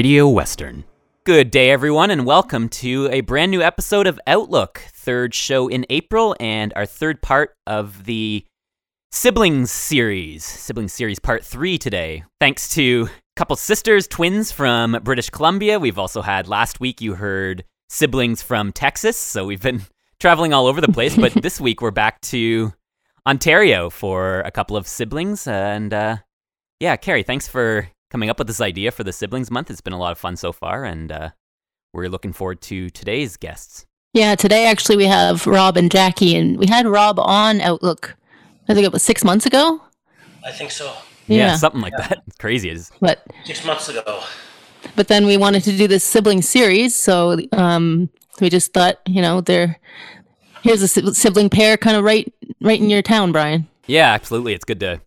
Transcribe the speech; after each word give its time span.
Radio 0.00 0.26
Western. 0.28 0.84
Good 1.24 1.50
day, 1.50 1.70
everyone, 1.70 2.10
and 2.10 2.24
welcome 2.24 2.70
to 2.70 3.10
a 3.12 3.20
brand 3.20 3.50
new 3.50 3.60
episode 3.60 4.06
of 4.06 4.18
Outlook, 4.26 4.82
third 4.94 5.34
show 5.34 5.68
in 5.68 5.84
April, 5.90 6.34
and 6.40 6.72
our 6.74 6.86
third 6.86 7.20
part 7.20 7.52
of 7.66 8.06
the 8.06 8.46
Siblings 9.12 9.70
series. 9.70 10.42
Siblings 10.42 10.94
series 10.94 11.18
part 11.18 11.44
three 11.44 11.76
today. 11.76 12.24
Thanks 12.40 12.72
to 12.76 13.10
a 13.10 13.36
couple 13.36 13.56
sisters, 13.56 14.08
twins 14.08 14.50
from 14.50 14.98
British 15.02 15.28
Columbia. 15.28 15.78
We've 15.78 15.98
also 15.98 16.22
had 16.22 16.48
last 16.48 16.80
week, 16.80 17.02
you 17.02 17.16
heard 17.16 17.64
siblings 17.90 18.40
from 18.40 18.72
Texas, 18.72 19.18
so 19.18 19.44
we've 19.44 19.60
been 19.60 19.82
traveling 20.18 20.54
all 20.54 20.66
over 20.66 20.80
the 20.80 20.88
place, 20.88 21.14
but 21.14 21.34
this 21.34 21.60
week 21.66 21.82
we're 21.82 21.90
back 21.90 22.22
to 22.22 22.72
Ontario 23.26 23.90
for 23.90 24.40
a 24.46 24.50
couple 24.50 24.78
of 24.78 24.88
siblings. 24.88 25.46
And 25.46 25.92
uh, 25.92 26.16
yeah, 26.80 26.96
Carrie, 26.96 27.22
thanks 27.22 27.46
for 27.46 27.90
coming 28.10 28.28
up 28.28 28.38
with 28.38 28.48
this 28.48 28.60
idea 28.60 28.90
for 28.90 29.04
the 29.04 29.12
Siblings 29.12 29.50
Month. 29.50 29.70
It's 29.70 29.80
been 29.80 29.92
a 29.92 29.98
lot 29.98 30.12
of 30.12 30.18
fun 30.18 30.36
so 30.36 30.52
far, 30.52 30.84
and 30.84 31.10
uh, 31.10 31.30
we're 31.92 32.08
looking 32.08 32.32
forward 32.32 32.60
to 32.62 32.90
today's 32.90 33.36
guests. 33.36 33.86
Yeah, 34.12 34.34
today 34.34 34.66
actually 34.66 34.96
we 34.96 35.06
have 35.06 35.46
Rob 35.46 35.76
and 35.76 35.90
Jackie, 35.90 36.34
and 36.36 36.58
we 36.58 36.66
had 36.66 36.86
Rob 36.86 37.18
on 37.18 37.60
Outlook, 37.60 38.16
I 38.68 38.74
think 38.74 38.84
it 38.84 38.92
was 38.92 39.02
six 39.02 39.24
months 39.24 39.46
ago. 39.46 39.80
I 40.44 40.50
think 40.52 40.70
so. 40.70 40.92
Yeah, 41.26 41.54
something 41.56 41.80
like 41.80 41.96
that. 41.96 42.22
It's 42.26 42.36
crazy. 42.38 42.70
It's, 42.70 42.90
But 43.00 43.24
Six 43.44 43.64
months 43.64 43.88
ago. 43.88 44.22
but 44.96 45.06
then 45.08 45.26
we 45.26 45.36
wanted 45.36 45.62
to 45.64 45.76
do 45.76 45.86
this 45.86 46.02
sibling 46.02 46.42
series, 46.42 46.96
so 46.96 47.38
um, 47.52 48.10
we 48.40 48.50
just 48.50 48.72
thought, 48.72 48.98
you 49.06 49.22
know, 49.22 49.40
there 49.40 49.78
here's 50.62 50.82
a 50.82 50.88
sibling 50.88 51.48
pair 51.48 51.76
kind 51.76 51.96
of 51.96 52.02
right 52.04 52.32
right 52.60 52.80
in 52.80 52.90
your 52.90 53.02
town, 53.02 53.30
Brian. 53.32 53.68
yeah, 53.86 54.12
absolutely. 54.12 54.54
It's 54.54 54.64
good 54.64 54.80
to 54.80 55.00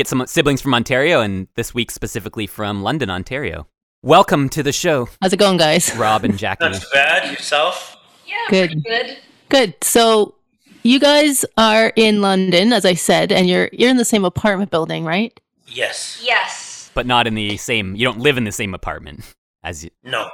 get 0.00 0.08
some 0.08 0.26
siblings 0.26 0.62
from 0.62 0.72
Ontario, 0.72 1.20
and 1.20 1.46
this 1.56 1.74
week 1.74 1.90
specifically 1.90 2.46
from 2.46 2.82
London, 2.82 3.10
Ontario. 3.10 3.66
Welcome 4.02 4.48
to 4.48 4.62
the 4.62 4.72
show, 4.72 5.10
How's 5.20 5.34
it 5.34 5.36
going, 5.36 5.58
guys? 5.58 5.94
Rob 5.94 6.24
and 6.24 6.38
Jackie. 6.42 6.64
Not 6.70 6.82
bad. 6.90 7.30
Yourself? 7.30 7.98
Yeah, 8.26 8.36
Good. 8.48 8.82
good. 8.82 9.18
Good. 9.50 9.74
So 9.84 10.36
you 10.84 10.98
guys 11.00 11.44
are 11.58 11.92
in 11.96 12.22
London, 12.22 12.72
as 12.72 12.86
I 12.86 12.94
said, 12.94 13.30
and 13.30 13.46
you're 13.46 13.68
you're 13.74 13.90
in 13.90 13.98
the 13.98 14.06
same 14.06 14.24
apartment 14.24 14.70
building, 14.70 15.04
right? 15.04 15.38
Yes. 15.66 16.22
Yes. 16.24 16.90
but 16.94 17.06
not 17.06 17.26
in 17.26 17.34
the 17.34 17.58
same. 17.58 17.94
You 17.94 18.06
don't 18.06 18.20
live 18.20 18.38
in 18.38 18.44
the 18.44 18.52
same 18.52 18.72
apartment 18.72 19.34
as 19.62 19.84
you. 19.84 19.90
No. 20.02 20.30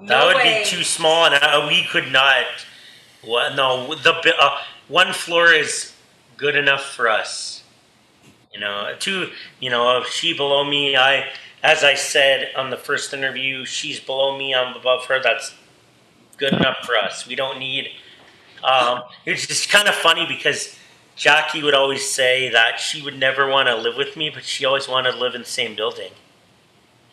That 0.00 0.08
No 0.08 0.26
would 0.26 0.36
way. 0.36 0.62
be 0.64 0.68
too 0.68 0.82
small, 0.82 1.26
and 1.26 1.36
uh, 1.36 1.66
we 1.68 1.84
could 1.84 2.10
not. 2.10 2.46
Well, 3.24 3.54
no, 3.54 3.94
the 3.94 4.34
uh, 4.40 4.58
one 4.88 5.12
floor 5.12 5.52
is 5.52 5.92
good 6.36 6.56
enough 6.56 6.84
for 6.84 7.08
us. 7.08 7.62
You 8.54 8.60
know, 8.60 8.94
two. 8.98 9.30
You 9.60 9.68
know, 9.70 10.02
she 10.04 10.32
below 10.32 10.64
me, 10.64 10.96
I, 10.96 11.26
as 11.62 11.82
I 11.82 11.94
said 11.94 12.52
on 12.56 12.70
the 12.70 12.76
first 12.76 13.12
interview, 13.12 13.64
she's 13.64 13.98
below 13.98 14.38
me, 14.38 14.54
I'm 14.54 14.76
above 14.76 15.06
her. 15.06 15.20
That's 15.20 15.54
good 16.36 16.52
enough 16.52 16.78
for 16.84 16.96
us. 16.96 17.26
We 17.26 17.34
don't 17.34 17.58
need. 17.58 17.88
Um, 18.62 19.02
it's 19.26 19.46
just 19.46 19.68
kind 19.70 19.88
of 19.88 19.94
funny 19.94 20.24
because 20.26 20.78
Jackie 21.16 21.62
would 21.62 21.74
always 21.74 22.08
say 22.08 22.48
that 22.50 22.78
she 22.78 23.02
would 23.02 23.18
never 23.18 23.48
want 23.48 23.68
to 23.68 23.76
live 23.76 23.96
with 23.96 24.16
me, 24.16 24.30
but 24.30 24.44
she 24.44 24.64
always 24.64 24.88
wanted 24.88 25.12
to 25.12 25.18
live 25.18 25.34
in 25.34 25.42
the 25.42 25.48
same 25.48 25.74
building. 25.74 26.12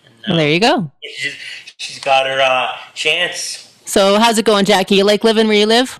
And, 0.06 0.14
uh, 0.16 0.24
Well, 0.30 0.38
there 0.38 0.50
you 0.50 0.60
go. 0.60 0.92
She's, 1.04 1.36
she's 1.78 2.00
got 2.00 2.28
her 2.28 2.40
uh, 2.40 2.78
chance. 2.94 3.76
So 3.86 4.20
how's 4.20 4.38
it 4.38 4.46
going, 4.46 4.66
Jackie? 4.66 4.96
You 4.96 5.04
like 5.04 5.24
living 5.24 5.48
where 5.48 5.58
you 5.58 5.66
live? 5.66 6.00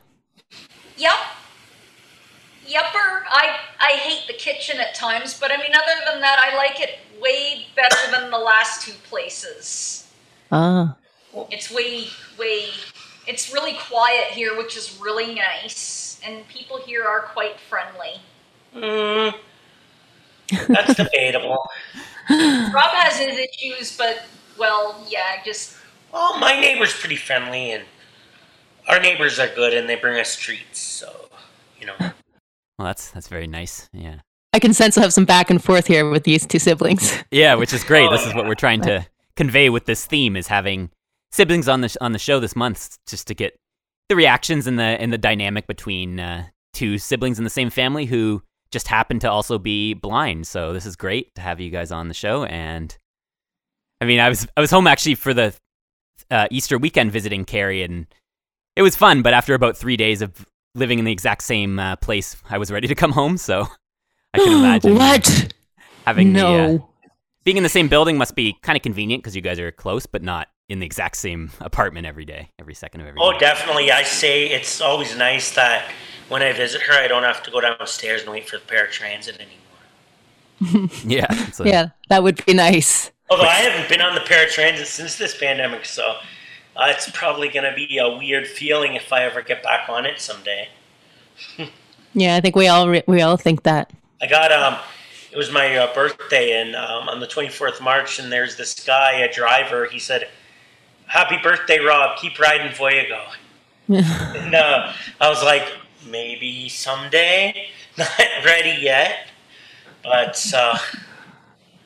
Yep. 0.98 1.14
Yupper. 2.74 3.24
I 3.30 3.58
I 3.80 3.94
hate 3.94 4.28
the 4.28 4.34
kitchen 4.34 4.80
at 4.80 4.96
times, 4.96 5.38
but 5.40 5.52
I 5.52 5.58
mean, 5.58 5.74
other 5.74 6.00
than 6.12 6.22
that, 6.22 6.40
I 6.40 6.56
like 6.56 6.80
it 6.80 7.00
way 7.22 7.68
better 7.76 8.12
than 8.12 8.32
the 8.32 8.38
last 8.38 8.82
two 8.86 8.94
places. 9.10 10.08
Ah, 10.52 10.96
It's 11.50 11.72
way 11.72 12.08
way. 12.38 12.70
It's 13.28 13.54
really 13.54 13.74
quiet 13.74 14.28
here, 14.34 14.58
which 14.58 14.76
is 14.76 15.00
really 15.00 15.34
nice, 15.36 16.20
and 16.26 16.48
people 16.48 16.78
here 16.82 17.04
are 17.06 17.22
quite 17.22 17.60
friendly. 17.60 18.22
Mm, 18.76 19.34
that's 20.68 20.96
debatable. 20.96 21.60
Rob 22.30 22.92
has 22.96 23.18
his 23.20 23.38
issues, 23.38 23.98
but 23.98 24.24
well, 24.58 25.06
yeah, 25.10 25.44
just 25.44 25.78
Well, 26.14 26.38
my 26.40 26.60
neighbor's 26.60 26.94
pretty 26.94 27.16
friendly, 27.16 27.72
and 27.72 27.86
our 28.88 29.00
neighbors 29.00 29.40
are 29.40 29.48
good, 29.48 29.74
and 29.74 29.88
they 29.90 29.96
bring 29.96 30.20
us 30.20 30.36
treats. 30.36 30.80
So, 30.80 31.30
you 31.80 31.86
know, 31.88 31.96
Well, 32.82 32.88
that's 32.88 33.12
that's 33.12 33.28
very 33.28 33.46
nice. 33.46 33.88
Yeah. 33.94 34.22
I 34.54 34.60
can 34.60 34.74
sense 34.74 34.98
I 34.98 35.02
have 35.02 35.14
some 35.14 35.26
back 35.26 35.52
and 35.52 35.64
forth 35.64 35.86
here 35.86 36.10
with 36.10 36.24
these 36.24 36.48
two 36.48 36.58
siblings. 36.58 37.16
Yeah, 37.32 37.54
which 37.54 37.74
is 37.74 37.84
great. 37.84 38.10
This 38.10 38.26
is 38.26 38.34
what 38.34 38.48
we're 38.48 38.56
trying 38.66 38.82
to 38.82 39.06
convey 39.36 39.70
with 39.70 39.86
this 39.86 40.04
theme 40.06 40.36
is 40.36 40.48
having 40.48 40.90
siblings 41.32 41.70
on 41.70 41.82
the 41.82 41.90
sh- 41.90 41.98
on 42.02 42.12
the 42.12 42.18
show 42.18 42.40
this 42.40 42.56
month 42.56 42.98
just 43.06 43.28
to 43.28 43.36
get 43.36 43.56
the 44.10 44.16
reactions 44.16 44.66
and 44.66 44.80
the 44.80 44.84
and 44.84 45.14
the 45.14 45.20
dynamic 45.20 45.68
between 45.68 46.20
uh, 46.20 46.48
two 46.74 46.98
siblings 46.98 47.38
in 47.38 47.44
the 47.44 47.52
same 47.52 47.70
family 47.70 48.06
who 48.06 48.42
just 48.72 48.88
happen 48.88 49.20
to 49.20 49.30
also 49.30 49.60
be 49.60 49.94
blind. 49.94 50.48
So 50.48 50.74
this 50.74 50.88
is 50.88 50.96
great 50.96 51.36
to 51.36 51.42
have 51.42 51.60
you 51.60 51.70
guys 51.70 51.92
on 51.92 52.08
the 52.08 52.16
show 52.16 52.46
and 52.46 52.98
I 54.02 54.06
mean, 54.06 54.20
I 54.20 54.28
was 54.28 54.48
I 54.58 54.62
was 54.62 54.72
home 54.72 54.88
actually 54.88 55.16
for 55.16 55.36
the 55.36 55.54
uh, 56.32 56.48
Easter 56.50 56.80
weekend 56.80 57.12
visiting 57.12 57.46
Carrie 57.46 57.84
and 57.84 58.08
it 58.76 58.82
was 58.82 58.96
fun, 58.96 59.22
but 59.22 59.36
after 59.36 59.54
about 59.54 59.78
3 59.78 59.98
days 59.98 60.24
of 60.24 60.48
living 60.76 61.00
in 61.00 61.06
the 61.06 61.12
exact 61.12 61.44
same 61.44 61.80
uh, 61.80 61.96
place, 61.98 62.36
I 62.50 62.58
was 62.58 62.72
ready 62.72 62.88
to 62.88 62.96
come 62.96 63.12
home, 63.12 63.38
so 63.38 63.68
I 64.34 64.38
can 64.40 64.52
imagine 64.60 64.96
what? 64.96 65.54
having 66.06 66.34
the, 66.34 66.46
uh, 66.46 66.52
No. 66.68 66.90
being 67.44 67.58
in 67.58 67.64
the 67.64 67.70
same 67.70 67.88
building 67.88 68.18
must 68.18 68.36
be 68.36 68.56
kind 68.62 68.76
of 68.76 68.82
convenient 68.82 69.22
because 69.24 69.36
you 69.36 69.42
guys 69.42 69.60
are 69.60 69.72
close, 69.72 70.06
but 70.06 70.24
not 70.24 70.48
in 70.70 70.80
the 70.80 70.86
exact 70.86 71.18
same 71.18 71.52
apartment 71.60 72.06
every 72.08 72.24
day, 72.26 72.50
every 72.60 72.74
second 72.74 73.02
of 73.02 73.08
every 73.08 73.20
day. 73.20 73.26
oh, 73.26 73.38
definitely. 73.38 73.92
I 73.92 74.04
say 74.04 74.48
it's 74.48 74.80
always 74.82 75.16
nice 75.18 75.54
that 75.56 75.90
when 76.30 76.42
I 76.42 76.54
visit 76.54 76.82
her, 76.84 76.94
I 76.94 77.08
don't 77.08 77.24
have 77.24 77.44
to 77.44 77.52
go 77.52 77.60
downstairs 77.60 78.22
and 78.24 78.32
wait 78.32 78.48
for 78.50 78.58
the 78.58 78.64
paratransit 78.64 79.36
anymore. 79.36 80.90
yeah. 81.06 81.26
a- 81.60 81.68
yeah, 81.68 81.90
that 82.10 82.24
would 82.24 82.44
be 82.46 82.54
nice. 82.54 83.12
Although 83.30 83.44
I 83.44 83.56
haven't 83.56 83.90
been 83.90 84.02
on 84.02 84.14
the 84.16 84.22
paratransit 84.22 84.86
since 84.86 85.18
this 85.18 85.38
pandemic, 85.38 85.86
so 85.86 86.16
uh, 86.76 86.86
it's 86.88 87.10
probably 87.12 87.50
going 87.50 87.70
to 87.70 87.76
be 87.76 87.98
a 87.98 88.10
weird 88.10 88.48
feeling 88.48 88.96
if 88.96 89.12
I 89.12 89.24
ever 89.24 89.42
get 89.42 89.62
back 89.64 89.90
on 89.90 90.06
it 90.06 90.20
someday. 90.20 90.70
Yeah, 92.14 92.36
I 92.36 92.42
think 92.42 92.56
we 92.56 92.68
all 92.68 92.90
re- 92.90 93.04
we 93.08 93.22
all 93.22 93.38
think 93.38 93.64
that. 93.64 93.92
I 94.22 94.28
got 94.28 94.52
um, 94.52 94.78
it 95.32 95.38
was 95.38 95.52
my 95.52 95.76
uh, 95.76 95.94
birthday, 95.94 96.62
and 96.62 96.76
um, 96.76 97.10
on 97.10 97.20
the 97.20 97.28
twenty 97.28 97.50
fourth 97.50 97.82
March, 97.82 98.20
and 98.20 98.32
there's 98.32 98.58
this 98.58 98.74
guy, 98.86 99.14
a 99.20 99.32
driver. 99.34 99.86
He 99.86 99.98
said, 100.00 100.28
"Happy 101.08 101.38
birthday, 101.42 101.80
Rob! 101.80 102.18
Keep 102.18 102.40
riding 102.40 102.74
Voyago." 102.74 103.22
and 103.88 104.56
uh, 104.56 104.94
I 105.20 105.30
was 105.30 105.44
like, 105.44 105.68
maybe 106.10 106.70
someday. 106.70 107.68
Not 107.98 108.10
ready 108.46 108.82
yet, 108.82 109.28
but 110.04 110.42
uh, 110.56 110.78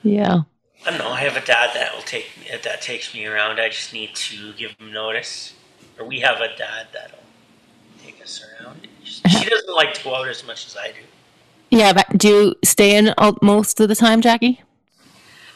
Yeah. 0.03 0.41
I 0.85 0.91
don't 0.91 0.99
know. 0.99 1.09
I 1.09 1.21
have 1.21 1.35
a 1.35 1.45
dad 1.45 1.71
that 1.73 1.95
will 1.95 2.03
take 2.03 2.29
me, 2.37 2.55
that 2.61 2.81
takes 2.81 3.13
me 3.13 3.25
around. 3.25 3.59
I 3.59 3.69
just 3.69 3.91
need 3.91 4.13
to 4.15 4.53
give 4.53 4.71
him 4.79 4.93
notice, 4.93 5.53
or 5.97 6.05
we 6.05 6.19
have 6.19 6.41
a 6.41 6.55
dad 6.55 6.87
that'll 6.93 7.17
take 8.03 8.21
us 8.21 8.43
around. 8.43 8.87
She 9.03 9.49
doesn't 9.49 9.75
like 9.75 9.95
to 9.95 10.03
go 10.03 10.15
out 10.15 10.27
as 10.27 10.45
much 10.45 10.67
as 10.67 10.77
I 10.77 10.89
do. 10.89 10.99
Yeah, 11.71 11.93
but 11.93 12.17
do 12.17 12.27
you 12.27 12.55
stay 12.63 12.95
in 12.95 13.13
most 13.41 13.79
of 13.79 13.89
the 13.89 13.95
time, 13.95 14.21
Jackie? 14.21 14.61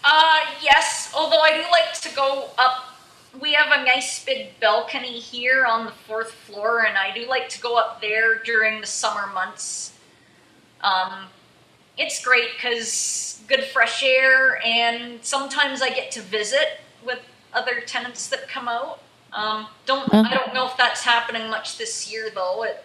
Uh, 0.04 0.40
yes, 0.62 1.14
although 1.16 1.42
I 1.42 1.52
do 1.58 1.64
like 1.72 1.94
to 2.02 2.16
go 2.16 2.50
up. 2.58 2.86
We 3.40 3.54
have 3.54 3.80
a 3.80 3.86
nice 3.86 4.25
big 4.25 4.60
balcony 4.60 5.20
here 5.20 5.66
on 5.66 5.86
the 5.86 5.92
fourth 5.92 6.32
floor, 6.32 6.86
and 6.86 6.98
I 6.98 7.14
do 7.14 7.28
like 7.28 7.48
to 7.50 7.60
go 7.62 7.78
up 7.78 8.02
there 8.02 8.42
during 8.44 8.82
the 8.82 8.88
summer 8.88 9.28
months. 9.34 9.94
Um, 10.82 11.28
it's 12.00 12.24
great 12.24 12.50
because 12.56 13.42
good 13.48 13.66
fresh 13.66 14.01
air, 14.04 14.66
and 14.66 15.24
sometimes 15.24 15.81
I 15.81 15.90
get 15.90 16.12
to 16.12 16.22
visit 16.22 16.80
with 17.06 17.19
other 17.54 17.81
tenants 17.81 18.30
that 18.30 18.48
come 18.48 18.68
out. 18.68 19.01
Um, 19.34 19.68
don't 19.86 20.12
I 20.13 20.34
don't 20.34 20.54
know 20.54 20.66
if 20.68 20.78
that's 20.78 21.04
happening 21.04 21.50
much 21.50 21.78
this 21.78 22.12
year 22.12 22.30
though. 22.34 22.63
It, 22.63 22.84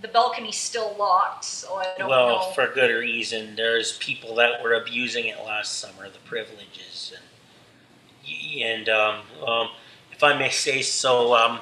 the 0.00 0.08
balcony's 0.08 0.56
still 0.56 0.94
locked, 0.98 1.44
so 1.44 1.74
I 1.74 1.94
don't 1.96 2.08
well, 2.08 2.28
know. 2.28 2.50
for 2.52 2.72
good 2.72 2.90
reason. 2.94 3.56
There's 3.56 3.96
people 3.98 4.34
that 4.36 4.62
were 4.62 4.74
abusing 4.74 5.26
it 5.26 5.38
last 5.44 5.78
summer, 5.78 6.08
the 6.08 6.18
privileges, 6.26 7.14
and 7.16 8.62
and 8.62 8.88
um, 8.88 9.20
um, 9.46 9.68
if 10.12 10.22
I 10.22 10.36
may 10.36 10.50
say 10.50 10.82
so, 10.82 11.34
um, 11.34 11.60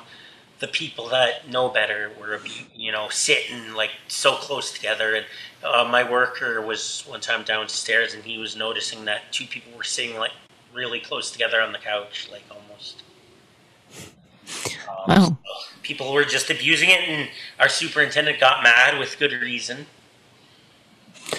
the 0.58 0.68
people 0.68 1.08
that 1.10 1.48
know 1.48 1.68
better 1.68 2.10
were, 2.18 2.40
you 2.74 2.90
know, 2.90 3.08
sitting 3.10 3.74
like 3.74 3.90
so 4.08 4.34
close 4.34 4.72
together. 4.72 5.14
And 5.14 5.26
uh, 5.64 5.84
my 5.90 6.08
worker 6.08 6.60
was 6.62 7.04
one 7.06 7.20
time 7.20 7.44
downstairs, 7.44 8.14
and 8.14 8.22
he 8.24 8.38
was 8.38 8.56
noticing 8.56 9.04
that 9.06 9.32
two 9.32 9.46
people 9.46 9.72
were 9.76 9.84
sitting 9.84 10.16
like 10.18 10.32
really 10.72 11.00
close 11.00 11.30
together 11.30 11.60
on 11.60 11.72
the 11.72 11.78
couch, 11.78 12.28
like 12.30 12.42
almost. 12.50 13.02
Um, 14.88 15.08
Wow. 15.08 15.26
so 15.26 15.36
people 15.82 16.12
were 16.12 16.24
just 16.24 16.50
abusing 16.50 16.90
it, 16.90 17.00
and 17.00 17.28
our 17.60 17.68
superintendent 17.68 18.40
got 18.40 18.62
mad 18.62 18.98
with 18.98 19.16
good 19.18 19.32
reason. 19.32 19.86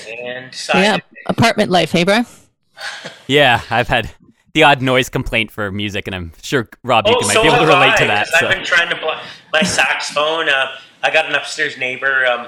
And 0.07 0.51
decided, 0.51 0.83
Yeah, 0.83 1.19
apartment 1.27 1.71
life, 1.71 1.91
hey, 1.91 2.03
bro? 2.03 2.21
Yeah, 3.27 3.61
I've 3.69 3.87
had 3.89 4.09
the 4.53 4.63
odd 4.63 4.81
noise 4.81 5.09
complaint 5.09 5.51
for 5.51 5.71
music, 5.71 6.07
and 6.07 6.15
I'm 6.15 6.31
sure 6.41 6.69
Rob, 6.83 7.07
you 7.07 7.13
Oh, 7.15 7.19
can, 7.19 7.27
might 7.27 7.41
be 7.41 7.47
able 7.47 7.57
to 7.59 7.65
relate 7.67 7.91
I, 7.93 7.97
to 7.97 8.05
that. 8.07 8.27
'cause 8.29 8.39
So. 8.39 8.47
I've 8.47 8.53
been 8.55 8.65
trying 8.65 8.89
to 8.89 8.95
play 8.95 9.17
my 9.51 9.61
saxophone. 9.63 10.47
Uh, 10.49 10.77
I 11.03 11.11
got 11.11 11.25
an 11.25 11.35
upstairs 11.35 11.77
neighbor 11.77 12.25
um, 12.25 12.47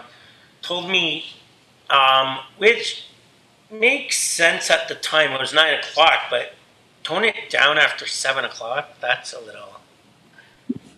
told 0.62 0.90
me, 0.90 1.26
um, 1.90 2.40
which 2.58 3.06
makes 3.72 4.18
sense 4.18 4.70
at 4.72 4.88
the 4.88 4.96
time. 4.96 5.32
It 5.32 5.40
was 5.40 5.54
nine 5.54 5.76
o'clock, 5.76 6.24
but 6.30 6.54
tone 7.04 7.24
it 7.24 7.50
down 7.50 7.78
after 7.78 8.06
seven 8.08 8.46
o'clock. 8.46 9.00
That's 9.00 9.34
a 9.34 9.40
little. 9.40 9.80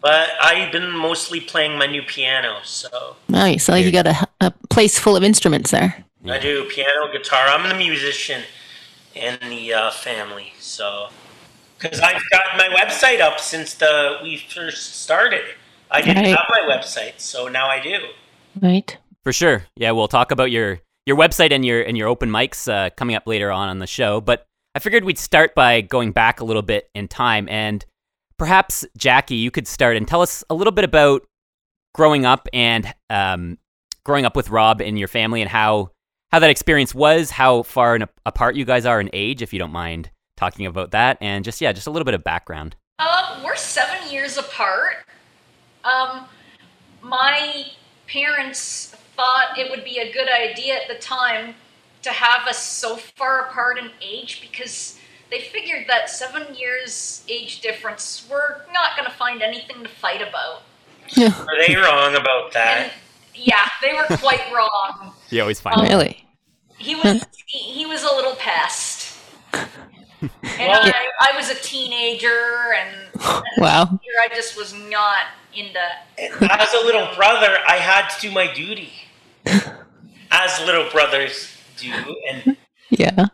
But 0.01 0.29
I've 0.41 0.71
been 0.71 0.89
mostly 0.91 1.39
playing 1.39 1.77
my 1.77 1.85
new 1.85 2.01
piano, 2.01 2.57
so 2.63 3.15
Nice. 3.29 3.65
So 3.65 3.73
like 3.73 3.85
you 3.85 3.91
got 3.91 4.07
a, 4.07 4.27
a 4.39 4.51
place 4.69 4.97
full 4.97 5.15
of 5.15 5.23
instruments 5.23 5.69
there. 5.71 6.03
I 6.27 6.39
do 6.39 6.65
piano, 6.65 7.11
guitar. 7.11 7.47
I'm 7.47 7.67
the 7.69 7.75
musician 7.75 8.43
in 9.15 9.37
the 9.49 9.73
uh, 9.73 9.91
family, 9.91 10.53
so 10.59 11.09
because 11.77 11.99
I've 11.99 12.21
got 12.31 12.43
my 12.57 12.67
website 12.69 13.21
up 13.21 13.39
since 13.39 13.73
the 13.75 14.19
we 14.23 14.37
first 14.37 15.01
started. 15.01 15.41
I 15.89 16.01
didn't 16.01 16.23
Right. 16.23 16.27
have 16.37 16.45
my 16.49 16.61
website, 16.73 17.19
so 17.19 17.47
now 17.47 17.67
I 17.67 17.81
do. 17.81 17.97
Right. 18.61 18.97
For 19.23 19.33
sure. 19.33 19.63
Yeah, 19.75 19.91
we'll 19.91 20.07
talk 20.07 20.31
about 20.31 20.51
your 20.51 20.79
your 21.05 21.17
website 21.17 21.51
and 21.51 21.65
your 21.65 21.81
and 21.81 21.97
your 21.97 22.07
open 22.07 22.29
mics 22.29 22.71
uh, 22.71 22.89
coming 22.91 23.15
up 23.15 23.27
later 23.27 23.51
on 23.51 23.69
on 23.69 23.79
the 23.79 23.87
show. 23.87 24.21
But 24.21 24.47
I 24.75 24.79
figured 24.79 25.03
we'd 25.03 25.19
start 25.19 25.53
by 25.53 25.81
going 25.81 26.11
back 26.11 26.39
a 26.39 26.45
little 26.45 26.61
bit 26.61 26.89
in 26.95 27.07
time, 27.07 27.47
and 27.49 27.85
perhaps 28.37 28.85
Jackie, 28.97 29.35
you 29.35 29.51
could 29.51 29.67
start 29.67 29.97
and 29.97 30.07
tell 30.07 30.21
us 30.21 30.43
a 30.49 30.55
little 30.55 30.71
bit 30.71 30.85
about 30.85 31.23
growing 31.93 32.25
up 32.25 32.47
and 32.53 32.93
um, 33.09 33.57
growing 34.03 34.25
up 34.25 34.35
with 34.35 34.49
Rob 34.49 34.81
and 34.81 34.97
your 34.97 35.07
family, 35.07 35.41
and 35.41 35.49
how 35.49 35.91
how 36.31 36.39
that 36.39 36.49
experience 36.49 36.95
was, 36.95 37.29
how 37.29 37.63
far 37.63 37.95
in, 37.95 38.05
apart 38.25 38.55
you 38.55 38.65
guys 38.65 38.85
are 38.85 39.01
in 39.01 39.09
age, 39.13 39.41
if 39.41 39.53
you 39.53 39.59
don't 39.59 39.71
mind 39.71 40.09
talking 40.37 40.65
about 40.65 40.91
that, 40.91 41.17
and 41.21 41.45
just 41.45 41.61
yeah, 41.61 41.71
just 41.71 41.87
a 41.87 41.91
little 41.91 42.05
bit 42.05 42.15
of 42.15 42.23
background. 42.23 42.75
Um, 42.97 43.43
we're 43.43 43.55
seven 43.55 44.11
years 44.11 44.37
apart. 44.37 44.95
Um, 45.83 46.25
my 47.03 47.65
parents 48.07 48.95
thought 49.21 49.57
it 49.57 49.69
would 49.69 49.83
be 49.83 49.99
a 49.99 50.11
good 50.11 50.27
idea 50.29 50.75
at 50.75 50.87
the 50.87 50.95
time 50.95 51.53
to 52.01 52.09
have 52.09 52.47
us 52.47 52.57
so 52.61 52.95
far 52.95 53.41
apart 53.41 53.77
in 53.77 53.91
age 54.01 54.41
because 54.41 54.97
they 55.29 55.39
figured 55.41 55.85
that 55.87 56.09
seven 56.09 56.55
years 56.55 57.23
age 57.29 57.61
difference, 57.61 58.27
we're 58.29 58.61
not 58.73 58.97
going 58.97 59.07
to 59.09 59.15
find 59.15 59.43
anything 59.43 59.83
to 59.83 59.89
fight 59.89 60.21
about. 60.27 60.63
Yeah. 61.09 61.27
Are 61.39 61.67
they 61.67 61.75
wrong 61.75 62.15
about 62.15 62.51
that? 62.53 62.83
And 62.83 62.91
yeah, 63.35 63.67
they 63.81 63.93
were 63.93 64.05
quite 64.17 64.41
wrong. 64.53 65.13
You 65.29 65.39
always 65.41 65.61
find 65.61 65.77
Um, 65.79 65.85
Really? 65.87 66.25
He 66.77 66.95
was 66.95 67.23
he, 67.45 67.59
he 67.59 67.85
was 67.85 68.03
a 68.03 68.13
little 68.15 68.35
pest. 68.35 69.17
And 69.53 70.31
Well- 70.59 70.81
I, 70.83 71.07
I 71.31 71.37
was 71.37 71.49
a 71.49 71.55
teenager 71.55 72.73
and 72.77 72.89
Wow. 73.57 73.85
here 73.85 74.13
I 74.23 74.27
just 74.35 74.57
was 74.57 74.73
not 74.73 75.27
into 75.55 75.79
As 76.17 76.73
a 76.73 76.83
little 76.83 77.07
brother, 77.15 77.57
I 77.67 77.77
had 77.77 78.07
to 78.09 78.19
do 78.21 78.31
my 78.31 78.51
duty, 78.53 78.91
as 79.45 80.59
little 80.65 80.89
brothers 80.91 81.55
do, 81.77 81.91
and 82.29 82.57
Yeah. 82.89 83.27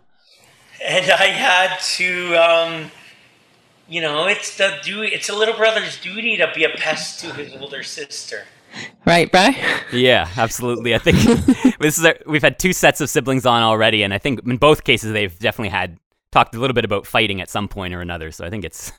and 0.84 1.12
I 1.12 1.28
had 1.28 1.78
to, 1.98 2.36
um, 2.36 2.92
you 3.88 4.02
know, 4.02 4.28
it's 4.28 4.58
the 4.58 4.78
du- 4.84 5.04
It's 5.04 5.30
a 5.30 5.36
little 5.36 5.56
brother's 5.56 6.00
duty 6.00 6.38
to 6.38 6.52
be 6.54 6.64
a 6.64 6.70
pest 6.70 7.20
to 7.22 7.34
his 7.34 7.54
older 7.62 7.84
sister. 7.84 8.46
Right, 9.06 9.32
bro? 9.32 9.50
Yeah, 9.94 10.30
absolutely. 10.38 10.94
I 10.94 10.98
think 11.00 11.18
this 11.80 11.98
is 11.98 12.06
our, 12.06 12.16
we've 12.26 12.42
had 12.44 12.60
two 12.60 12.74
sets 12.74 13.00
of 13.02 13.10
siblings 13.10 13.46
on 13.46 13.64
already, 13.64 14.04
and 14.04 14.14
I 14.14 14.18
think 14.18 14.42
in 14.46 14.58
both 14.58 14.84
cases 14.84 15.14
they've 15.14 15.38
definitely 15.40 15.70
had 15.70 15.98
talked 16.32 16.54
a 16.54 16.60
little 16.60 16.74
bit 16.74 16.84
about 16.86 17.08
fighting 17.08 17.40
at 17.42 17.50
some 17.50 17.68
point 17.70 17.94
or 17.94 18.02
another. 18.02 18.32
So 18.32 18.46
I 18.46 18.50
think 18.50 18.66
it's 18.66 18.92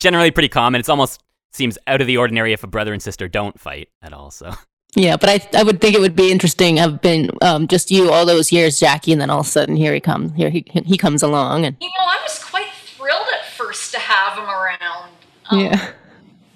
generally 0.00 0.32
pretty 0.32 0.48
common. 0.48 0.80
It's 0.80 0.88
almost 0.88 1.22
seems 1.52 1.78
out 1.86 2.00
of 2.00 2.06
the 2.06 2.16
ordinary 2.16 2.52
if 2.52 2.64
a 2.64 2.66
brother 2.66 2.92
and 2.92 3.00
sister 3.00 3.28
don't 3.28 3.58
fight 3.60 3.88
at 4.02 4.12
all. 4.12 4.30
So 4.32 4.52
Yeah, 4.94 5.16
but 5.16 5.28
I 5.30 5.58
I 5.58 5.62
would 5.62 5.80
think 5.80 5.94
it 5.94 6.00
would 6.00 6.16
be 6.16 6.30
interesting. 6.30 6.78
I've 6.78 7.00
been 7.00 7.30
um, 7.40 7.66
just 7.66 7.90
you 7.90 8.10
all 8.10 8.26
those 8.26 8.52
years, 8.52 8.78
Jackie, 8.78 9.12
and 9.12 9.20
then 9.20 9.30
all 9.30 9.40
of 9.40 9.46
a 9.46 9.48
sudden 9.48 9.76
here 9.76 9.94
he 9.94 10.00
comes. 10.00 10.34
Here 10.34 10.50
he 10.50 10.64
he 10.84 10.98
comes 10.98 11.22
along, 11.22 11.64
and 11.64 11.76
You 11.80 11.88
know, 11.88 12.04
I 12.04 12.20
was 12.22 12.38
quite 12.38 12.68
thrilled 12.72 13.26
at 13.32 13.46
first 13.46 13.92
to 13.92 13.98
have 13.98 14.36
him 14.36 14.48
around. 14.48 15.10
Um, 15.50 15.60
yeah. 15.60 15.92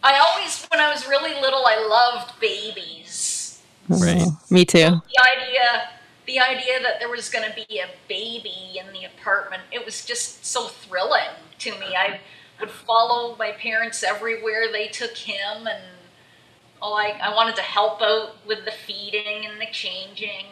I 0.02 0.18
always, 0.18 0.64
when 0.70 0.80
I 0.80 0.92
was 0.92 1.08
really 1.08 1.34
little, 1.40 1.64
I 1.66 1.84
loved 1.84 2.38
babies. 2.38 3.60
Right. 3.88 4.18
Oh, 4.20 4.38
me 4.50 4.64
too. 4.64 4.78
The 4.78 5.22
idea, 5.36 5.88
the 6.26 6.38
idea 6.38 6.80
that 6.80 7.00
there 7.00 7.08
was 7.08 7.28
going 7.28 7.48
to 7.48 7.54
be 7.54 7.80
a 7.80 7.88
baby 8.08 8.78
in 8.78 8.92
the 8.92 9.04
apartment, 9.04 9.62
it 9.72 9.84
was 9.84 10.04
just 10.04 10.44
so 10.44 10.68
thrilling 10.68 11.34
to 11.58 11.72
me. 11.72 11.96
I 11.96 12.20
would 12.60 12.70
follow 12.70 13.34
my 13.36 13.50
parents 13.52 14.04
everywhere 14.04 14.70
they 14.70 14.86
took 14.86 15.16
him, 15.16 15.66
and 15.66 15.82
oh, 16.82 16.94
I, 16.94 17.18
I 17.22 17.34
wanted 17.34 17.56
to 17.56 17.62
help 17.62 18.00
out 18.02 18.36
with 18.46 18.64
the 18.64 18.72
feeding 18.72 19.46
and 19.46 19.60
the 19.60 19.66
changing. 19.72 20.46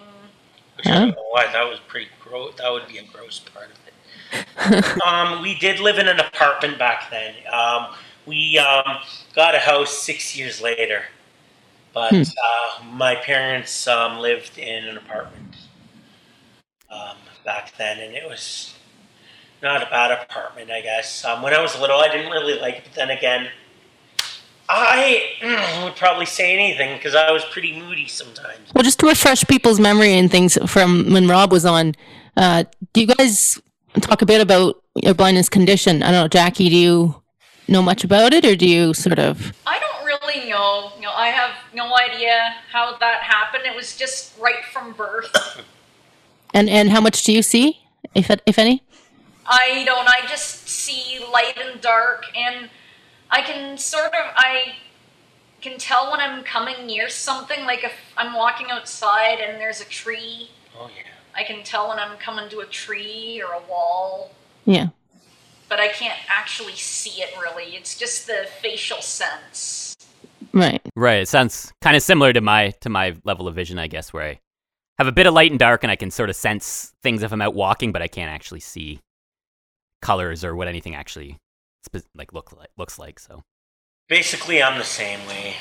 Which 0.77 0.87
I 0.87 0.99
don't 0.99 1.11
know 1.11 1.27
why 1.31 1.47
that 1.53 1.69
was 1.69 1.79
pretty 1.87 2.09
gross. 2.21 2.55
That 2.59 2.71
would 2.73 2.89
be 2.89 2.99
a 2.99 3.05
gross 3.05 3.39
part 3.39 3.71
of 3.71 3.79
it. 3.87 4.97
um, 5.07 5.43
we 5.43 5.55
did 5.59 5.79
live 5.81 5.99
in 5.99 6.09
an 6.09 6.19
apartment 6.19 6.79
back 6.79 7.11
then. 7.11 7.35
Um, 7.53 7.95
we 8.27 8.59
um, 8.59 8.99
got 9.35 9.55
a 9.55 9.59
house 9.59 9.97
six 9.97 10.37
years 10.37 10.61
later, 10.61 11.05
but 11.93 12.13
uh, 12.13 12.85
my 12.85 13.15
parents 13.15 13.87
um, 13.87 14.19
lived 14.19 14.59
in 14.59 14.85
an 14.85 14.97
apartment 14.97 15.57
um, 16.91 17.17
back 17.45 17.77
then, 17.77 18.01
and 18.01 18.15
it 18.15 18.29
was 18.29 18.75
not 19.63 19.83
a 19.83 19.87
bad 19.87 20.11
apartment, 20.11 20.71
I 20.71 20.81
guess. 20.81 21.25
Um, 21.25 21.43
when 21.43 21.55
I 21.55 21.61
was 21.61 21.79
little, 21.79 21.99
I 21.99 22.09
didn't 22.09 22.33
really 22.33 22.59
like 22.59 22.77
it, 22.77 22.85
but 22.85 22.95
then 22.95 23.11
again, 23.11 23.49
I 24.69 25.35
mm, 25.41 25.85
would 25.85 25.97
probably 25.97 26.27
say 26.27 26.55
anything 26.55 26.97
because 26.97 27.15
I 27.15 27.31
was 27.31 27.45
pretty 27.45 27.79
moody 27.79 28.09
sometimes. 28.09 28.73
Well, 28.75 28.83
just 28.83 28.99
to 29.01 29.07
refresh 29.07 29.45
people's 29.45 29.79
memory 29.79 30.15
and 30.15 30.31
things 30.31 30.59
from 30.67 31.13
when 31.13 31.29
Rob 31.29 31.53
was 31.53 31.65
on, 31.67 31.95
uh, 32.37 32.65
do 32.93 33.03
you 33.03 33.07
guys 33.07 33.61
talk 34.01 34.23
a 34.23 34.27
bit 34.27 34.41
about 34.41 34.83
your 34.95 35.15
blindness 35.15 35.49
condition? 35.49 36.03
I 36.03 36.11
don't 36.11 36.23
know, 36.23 36.29
Jackie, 36.29 36.71
do 36.71 36.77
you 36.77 37.23
know 37.69 37.83
much 37.83 38.05
about 38.05 38.33
it, 38.33 38.45
or 38.45 38.57
do 38.57 38.67
you 38.67 38.95
sort 38.95 39.19
of? 39.19 39.53
I 39.67 39.79
don't 39.79 40.07
really 40.07 40.49
know. 40.49 40.93
You 40.97 41.03
know, 41.03 41.13
I 41.15 41.29
have 41.29 41.53
no 41.75 41.95
idea 41.97 42.55
how 42.73 42.97
that 42.99 43.21
happened. 43.23 43.65
It 43.67 43.77
was 43.77 43.97
just 43.97 44.39
right 44.39 44.65
from 44.73 44.93
birth. 44.93 45.31
And 46.57 46.71
and 46.71 46.91
how 46.91 47.01
much 47.01 47.25
do 47.25 47.33
you 47.33 47.43
see, 47.43 47.81
if 48.15 48.31
if 48.47 48.61
any? 48.61 48.85
I 49.45 49.83
don't. 49.85 50.09
I 50.09 50.21
just 50.29 50.69
see 50.69 51.19
light 51.33 51.59
and 51.59 51.81
dark, 51.81 52.27
and 52.37 52.71
I 53.35 53.43
can 53.43 53.77
sort 53.77 54.15
of 54.15 54.33
I 54.37 54.77
can 55.61 55.77
tell 55.77 56.13
when 56.13 56.21
I'm 56.21 56.45
coming 56.45 56.87
near 56.87 57.09
something. 57.09 57.65
Like 57.65 57.83
if 57.83 57.93
I'm 58.17 58.33
walking 58.33 58.71
outside 58.71 59.41
and 59.41 59.61
there's 59.61 59.81
a 59.81 59.85
tree, 59.87 60.51
Oh 60.79 60.89
yeah. 60.97 61.03
I 61.37 61.43
can 61.43 61.65
tell 61.65 61.89
when 61.89 61.99
I'm 61.99 62.17
coming 62.19 62.49
to 62.51 62.61
a 62.61 62.67
tree 62.67 63.43
or 63.45 63.55
a 63.55 63.61
wall. 63.69 64.31
Yeah. 64.65 64.91
But 65.69 65.81
I 65.81 65.89
can't 65.89 66.19
actually 66.29 66.75
see 66.75 67.23
it 67.23 67.35
really. 67.41 67.75
It's 67.75 67.99
just 67.99 68.29
the 68.29 68.47
facial 68.61 69.03
sense. 69.03 69.97
Right. 70.53 70.81
right, 70.95 71.23
it 71.23 71.29
sounds 71.29 71.73
kind 71.83 71.97
of 71.97 72.05
similar 72.05 72.33
to 72.33 72.41
my 72.41 72.71
to 72.83 72.89
my 72.89 73.17
level 73.25 73.49
of 73.49 73.57
vision, 73.57 73.81
I 73.81 73.89
guess, 73.89 74.13
where 74.13 74.23
I 74.23 74.41
have 74.99 75.09
a 75.09 75.13
bit 75.13 75.27
of 75.27 75.35
light 75.35 75.51
and 75.51 75.59
dark, 75.59 75.83
and 75.83 75.91
I 75.91 75.97
can 75.97 76.13
sort 76.13 76.31
of 76.31 76.37
sense 76.37 76.93
things 77.03 77.25
if 77.25 77.33
I'm 77.33 77.43
out 77.43 77.57
walking, 77.57 77.91
but 77.91 78.03
I 78.03 78.07
can't 78.07 78.31
actually 78.31 78.61
see 78.61 79.01
colors 80.01 80.45
or 80.45 80.55
what 80.55 80.69
anything 80.69 80.95
actually 80.95 81.39
spe- 81.41 81.44
like 82.15 82.33
look 82.33 82.53
like 82.57 82.71
looks 82.77 82.99
like. 82.99 83.19
So. 83.19 83.43
Basically, 84.09 84.63
I'm 84.63 84.79
the 84.79 84.85
same 84.85 85.27
way. 85.27 85.55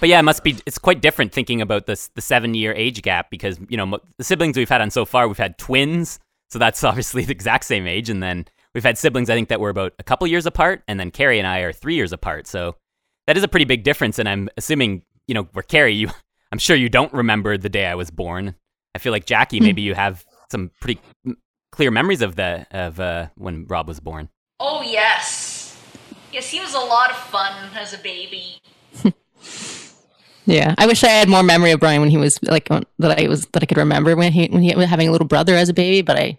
But 0.00 0.08
yeah, 0.08 0.18
it 0.18 0.22
must 0.22 0.42
be. 0.42 0.56
It's 0.66 0.78
quite 0.78 1.00
different 1.00 1.32
thinking 1.32 1.60
about 1.60 1.86
this 1.86 2.08
the 2.08 2.20
seven 2.20 2.54
year 2.54 2.72
age 2.72 3.02
gap 3.02 3.30
because 3.30 3.58
you 3.68 3.76
know 3.76 3.98
the 4.18 4.24
siblings 4.24 4.56
we've 4.56 4.68
had 4.68 4.80
on 4.80 4.90
so 4.90 5.04
far, 5.04 5.28
we've 5.28 5.38
had 5.38 5.56
twins, 5.58 6.18
so 6.50 6.58
that's 6.58 6.82
obviously 6.84 7.24
the 7.24 7.32
exact 7.32 7.64
same 7.64 7.86
age, 7.86 8.10
and 8.10 8.22
then 8.22 8.46
we've 8.74 8.84
had 8.84 8.98
siblings 8.98 9.30
I 9.30 9.34
think 9.34 9.48
that 9.48 9.60
were 9.60 9.70
about 9.70 9.92
a 9.98 10.02
couple 10.02 10.26
years 10.26 10.46
apart, 10.46 10.82
and 10.88 10.98
then 10.98 11.10
Carrie 11.10 11.38
and 11.38 11.46
I 11.46 11.60
are 11.60 11.72
three 11.72 11.94
years 11.94 12.12
apart. 12.12 12.46
So 12.46 12.76
that 13.26 13.36
is 13.36 13.42
a 13.42 13.48
pretty 13.48 13.64
big 13.64 13.82
difference, 13.82 14.18
and 14.18 14.28
I'm 14.28 14.48
assuming 14.56 15.04
you 15.26 15.34
know 15.34 15.44
where 15.52 15.62
Carrie, 15.62 15.94
you, 15.94 16.10
I'm 16.52 16.58
sure 16.58 16.76
you 16.76 16.88
don't 16.88 17.12
remember 17.12 17.56
the 17.56 17.68
day 17.68 17.86
I 17.86 17.94
was 17.94 18.10
born. 18.10 18.56
I 18.94 18.98
feel 18.98 19.12
like 19.12 19.26
Jackie, 19.26 19.58
maybe 19.58 19.82
you 19.82 19.94
have 19.94 20.24
some 20.50 20.70
pretty 20.80 21.00
clear 21.72 21.90
memories 21.90 22.22
of 22.22 22.36
the 22.36 22.66
of 22.70 23.00
uh, 23.00 23.28
when 23.36 23.66
Rob 23.66 23.88
was 23.88 24.00
born. 24.00 24.28
Oh 24.66 24.80
yes, 24.80 25.76
yes, 26.32 26.48
he 26.48 26.58
was 26.58 26.72
a 26.72 26.78
lot 26.78 27.10
of 27.10 27.16
fun 27.16 27.52
as 27.76 27.92
a 27.92 27.98
baby. 27.98 28.62
Yeah, 30.46 30.74
I 30.76 30.86
wish 30.86 31.02
I 31.02 31.08
had 31.08 31.28
more 31.28 31.42
memory 31.42 31.70
of 31.70 31.80
Brian 31.80 32.02
when 32.02 32.10
he 32.10 32.18
was 32.18 32.38
like 32.42 32.68
that 32.68 33.18
I 33.18 33.28
was 33.28 33.46
that 33.46 33.62
I 33.62 33.66
could 33.66 33.78
remember 33.78 34.14
when 34.14 34.30
he 34.30 34.46
when 34.48 34.62
he 34.62 34.74
was 34.74 34.90
having 34.90 35.08
a 35.08 35.12
little 35.12 35.26
brother 35.26 35.54
as 35.54 35.70
a 35.70 35.72
baby, 35.72 36.02
but 36.02 36.18
I 36.18 36.38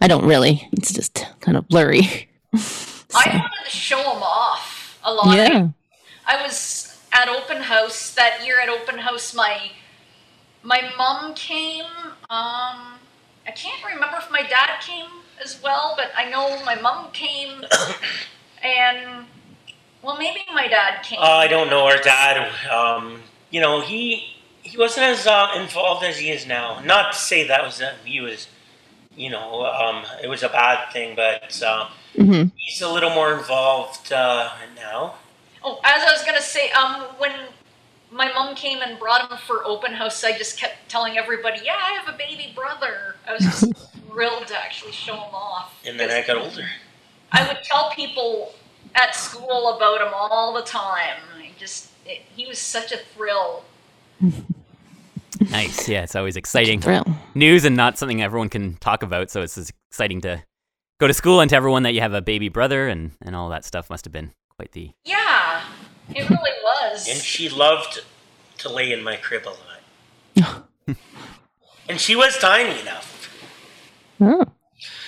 I 0.00 0.08
don't 0.08 0.26
really. 0.26 0.68
It's 0.72 0.92
just 0.92 1.24
kind 1.40 1.56
of 1.56 1.68
blurry. 1.68 2.28
I 2.52 3.28
wanted 3.28 3.64
to 3.64 3.70
show 3.70 3.98
him 3.98 4.22
off 4.22 4.98
a 5.04 5.14
lot. 5.14 5.36
Yeah. 5.36 5.68
I 6.26 6.42
was 6.42 6.98
at 7.12 7.28
open 7.28 7.62
house 7.62 8.12
that 8.14 8.44
year. 8.44 8.58
At 8.60 8.68
open 8.68 8.98
house, 8.98 9.34
my 9.34 9.70
my 10.64 10.90
mom 10.98 11.34
came. 11.34 11.84
Um, 12.30 12.98
I 13.46 13.52
can't 13.54 13.84
remember 13.84 14.16
if 14.18 14.32
my 14.32 14.42
dad 14.42 14.80
came 14.80 15.06
as 15.42 15.62
well, 15.62 15.94
but 15.96 16.10
I 16.16 16.30
know 16.30 16.62
my 16.64 16.74
mom 16.74 17.10
came, 17.12 17.64
and 18.62 19.26
well, 20.02 20.18
maybe 20.18 20.40
my 20.52 20.68
dad 20.68 21.02
came. 21.02 21.18
Uh, 21.18 21.22
I 21.22 21.48
don't 21.48 21.70
know 21.70 21.86
our 21.86 21.98
dad. 21.98 22.50
Um, 22.70 23.22
you 23.50 23.60
know, 23.60 23.80
he 23.80 24.34
he 24.62 24.76
wasn't 24.76 25.06
as 25.06 25.26
uh, 25.26 25.52
involved 25.56 26.04
as 26.04 26.18
he 26.18 26.30
is 26.30 26.46
now. 26.46 26.80
Not 26.80 27.12
to 27.12 27.18
say 27.18 27.46
that 27.48 27.64
was 27.64 27.80
uh, 27.80 27.94
he 28.04 28.20
was, 28.20 28.48
you 29.16 29.30
know, 29.30 29.64
um, 29.66 30.04
it 30.22 30.28
was 30.28 30.42
a 30.42 30.48
bad 30.48 30.92
thing, 30.92 31.16
but 31.16 31.62
uh, 31.62 31.88
hmm 32.16 32.44
he's 32.56 32.80
a 32.82 32.88
little 32.88 33.10
more 33.10 33.32
involved 33.34 34.12
uh, 34.12 34.50
now. 34.76 35.14
Oh, 35.62 35.80
as 35.84 36.02
I 36.02 36.12
was 36.12 36.24
gonna 36.24 36.42
say, 36.42 36.70
um, 36.72 37.02
when 37.18 37.32
my 38.10 38.32
mom 38.32 38.54
came 38.54 38.80
and 38.82 38.98
brought 38.98 39.30
him 39.30 39.38
for 39.46 39.64
open 39.64 39.92
house, 39.92 40.22
I 40.24 40.36
just 40.36 40.58
kept 40.58 40.88
telling 40.88 41.16
everybody, 41.16 41.60
"Yeah, 41.64 41.76
I 41.76 41.92
have 41.92 42.12
a 42.12 42.16
baby 42.16 42.52
brother." 42.54 43.16
I 43.26 43.32
was 43.32 43.42
just 43.42 43.72
thrilled 44.14 44.46
to 44.46 44.56
actually 44.56 44.92
show 44.92 45.14
them 45.14 45.34
off. 45.34 45.74
And 45.84 45.98
then 45.98 46.10
I 46.10 46.24
got 46.26 46.36
older. 46.36 46.66
I 47.32 47.46
would 47.46 47.58
tell 47.64 47.90
people 47.90 48.54
at 48.94 49.14
school 49.14 49.76
about 49.76 50.00
him 50.00 50.12
all 50.14 50.54
the 50.54 50.62
time. 50.62 51.18
I 51.36 51.50
just, 51.58 51.90
it, 52.06 52.22
he 52.34 52.46
was 52.46 52.58
such 52.58 52.92
a 52.92 52.98
thrill. 52.98 53.64
Nice. 55.50 55.88
Yeah, 55.88 56.04
it's 56.04 56.14
always 56.14 56.36
exciting 56.36 56.80
Thrill. 56.80 57.04
news 57.34 57.64
and 57.64 57.76
not 57.76 57.98
something 57.98 58.22
everyone 58.22 58.48
can 58.48 58.76
talk 58.76 59.02
about. 59.02 59.30
So 59.30 59.42
it's 59.42 59.72
exciting 59.90 60.20
to 60.22 60.44
go 61.00 61.08
to 61.08 61.14
school 61.14 61.40
and 61.40 61.50
to 61.50 61.56
everyone 61.56 61.82
that 61.82 61.92
you 61.92 62.00
have 62.00 62.14
a 62.14 62.22
baby 62.22 62.48
brother 62.48 62.88
and 62.88 63.12
and 63.20 63.34
all 63.34 63.48
that 63.48 63.64
stuff 63.64 63.90
must 63.90 64.04
have 64.04 64.12
been 64.12 64.32
quite 64.56 64.72
the 64.72 64.92
Yeah, 65.04 65.62
it 66.10 66.30
really 66.30 66.50
was. 66.62 67.08
And 67.08 67.18
she 67.18 67.48
loved 67.48 68.04
to 68.58 68.68
lay 68.68 68.92
in 68.92 69.02
my 69.02 69.16
crib 69.16 69.42
a 69.46 70.44
lot. 70.46 70.68
and 71.88 72.00
she 72.00 72.14
was 72.14 72.38
tiny 72.38 72.80
enough. 72.80 73.23
Oh. 74.24 74.46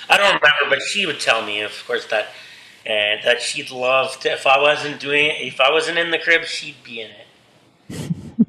I 0.08 0.16
don't 0.16 0.40
remember, 0.40 0.68
but 0.68 0.82
she 0.82 1.06
would 1.06 1.20
tell 1.20 1.44
me, 1.44 1.62
of 1.62 1.72
course, 1.86 2.06
that 2.06 2.28
and 2.86 3.20
that 3.24 3.42
she'd 3.42 3.70
love 3.70 4.18
to. 4.20 4.32
If 4.32 4.46
I 4.46 4.60
wasn't 4.60 5.00
doing 5.00 5.26
it, 5.26 5.40
if 5.40 5.60
I 5.60 5.70
wasn't 5.70 5.98
in 5.98 6.10
the 6.10 6.18
crib, 6.18 6.44
she'd 6.44 6.82
be 6.84 7.00
in 7.02 7.10
it. 7.10 7.26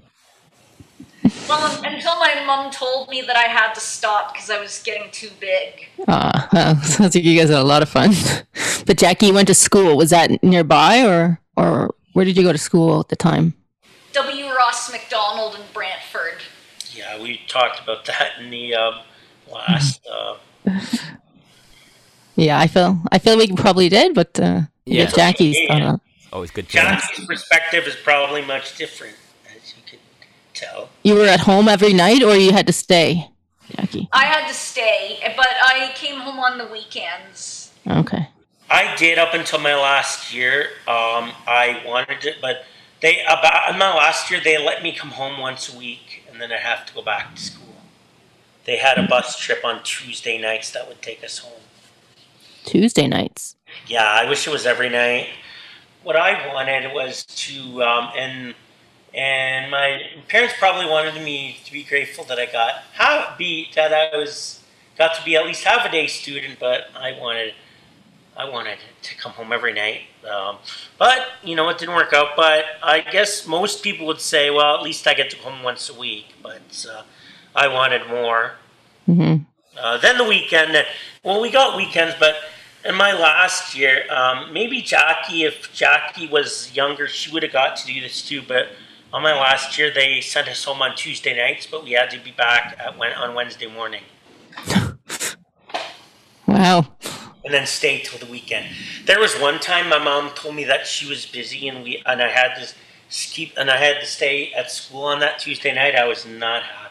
well, 1.49 1.83
until 1.83 2.19
my 2.19 2.43
mom 2.45 2.71
told 2.71 3.09
me 3.09 3.21
that 3.21 3.35
I 3.35 3.43
had 3.43 3.73
to 3.73 3.79
stop 3.79 4.33
because 4.33 4.49
I 4.51 4.59
was 4.61 4.81
getting 4.83 5.09
too 5.11 5.29
big. 5.39 5.87
Ah, 6.07 6.47
well, 6.53 6.75
sounds 6.83 7.15
like 7.15 7.23
you 7.23 7.37
guys 7.37 7.49
had 7.49 7.59
a 7.59 7.63
lot 7.63 7.81
of 7.81 7.89
fun. 7.89 8.11
but 8.85 8.97
Jackie, 8.97 9.27
you 9.27 9.33
went 9.33 9.47
to 9.47 9.55
school. 9.55 9.97
Was 9.97 10.11
that 10.11 10.43
nearby, 10.43 11.03
or 11.03 11.39
or 11.55 11.95
where 12.13 12.25
did 12.25 12.37
you 12.37 12.43
go 12.43 12.51
to 12.51 12.59
school 12.59 12.99
at 12.99 13.09
the 13.09 13.15
time? 13.15 13.55
W. 14.13 14.45
Ross 14.45 14.91
Macdonald 14.91 15.55
in 15.55 15.61
Brantford. 15.73 16.41
Yeah, 16.91 17.21
we 17.21 17.41
talked 17.47 17.79
about 17.79 18.05
that 18.05 18.39
in 18.39 18.49
the 18.49 18.75
um, 18.75 18.95
last. 19.51 20.05
Uh, 20.11 20.37
Yeah, 22.35 22.59
I 22.59 22.67
feel 22.67 23.01
I 23.11 23.17
feel 23.17 23.35
we 23.35 23.51
probably 23.51 23.89
did, 23.89 24.13
but 24.13 24.39
uh, 24.39 24.61
Yeah. 24.85 25.05
get 25.05 25.15
Jackie's 25.15 25.57
thought 25.67 25.99
always 26.31 26.51
good 26.51 26.69
Jackie's 26.69 27.25
perspective 27.25 27.87
is 27.87 27.95
probably 27.95 28.43
much 28.43 28.77
different, 28.77 29.15
as 29.49 29.73
you 29.75 29.81
could 29.89 29.99
tell. 30.53 30.89
You 31.03 31.15
were 31.15 31.25
at 31.25 31.41
home 31.41 31.67
every 31.67 31.93
night, 31.93 32.21
or 32.21 32.35
you 32.35 32.51
had 32.51 32.67
to 32.67 32.73
stay, 32.73 33.29
Jackie? 33.75 34.07
I 34.13 34.25
had 34.25 34.47
to 34.47 34.53
stay, 34.53 35.19
but 35.35 35.47
I 35.63 35.91
came 35.95 36.19
home 36.19 36.39
on 36.39 36.59
the 36.59 36.67
weekends. 36.67 37.71
Okay. 37.87 38.29
I 38.69 38.95
did 38.97 39.17
up 39.17 39.33
until 39.33 39.59
my 39.59 39.75
last 39.75 40.33
year. 40.33 40.63
Um, 40.87 41.31
I 41.47 41.81
wanted 41.85 42.23
it, 42.25 42.35
but 42.41 42.65
they 43.01 43.21
about 43.23 43.71
in 43.71 43.79
my 43.79 43.95
last 43.95 44.29
year 44.29 44.39
they 44.43 44.57
let 44.63 44.83
me 44.83 44.91
come 44.91 45.09
home 45.09 45.39
once 45.39 45.73
a 45.73 45.77
week, 45.77 46.23
and 46.29 46.39
then 46.39 46.51
I 46.51 46.57
have 46.57 46.85
to 46.85 46.93
go 46.93 47.01
back 47.01 47.33
to 47.35 47.41
school. 47.41 47.56
They 48.67 48.77
had 48.77 48.99
a 48.99 49.07
bus 49.07 49.39
trip 49.39 49.63
on 49.63 49.81
Tuesday 49.81 50.37
nights 50.37 50.71
that 50.71 50.87
would 50.89 51.01
take 51.01 51.23
us 51.23 51.39
home. 51.39 51.61
Tuesday 52.65 53.07
nights. 53.07 53.55
Yeah, 53.87 54.03
I 54.03 54.29
wish 54.29 54.45
it 54.45 54.51
was 54.51 54.65
every 54.65 54.89
night. 54.89 55.29
What 56.03 56.17
I 56.17 56.53
wanted 56.53 56.93
was 56.93 57.23
to, 57.25 57.81
um, 57.83 58.11
and 58.15 58.53
and 59.13 59.71
my 59.71 60.01
parents 60.27 60.53
probably 60.59 60.85
wanted 60.85 61.15
me 61.23 61.57
to 61.63 61.71
be 61.71 61.83
grateful 61.83 62.25
that 62.25 62.37
I 62.37 62.45
got 62.45 62.83
have 62.93 63.37
be 63.37 63.69
that 63.75 63.93
I 63.93 64.15
was 64.17 64.61
got 64.97 65.15
to 65.15 65.23
be 65.23 65.37
at 65.37 65.45
least 65.45 65.63
half 65.63 65.85
a 65.85 65.91
day 65.91 66.07
student, 66.07 66.59
but 66.59 66.89
I 66.93 67.17
wanted 67.17 67.53
I 68.35 68.49
wanted 68.49 68.79
to 69.01 69.17
come 69.17 69.31
home 69.31 69.53
every 69.53 69.73
night. 69.73 70.01
Um, 70.29 70.57
but 70.99 71.25
you 71.41 71.55
know, 71.55 71.69
it 71.69 71.77
didn't 71.77 71.95
work 71.95 72.11
out. 72.11 72.35
But 72.35 72.65
I 72.83 72.99
guess 72.99 73.47
most 73.47 73.81
people 73.81 74.05
would 74.07 74.19
say, 74.19 74.49
well, 74.49 74.75
at 74.75 74.83
least 74.83 75.07
I 75.07 75.13
get 75.13 75.29
to 75.29 75.37
come 75.37 75.53
home 75.53 75.63
once 75.63 75.89
a 75.89 75.97
week. 75.97 76.35
But 76.43 76.85
uh, 76.91 77.03
I 77.57 77.67
wanted 77.67 78.07
more. 78.07 78.53
hmm 79.05 79.37
Uh, 79.77 79.97
then 79.97 80.17
the 80.17 80.23
weekend, 80.23 80.71
well, 81.23 81.41
we 81.41 81.49
got 81.51 81.75
weekends, 81.77 82.15
but 82.19 82.35
in 82.85 82.95
my 82.95 83.11
last 83.13 83.75
year, 83.75 84.05
um, 84.09 84.51
maybe 84.53 84.81
Jackie, 84.81 85.43
if 85.43 85.71
Jackie 85.73 86.27
was 86.27 86.73
younger, 86.75 87.07
she 87.07 87.31
would 87.31 87.43
have 87.43 87.51
got 87.51 87.75
to 87.77 87.85
do 87.93 87.99
this 88.01 88.21
too. 88.21 88.41
But 88.41 88.69
on 89.13 89.21
my 89.23 89.33
last 89.33 89.77
year, 89.77 89.91
they 89.93 90.21
sent 90.21 90.47
us 90.47 90.63
home 90.63 90.81
on 90.81 90.95
Tuesday 90.95 91.35
nights, 91.35 91.67
but 91.69 91.83
we 91.83 91.91
had 91.91 92.09
to 92.11 92.19
be 92.19 92.31
back 92.31 92.75
at 92.83 92.97
when, 92.97 93.11
on 93.13 93.35
Wednesday 93.35 93.67
morning 93.67 94.03
Wow. 96.47 96.87
and 97.43 97.53
then 97.53 97.65
stay 97.65 97.99
till 97.99 98.19
the 98.19 98.31
weekend. 98.31 98.67
There 99.05 99.19
was 99.19 99.33
one 99.39 99.59
time 99.59 99.89
my 99.89 99.99
mom 99.99 100.31
told 100.35 100.55
me 100.55 100.63
that 100.65 100.87
she 100.87 101.07
was 101.07 101.25
busy 101.25 101.67
and 101.67 101.83
we 101.83 102.01
and 102.05 102.21
I 102.21 102.29
had 102.29 102.55
to 102.55 102.73
keep 103.09 103.53
and 103.57 103.69
I 103.69 103.77
had 103.77 103.99
to 103.99 104.05
stay 104.05 104.51
at 104.53 104.71
school 104.71 105.03
on 105.03 105.19
that 105.19 105.39
Tuesday 105.39 105.73
night. 105.73 105.95
I 105.95 106.05
was 106.07 106.25
not 106.25 106.63
happy. 106.63 106.86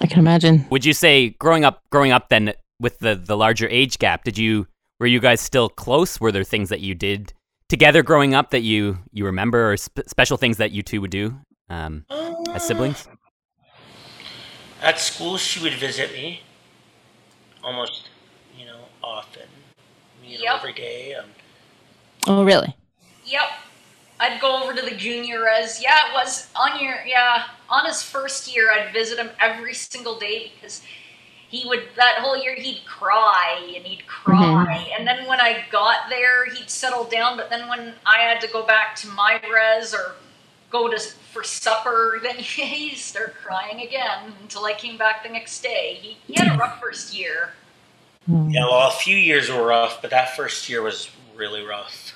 I 0.00 0.06
can 0.06 0.18
imagine. 0.18 0.66
Would 0.70 0.84
you 0.84 0.92
say 0.92 1.30
growing 1.30 1.64
up 1.64 1.82
growing 1.90 2.12
up 2.12 2.28
then 2.28 2.52
with 2.80 2.98
the 3.00 3.14
the 3.14 3.36
larger 3.36 3.68
age 3.68 3.98
gap, 3.98 4.24
did 4.24 4.38
you 4.38 4.66
were 5.00 5.06
you 5.06 5.20
guys 5.20 5.40
still 5.40 5.68
close? 5.68 6.20
Were 6.20 6.32
there 6.32 6.44
things 6.44 6.68
that 6.68 6.80
you 6.80 6.94
did 6.94 7.32
together 7.68 8.02
growing 8.02 8.34
up 8.34 8.50
that 8.50 8.62
you 8.62 8.98
you 9.12 9.24
remember 9.24 9.72
or 9.72 9.76
sp- 9.78 10.06
special 10.06 10.36
things 10.36 10.56
that 10.58 10.70
you 10.72 10.82
two 10.82 11.00
would 11.00 11.10
do 11.10 11.38
um, 11.68 12.04
as 12.54 12.66
siblings? 12.66 13.08
At 14.80 14.98
school, 15.00 15.36
she 15.38 15.60
would 15.62 15.74
visit 15.74 16.12
me 16.12 16.42
almost, 17.64 18.10
you 18.56 18.64
know, 18.66 18.78
often. 19.02 19.42
You 20.24 20.38
know, 20.38 20.44
Yep. 20.44 20.54
every 20.58 20.72
day. 20.72 21.14
Um, 21.14 21.26
Oh, 22.26 22.44
really? 22.44 22.76
Yep. 23.26 23.42
I'd 24.20 24.40
go 24.40 24.62
over 24.62 24.74
to 24.74 24.82
the 24.82 24.96
junior 24.96 25.44
res. 25.44 25.82
Yeah, 25.82 26.08
it 26.08 26.14
was 26.14 26.48
on 26.56 26.82
your 26.82 26.96
yeah 27.06 27.44
on 27.68 27.86
his 27.86 28.02
first 28.02 28.54
year. 28.54 28.70
I'd 28.72 28.92
visit 28.92 29.18
him 29.18 29.30
every 29.40 29.74
single 29.74 30.18
day 30.18 30.52
because 30.54 30.82
he 31.48 31.66
would 31.66 31.84
that 31.96 32.18
whole 32.18 32.36
year 32.36 32.54
he'd 32.54 32.84
cry 32.84 33.72
and 33.74 33.84
he'd 33.84 34.06
cry, 34.06 34.36
mm-hmm. 34.36 34.92
and 34.98 35.06
then 35.06 35.26
when 35.26 35.40
I 35.40 35.64
got 35.70 36.08
there, 36.10 36.46
he'd 36.46 36.70
settle 36.70 37.04
down. 37.04 37.36
But 37.36 37.50
then 37.50 37.68
when 37.68 37.94
I 38.04 38.18
had 38.18 38.40
to 38.42 38.48
go 38.48 38.66
back 38.66 38.96
to 38.96 39.08
my 39.08 39.40
res 39.52 39.94
or 39.94 40.16
go 40.70 40.88
to 40.88 40.98
for 41.32 41.42
supper, 41.42 42.18
then 42.22 42.36
he'd 42.36 42.96
start 42.96 43.34
crying 43.34 43.80
again 43.80 44.32
until 44.42 44.64
I 44.64 44.74
came 44.74 44.98
back 44.98 45.22
the 45.22 45.30
next 45.30 45.62
day. 45.62 45.98
He, 46.00 46.16
he 46.26 46.34
had 46.34 46.54
a 46.54 46.58
rough 46.58 46.80
first 46.82 47.16
year. 47.16 47.50
Mm. 48.28 48.52
yeah, 48.52 48.66
well, 48.66 48.88
a 48.88 48.92
few 48.92 49.16
years 49.16 49.48
were 49.48 49.64
rough, 49.64 50.02
but 50.02 50.10
that 50.10 50.36
first 50.36 50.68
year 50.68 50.82
was 50.82 51.08
really 51.34 51.64
rough. 51.64 52.12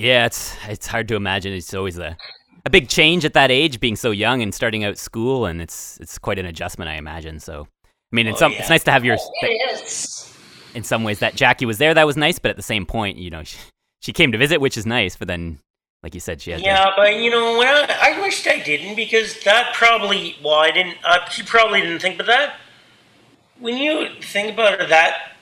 Yeah, 0.00 0.26
it's 0.26 0.56
it's 0.66 0.86
hard 0.86 1.08
to 1.08 1.14
imagine. 1.16 1.52
It's 1.52 1.74
always 1.74 1.98
a 1.98 2.16
a 2.64 2.70
big 2.70 2.88
change 2.88 3.24
at 3.24 3.34
that 3.34 3.50
age, 3.50 3.80
being 3.80 3.96
so 3.96 4.10
young 4.10 4.40
and 4.42 4.54
starting 4.54 4.82
out 4.84 4.96
school, 4.98 5.44
and 5.46 5.60
it's 5.60 5.98
it's 6.00 6.16
quite 6.18 6.38
an 6.38 6.46
adjustment, 6.46 6.90
I 6.90 6.94
imagine. 6.94 7.38
So, 7.40 7.66
I 7.84 7.88
mean, 8.16 8.26
in 8.26 8.34
Oh, 8.34 8.36
some 8.36 8.52
yeah. 8.52 8.58
it's 8.60 8.70
nice 8.70 8.84
to 8.84 8.90
have 8.92 9.04
your 9.04 9.16
It 9.42 9.74
is. 9.74 10.34
in 10.74 10.84
some 10.84 11.04
ways 11.04 11.18
that 11.18 11.34
Jackie 11.34 11.66
was 11.66 11.78
there. 11.78 11.92
That 11.92 12.06
was 12.06 12.16
nice, 12.16 12.38
but 12.38 12.50
at 12.50 12.56
the 12.56 12.62
same 12.62 12.86
point, 12.86 13.18
you 13.18 13.28
know, 13.30 13.44
she, 13.44 13.58
she 14.00 14.12
came 14.12 14.32
to 14.32 14.38
visit, 14.38 14.60
which 14.60 14.76
is 14.78 14.86
nice. 14.86 15.16
But 15.16 15.28
then, 15.28 15.58
like 16.02 16.14
you 16.14 16.20
said, 16.20 16.40
she 16.40 16.50
had 16.52 16.60
to- 16.60 16.64
Yeah, 16.66 16.86
but 16.96 17.16
you 17.16 17.30
know, 17.30 17.60
I 17.62 18.18
wished 18.22 18.46
I 18.46 18.58
didn't 18.60 18.94
because 18.96 19.42
that 19.44 19.74
probably, 19.74 20.36
well, 20.42 20.54
I 20.54 20.70
didn't, 20.70 20.96
uh, 21.04 21.28
she 21.28 21.42
probably 21.42 21.82
didn't 21.82 22.00
think, 22.00 22.16
but 22.16 22.26
that, 22.26 22.54
when 23.58 23.76
you 23.76 24.08
think 24.22 24.54
about 24.54 24.80
it, 24.80 24.88
that, 24.88 25.32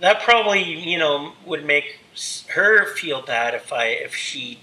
that 0.00 0.22
probably, 0.22 0.62
you 0.62 0.98
know, 0.98 1.32
would 1.44 1.64
make 1.64 1.98
her 2.48 2.86
feel 2.86 3.22
bad 3.22 3.54
if 3.54 3.72
I, 3.72 3.86
if 3.86 4.14
she, 4.14 4.60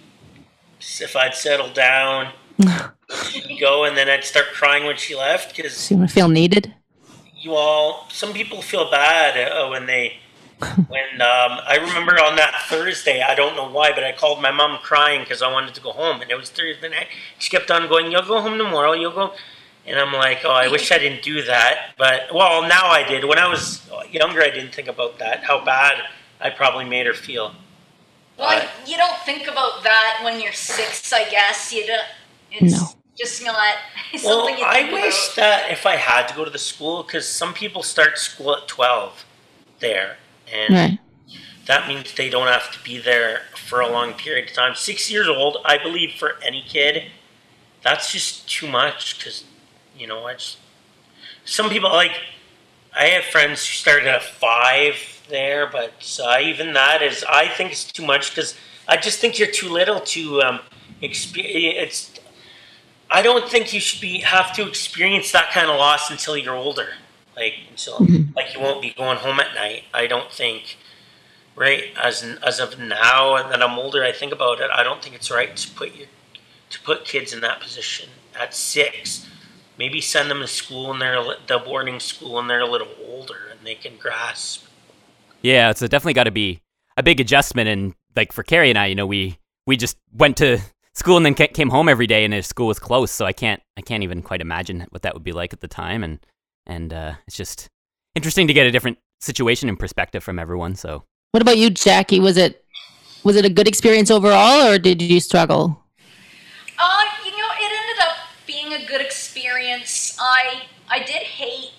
if 0.80 1.16
I'd 1.16 1.36
settle 1.36 1.72
down, 1.72 2.34
go, 3.60 3.84
and 3.84 3.98
then 3.98 4.10
I'd 4.10 4.24
start 4.24 4.48
crying 4.54 4.86
when 4.86 4.98
she 4.98 5.16
left 5.16 5.56
because 5.56 5.92
want 5.92 6.10
to 6.10 6.14
feel 6.14 6.30
needed? 6.30 6.74
you 7.44 7.54
all, 7.56 8.08
some 8.10 8.34
people 8.34 8.62
feel 8.62 8.90
bad 8.90 9.52
uh, 9.52 9.68
when 9.68 9.86
they, 9.86 10.18
when 10.88 11.22
um, 11.22 11.60
I 11.68 11.78
remember 11.82 12.14
on 12.14 12.38
that 12.38 12.66
Thursday, 12.70 13.22
I 13.22 13.36
don't 13.36 13.56
know 13.56 13.70
why, 13.70 13.92
but 13.94 14.04
I 14.04 14.14
called 14.14 14.42
my 14.42 14.52
mom 14.52 14.80
crying 14.82 15.22
because 15.22 15.42
I 15.42 15.52
wanted 15.52 15.76
to 15.76 15.82
go 15.82 15.92
home, 15.92 16.22
and 16.22 16.32
it 16.32 16.36
was 16.36 16.50
Thursday 16.50 16.90
night. 16.90 17.08
She 17.38 17.50
kept 17.50 17.70
on 17.70 17.90
going, 17.90 18.12
"You'll 18.12 18.22
go 18.22 18.40
home 18.42 18.58
tomorrow. 18.58 18.94
You'll 18.94 19.12
go," 19.12 19.34
and 19.86 20.00
I'm 20.00 20.14
like, 20.14 20.40
"Oh, 20.46 20.52
I 20.52 20.68
wish 20.68 20.92
I 20.92 20.98
didn't 20.98 21.24
do 21.24 21.44
that." 21.44 21.94
But 21.98 22.34
well, 22.34 22.62
now 22.64 22.88
I 22.90 23.04
did. 23.04 23.26
When 23.26 23.38
I 23.40 23.48
was 23.48 23.82
younger, 24.12 24.42
I 24.42 24.50
didn't 24.50 24.74
think 24.74 24.88
about 24.88 25.20
that. 25.20 25.44
How 25.44 25.64
bad 25.64 25.96
I 26.40 26.50
probably 26.50 26.86
made 26.86 27.06
her 27.08 27.14
feel. 27.14 27.56
Well, 28.38 28.50
Uh, 28.50 28.68
you 28.86 28.98
don't 28.98 29.18
think 29.26 29.48
about 29.48 29.84
that 29.84 30.22
when 30.24 30.40
you're 30.42 30.54
six, 30.54 31.14
I 31.14 31.30
guess. 31.30 31.72
You 31.74 31.86
don't. 31.88 32.06
It's 32.52 32.80
No. 32.80 32.88
just 33.18 33.44
not 33.44 33.78
something 34.18 34.26
Well, 34.30 34.50
you 34.58 34.66
I 34.66 34.92
wish 34.92 35.34
about. 35.34 35.36
that 35.36 35.72
if 35.72 35.86
I 35.86 35.96
had 35.98 36.28
to 36.30 36.36
go 36.36 36.44
to 36.46 36.52
the 36.52 36.60
school, 36.60 37.04
because 37.04 37.28
some 37.28 37.54
people 37.54 37.84
start 37.84 38.18
school 38.18 38.56
at 38.56 38.68
12 38.68 39.26
there, 39.80 40.18
and 40.52 40.74
Right. 40.74 41.00
that 41.66 41.88
means 41.88 42.14
they 42.14 42.30
don't 42.30 42.48
have 42.48 42.72
to 42.74 42.80
be 42.84 42.98
there 43.00 43.44
for 43.56 43.82
a 43.82 43.88
long 43.88 44.14
period 44.14 44.50
of 44.50 44.56
time. 44.56 44.76
Six 44.76 45.10
years 45.12 45.28
old, 45.28 45.58
I 45.66 45.78
believe, 45.78 46.14
for 46.16 46.38
any 46.44 46.62
kid, 46.62 47.12
that's 47.84 48.12
just 48.12 48.50
too 48.50 48.68
much. 48.68 49.18
Because 49.18 49.44
you 49.98 50.08
know, 50.08 50.26
I 50.26 50.34
just 50.34 50.58
some 51.46 51.70
people 51.70 51.90
like. 51.90 52.12
I 52.96 53.06
have 53.06 53.24
friends 53.24 53.66
who 53.66 53.74
started 53.74 54.08
at 54.08 54.22
five 54.22 55.24
there, 55.28 55.66
but 55.66 56.20
uh, 56.24 56.38
even 56.40 56.74
that 56.74 57.02
is, 57.02 57.26
I 57.28 57.48
think 57.48 57.72
it's 57.72 57.92
too 57.92 58.06
much 58.06 58.30
because 58.30 58.56
I 58.88 58.98
just 58.98 59.18
think 59.18 59.40
you're 59.40 59.50
too 59.50 59.70
little 59.70 60.00
to 60.00 60.42
um, 60.44 60.60
experience. 61.02 61.76
It's 61.78 62.20
I 63.10 63.22
don't 63.22 63.48
think 63.48 63.74
you 63.74 63.80
should 63.80 64.02
be 64.02 64.20
have 64.20 64.54
to 64.54 64.68
experience 64.68 65.32
that 65.32 65.52
kind 65.52 65.70
of 65.70 65.78
loss 65.78 66.10
until 66.10 66.36
you're 66.36 66.56
older. 66.56 66.90
Like 67.36 67.54
until 67.70 68.00
like 68.36 68.54
you 68.54 68.60
won't 68.60 68.82
be 68.82 68.92
going 68.92 69.18
home 69.18 69.40
at 69.40 69.54
night. 69.54 69.84
I 69.94 70.08
don't 70.08 70.32
think 70.32 70.78
right 71.56 71.86
as 72.02 72.24
as 72.46 72.60
of 72.60 72.80
now 72.80 73.36
and 73.36 73.52
that 73.52 73.62
I'm 73.62 73.78
older. 73.78 74.04
I 74.04 74.12
think 74.12 74.32
about 74.32 74.60
it. 74.60 74.70
I 74.74 74.84
don't 74.84 75.04
think 75.04 75.16
it's 75.16 75.30
right 75.30 75.56
to 75.56 75.72
put 75.72 75.96
your 75.96 76.08
to 76.72 76.82
put 76.82 77.06
kids 77.06 77.34
in 77.34 77.42
that 77.42 77.62
position 77.62 78.10
at 78.40 78.54
six. 78.56 79.28
Maybe 79.78 80.02
send 80.02 80.30
them 80.30 80.40
to 80.42 80.48
school 80.48 80.92
and 80.92 81.02
they're 81.02 81.16
a 81.16 81.28
li- 81.28 81.38
the 81.48 81.60
boarding 81.60 82.00
school 82.00 82.40
and 82.40 82.50
they're 82.50 82.62
a 82.62 82.70
little 82.70 82.90
older 83.06 83.50
and 83.52 83.60
they 83.66 83.76
can 83.76 83.98
grasp. 83.98 84.66
Yeah, 85.42 85.70
it's 85.70 85.82
definitely 85.82 86.14
got 86.14 86.26
to 86.26 86.32
be 86.32 86.62
a 86.96 87.04
big 87.04 87.20
adjustment. 87.20 87.68
And 87.68 87.94
like 88.16 88.32
for 88.32 88.44
Carrie 88.44 88.70
and 88.70 88.78
I, 88.78 88.88
you 88.88 88.96
know, 88.96 89.08
we 89.08 89.40
we 89.66 89.78
just 89.78 89.98
went 90.14 90.38
to 90.38 90.60
school 90.94 91.18
and 91.18 91.26
then 91.26 91.34
came 91.34 91.70
home 91.70 91.90
every 91.90 92.08
day, 92.08 92.24
and 92.24 92.34
the 92.34 92.42
school 92.44 92.68
was 92.68 92.80
close. 92.80 93.12
So 93.12 93.26
I 93.26 93.34
can't 93.34 93.62
I 93.78 93.82
can't 93.82 94.04
even 94.04 94.22
quite 94.22 94.42
imagine 94.42 94.86
what 94.90 95.02
that 95.02 95.14
would 95.14 95.24
be 95.24 95.32
like 95.32 95.54
at 95.54 95.62
the 95.62 95.68
time. 95.68 96.04
And 96.04 96.20
and 96.66 96.94
uh, 96.94 97.14
it's 97.28 97.36
just 97.36 97.68
interesting 98.16 98.48
to 98.48 98.54
get 98.54 98.68
a 98.68 98.72
different 98.72 99.00
situation 99.22 99.70
and 99.70 99.80
perspective 99.80 100.24
from 100.24 100.38
everyone. 100.40 100.76
So 100.76 101.04
What 101.32 101.42
about 101.42 101.58
you, 101.58 101.70
Jackie? 101.70 102.20
Was 102.20 102.38
it 102.38 102.64
was 103.24 103.36
it 103.36 103.46
a 103.46 103.50
good 103.50 103.68
experience 103.68 104.12
overall, 104.12 104.68
or 104.68 104.78
did 104.78 105.02
you 105.02 105.20
struggle? 105.20 105.82
Uh, 106.78 107.04
you 107.26 107.32
know, 107.32 107.48
it 107.60 107.72
ended 107.72 108.04
up 108.04 108.18
being 108.46 108.74
a 108.74 108.86
good 108.86 109.02
experience. 109.02 110.18
I 110.34 110.64
I 110.90 111.00
did 111.00 111.24
hate 111.24 111.72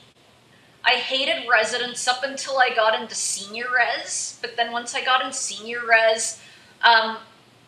I 0.85 0.93
hated 0.97 1.49
residence 1.49 2.07
up 2.07 2.23
until 2.25 2.59
I 2.59 2.69
got 2.75 3.01
into 3.01 3.15
senior 3.15 3.67
res, 3.75 4.39
but 4.43 4.55
then 4.57 4.71
once 4.71 4.95
I 4.95 5.03
got 5.03 5.25
in 5.25 5.33
senior 5.33 5.81
res, 5.87 6.41
um, 6.83 7.17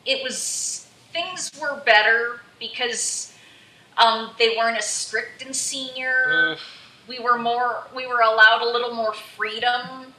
it 0.04 0.22
was 0.22 0.86
things 1.12 1.50
were 1.60 1.80
better 1.86 2.40
because 2.58 3.32
um, 3.96 4.32
they 4.38 4.54
weren't 4.56 4.76
as 4.76 4.86
strict 4.86 5.40
in 5.42 5.54
senior. 5.54 6.24
Mm, 6.28 6.58
We 7.08 7.18
were 7.20 7.38
more 7.38 7.84
we 7.94 8.06
were 8.06 8.20
allowed 8.20 8.62
a 8.62 8.66
little 8.70 8.94
more 8.94 9.14
freedom. 9.14 10.12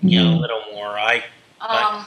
yeah, 0.00 0.22
a 0.22 0.38
little 0.38 0.62
more. 0.72 0.96
I 0.98 1.24
Um, 1.60 2.06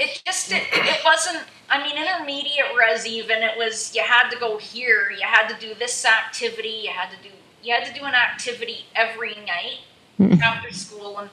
it 0.00 0.22
just 0.26 0.50
it, 0.52 0.62
it 0.72 1.00
wasn't. 1.04 1.44
I 1.68 1.82
mean, 1.82 1.96
intermediate 1.96 2.74
res 2.76 3.06
even 3.06 3.42
it 3.42 3.56
was 3.56 3.94
you 3.94 4.02
had 4.02 4.28
to 4.30 4.38
go 4.38 4.58
here, 4.58 5.10
you 5.12 5.26
had 5.26 5.48
to 5.48 5.56
do 5.66 5.74
this 5.74 6.04
activity, 6.04 6.80
you 6.84 6.90
had 6.90 7.10
to 7.10 7.16
do 7.22 7.34
you 7.62 7.74
had 7.74 7.84
to 7.84 7.92
do 7.92 8.04
an 8.06 8.14
activity 8.14 8.86
every 8.94 9.34
night 9.46 9.80
Mhm. 10.18 10.40
after 10.42 10.70
school, 10.72 11.18
and 11.18 11.30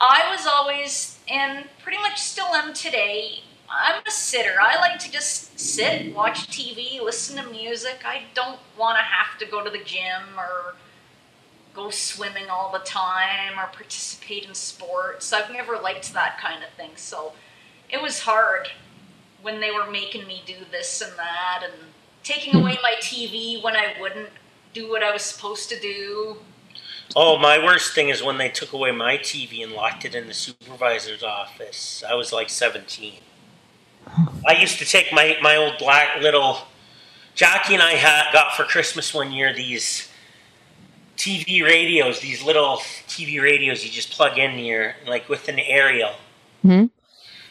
I 0.00 0.30
was 0.30 0.46
always 0.46 1.18
and 1.28 1.66
pretty 1.82 1.98
much 1.98 2.18
still 2.18 2.54
am 2.54 2.72
today. 2.72 3.42
I'm 3.68 4.02
a 4.06 4.10
sitter. 4.10 4.56
I 4.60 4.76
like 4.80 4.98
to 5.00 5.10
just 5.12 5.58
sit, 5.60 6.12
watch 6.14 6.48
TV, 6.48 7.00
listen 7.00 7.36
to 7.36 7.48
music. 7.50 7.98
I 8.04 8.22
don't 8.34 8.58
want 8.76 8.98
to 8.98 9.04
have 9.04 9.38
to 9.38 9.46
go 9.46 9.62
to 9.62 9.70
the 9.70 9.78
gym 9.84 10.22
or 10.36 10.74
go 11.74 11.90
swimming 11.90 12.48
all 12.50 12.72
the 12.72 12.80
time 12.80 13.58
or 13.58 13.66
participate 13.68 14.44
in 14.44 14.54
sports. 14.54 15.32
I've 15.32 15.52
never 15.52 15.78
liked 15.78 16.12
that 16.14 16.38
kind 16.40 16.64
of 16.64 16.70
thing. 16.70 16.90
So 16.96 17.32
it 17.92 18.00
was 18.00 18.20
hard 18.20 18.68
when 19.42 19.60
they 19.60 19.70
were 19.70 19.90
making 19.90 20.26
me 20.26 20.42
do 20.46 20.56
this 20.70 21.00
and 21.00 21.12
that 21.16 21.62
and 21.64 21.72
taking 22.22 22.54
away 22.56 22.78
my 22.82 22.94
TV 23.00 23.62
when 23.62 23.74
I 23.74 23.94
wouldn't 24.00 24.28
do 24.72 24.88
what 24.88 25.02
I 25.02 25.12
was 25.12 25.22
supposed 25.22 25.68
to 25.70 25.80
do. 25.80 26.36
Oh, 27.16 27.38
my 27.38 27.58
worst 27.58 27.94
thing 27.94 28.08
is 28.08 28.22
when 28.22 28.38
they 28.38 28.48
took 28.48 28.72
away 28.72 28.92
my 28.92 29.16
TV 29.16 29.64
and 29.64 29.72
locked 29.72 30.04
it 30.04 30.14
in 30.14 30.28
the 30.28 30.34
supervisor's 30.34 31.22
office. 31.22 32.04
I 32.08 32.14
was 32.14 32.32
like 32.32 32.48
17. 32.48 33.14
I 34.46 34.52
used 34.52 34.78
to 34.78 34.84
take 34.84 35.12
my, 35.12 35.36
my 35.42 35.56
old 35.56 35.78
black 35.78 36.20
little. 36.20 36.58
Jackie 37.34 37.74
and 37.74 37.82
I 37.82 37.92
had, 37.92 38.32
got 38.32 38.54
for 38.54 38.64
Christmas 38.64 39.12
one 39.12 39.32
year 39.32 39.52
these 39.52 40.08
TV 41.16 41.64
radios, 41.64 42.20
these 42.20 42.42
little 42.42 42.78
TV 43.08 43.42
radios 43.42 43.84
you 43.84 43.90
just 43.90 44.10
plug 44.12 44.38
in 44.38 44.52
here, 44.52 44.96
like 45.06 45.28
with 45.28 45.48
an 45.48 45.58
aerial. 45.58 46.12
Hmm? 46.62 46.86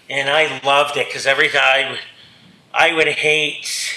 And 0.10 0.30
I 0.30 0.60
loved 0.64 0.98
it 0.98 1.08
because 1.08 1.26
every 1.28 1.50
time 1.50 1.62
I 1.64 1.90
would, 1.92 2.00
I 2.74 2.94
would 2.94 3.08
hate. 3.08 3.94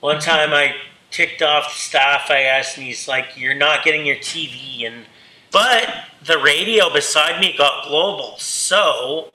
One 0.00 0.18
time 0.18 0.52
I 0.52 0.74
ticked 1.10 1.42
off 1.42 1.72
the 1.72 1.78
staff. 1.78 2.30
I 2.30 2.40
asked, 2.40 2.76
and 2.78 2.86
he's 2.86 3.06
like, 3.06 3.36
"You're 3.36 3.54
not 3.54 3.84
getting 3.84 4.06
your 4.06 4.16
TV." 4.16 4.86
And 4.86 5.04
but 5.50 5.88
the 6.24 6.38
radio 6.38 6.92
beside 6.92 7.40
me 7.40 7.54
got 7.56 7.86
global, 7.86 8.36
so 8.38 9.30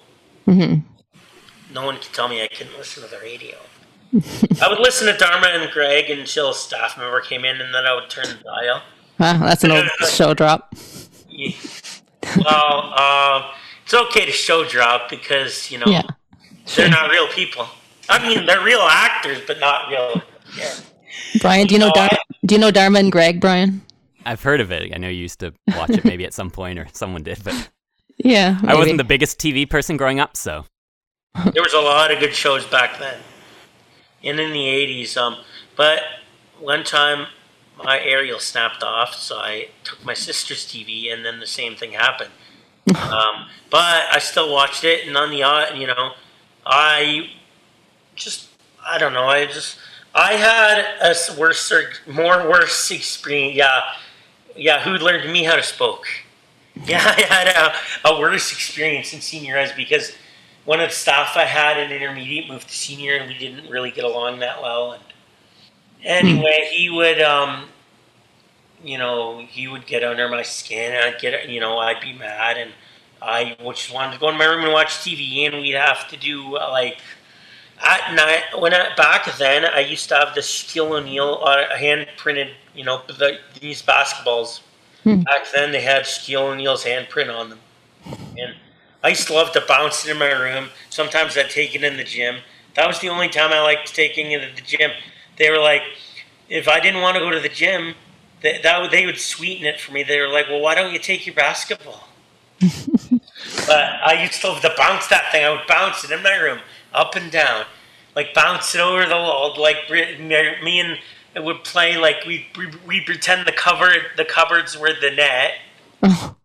hmm 0.46 0.76
no 1.74 1.86
one 1.86 1.98
could 1.98 2.14
tell 2.14 2.28
me 2.28 2.42
I 2.44 2.48
couldn't 2.48 2.78
listen 2.78 3.04
to 3.04 3.10
the 3.10 3.20
radio. 3.20 3.58
I 4.62 4.70
would 4.70 4.80
listen 4.80 5.08
to 5.08 5.18
Dharma 5.18 5.48
and 5.48 5.70
Greg 5.72 6.10
until 6.10 6.50
a 6.50 6.54
staff 6.54 6.98
member 6.98 7.20
came 7.22 7.46
in, 7.46 7.60
and 7.60 7.74
then 7.74 7.86
I 7.86 7.94
would 7.94 8.10
turn 8.10 8.26
the 8.26 8.44
dial. 8.44 8.82
Wow, 9.20 9.40
that's 9.46 9.64
an 9.64 9.72
old 9.74 9.88
show 10.10 10.34
drop. 10.34 10.74
Yeah. 11.30 11.52
Well, 12.38 12.94
um, 12.94 13.44
it's 13.88 13.94
okay 13.94 14.26
to 14.26 14.34
show 14.34 14.66
drop 14.68 15.10
because 15.10 15.72
you 15.72 15.78
know 15.78 15.86
Yeah. 15.88 16.02
they're 16.76 16.90
not 16.90 17.10
real 17.10 17.28
people. 17.30 17.68
I 18.10 18.20
mean, 18.28 18.46
they're 18.46 18.62
real 18.64 18.82
actors, 18.82 19.40
but 19.48 19.62
not 19.62 19.88
real. 19.90 20.22
Yeah. 20.58 20.74
Brian, 21.42 21.68
do 21.68 21.74
you 21.76 21.80
know 21.80 21.88
No, 21.88 21.94
Dar- 21.94 22.10
do 22.46 22.56
you 22.56 22.60
know 22.60 22.70
Dharma 22.72 23.00
and 23.00 23.12
Greg, 23.12 23.40
Brian? 23.40 23.82
I've 24.26 24.44
heard 24.44 24.60
of 24.60 24.72
it. 24.74 24.92
I 24.94 24.98
know 24.98 25.08
you 25.08 25.22
used 25.22 25.40
to 25.40 25.54
watch 25.70 25.92
it 25.92 26.04
maybe 26.04 26.26
at 26.26 26.34
some 26.34 26.52
point, 26.52 26.78
or 26.80 26.88
someone 26.92 27.24
did, 27.24 27.42
but 27.46 27.70
Yeah. 28.18 28.60
I 28.66 28.76
wasn't 28.76 28.98
the 28.98 29.06
biggest 29.06 29.40
TV 29.40 29.70
person 29.70 29.96
growing 29.96 30.20
up, 30.20 30.36
so 30.36 30.66
There 31.54 31.64
was 31.64 31.74
a 31.74 31.80
lot 31.80 32.12
of 32.12 32.20
good 32.20 32.34
shows 32.36 32.66
back 32.66 33.00
then, 33.00 33.20
and 34.22 34.38
in 34.38 34.52
the 34.52 34.60
'80s. 34.66 35.16
Um, 35.16 35.38
but 35.78 36.02
one 36.60 36.84
time 36.84 37.28
my 37.82 38.00
aerial 38.02 38.40
snapped 38.40 38.84
off, 38.84 39.14
so 39.16 39.38
I 39.38 39.70
took 39.86 40.04
my 40.04 40.14
sister's 40.14 40.66
TV, 40.66 41.14
and 41.14 41.24
then 41.24 41.40
the 41.40 41.48
same 41.48 41.76
thing 41.76 41.92
happened. 41.94 42.32
Um, 42.96 43.48
but 43.70 44.06
I 44.12 44.20
still 44.20 44.52
watched 44.52 44.84
it, 44.84 45.08
and 45.08 45.18
on 45.18 45.30
the 45.30 45.44
uh, 45.44 45.74
you 45.74 45.88
know, 45.88 46.14
I 46.66 47.30
just 48.16 48.50
I 48.86 48.98
don't 48.98 49.14
know. 49.14 49.26
I 49.26 49.46
just 49.46 49.78
I 50.16 50.34
had 50.34 50.80
a 51.02 51.40
worse 51.40 51.72
or 51.72 51.90
more 52.08 52.50
worse 52.50 52.90
experience. 52.92 53.56
Yeah, 53.56 53.82
yeah. 54.56 54.82
Who 54.82 54.92
learned 54.92 55.32
me 55.32 55.44
how 55.44 55.56
to 55.56 55.64
spoke? 55.64 56.06
Yeah, 56.86 57.02
I 57.04 57.22
had 57.22 57.48
a, 57.48 58.08
a 58.08 58.20
worse 58.20 58.52
experience 58.52 59.12
in 59.12 59.20
senior 59.20 59.56
res 59.56 59.72
because 59.72 60.16
one 60.66 60.80
of 60.80 60.90
the 60.90 60.96
staff 60.96 61.36
I 61.36 61.46
had 61.46 61.80
in 61.80 61.92
intermediate 61.92 62.48
moved 62.48 62.68
to 62.68 62.76
senior, 62.76 63.16
and 63.16 63.28
we 63.28 63.36
didn't 63.36 63.68
really 63.68 63.90
get 63.90 64.04
along 64.04 64.40
that 64.40 64.62
well. 64.62 64.94
And 64.94 65.02
anyway, 66.28 66.70
he 66.72 66.90
would, 66.92 67.20
um, 67.20 67.70
you 68.84 68.98
know, 68.98 69.40
he 69.40 69.68
would 69.68 69.86
get 69.86 70.04
under 70.04 70.30
my 70.30 70.44
skin, 70.44 70.94
and 70.94 71.16
I'd 71.16 71.22
get, 71.22 71.50
you 71.50 71.60
know, 71.60 71.78
I'd 71.78 72.02
be 72.02 72.14
mad, 72.14 72.58
and 72.58 72.72
I 73.22 73.56
just 73.60 73.94
wanted 73.94 74.14
to 74.14 74.20
go 74.20 74.30
in 74.30 74.38
my 74.38 74.46
room 74.46 74.64
and 74.64 74.74
watch 74.74 74.90
TV, 74.90 75.46
and 75.48 75.62
we'd 75.62 75.74
have 75.74 76.08
to 76.10 76.18
do 76.18 76.58
uh, 76.58 76.70
like 76.70 77.00
at 77.84 78.14
night 78.16 78.60
when 78.60 78.74
I, 78.74 78.94
back 78.96 79.26
then 79.38 79.66
I 79.66 79.82
used 79.82 80.10
to 80.10 80.16
have 80.16 80.34
this 80.36 80.48
Shaquille 80.48 81.00
O'Neal 81.00 81.42
uh, 81.44 81.76
hand 81.76 82.08
printed, 82.18 82.50
you 82.76 82.84
know, 82.84 83.02
the, 83.08 83.40
these 83.60 83.82
basketballs. 83.82 84.62
Hmm. 85.04 85.22
Back 85.22 85.52
then 85.54 85.72
they 85.72 85.82
had 85.82 86.04
Shaquille 86.04 86.54
O'Neal's 86.54 86.84
handprint 86.84 87.36
on 87.36 87.50
them, 87.50 87.60
and 88.06 88.56
I 89.04 89.10
used 89.10 89.28
to 89.28 89.34
love 89.34 89.52
to 89.54 89.64
bounce 89.68 90.06
it 90.06 90.12
in 90.12 90.18
my 90.18 90.32
room. 90.32 90.70
Sometimes 90.90 91.38
I'd 91.38 91.50
take 91.50 91.76
it 91.76 91.84
in 91.84 91.98
the 91.98 92.04
gym. 92.04 92.38
That 92.76 92.88
was 92.88 93.00
the 93.00 93.10
only 93.10 93.30
time 93.30 93.52
I 93.52 93.62
liked 93.62 93.96
taking 93.96 94.32
it 94.32 94.42
at 94.42 94.56
the 94.56 94.62
gym. 94.62 94.92
They 95.38 95.50
were 95.50 95.60
like, 95.60 95.82
if 96.50 96.68
I 96.68 96.80
didn't 96.80 97.02
want 97.02 97.16
to 97.16 97.20
go 97.20 97.32
to 97.32 97.40
the 97.40 97.50
gym, 97.50 97.96
that, 98.44 98.64
that 98.64 98.92
they 98.92 99.06
would 99.06 99.20
sweeten 99.20 99.66
it 99.66 99.80
for 99.80 99.92
me. 99.92 100.04
They 100.04 100.20
were 100.20 100.30
like, 100.30 100.48
well, 100.48 100.62
why 100.62 100.76
don't 100.76 100.94
you 100.94 101.00
take 101.00 101.26
your 101.26 101.36
basketball? 101.36 102.08
but 102.60 103.72
I 104.06 104.20
used 104.24 104.42
to 104.42 104.48
love 104.48 104.62
to 104.62 104.74
bounce 104.78 105.08
that 105.08 105.32
thing. 105.32 105.46
I 105.46 105.52
would 105.52 105.68
bounce 105.68 106.04
it 106.04 106.12
in 106.12 106.24
my 106.24 106.36
room, 106.36 106.60
up 106.94 107.16
and 107.16 107.32
down, 107.32 107.66
like 108.16 108.34
bounce 108.34 108.74
it 108.74 108.82
over 108.82 109.06
the 109.06 109.16
wall. 109.16 109.56
Like 109.60 109.90
me 109.90 110.80
and 110.80 110.98
it 111.36 111.44
would 111.44 111.64
play 111.64 111.98
like 111.98 112.26
we 112.26 112.48
we 112.88 113.02
pretend 113.02 113.48
the 113.48 113.52
cover 113.52 113.92
the 114.16 114.26
cupboards 114.26 114.76
were 114.76 114.94
the 115.00 115.12
net, 115.12 115.52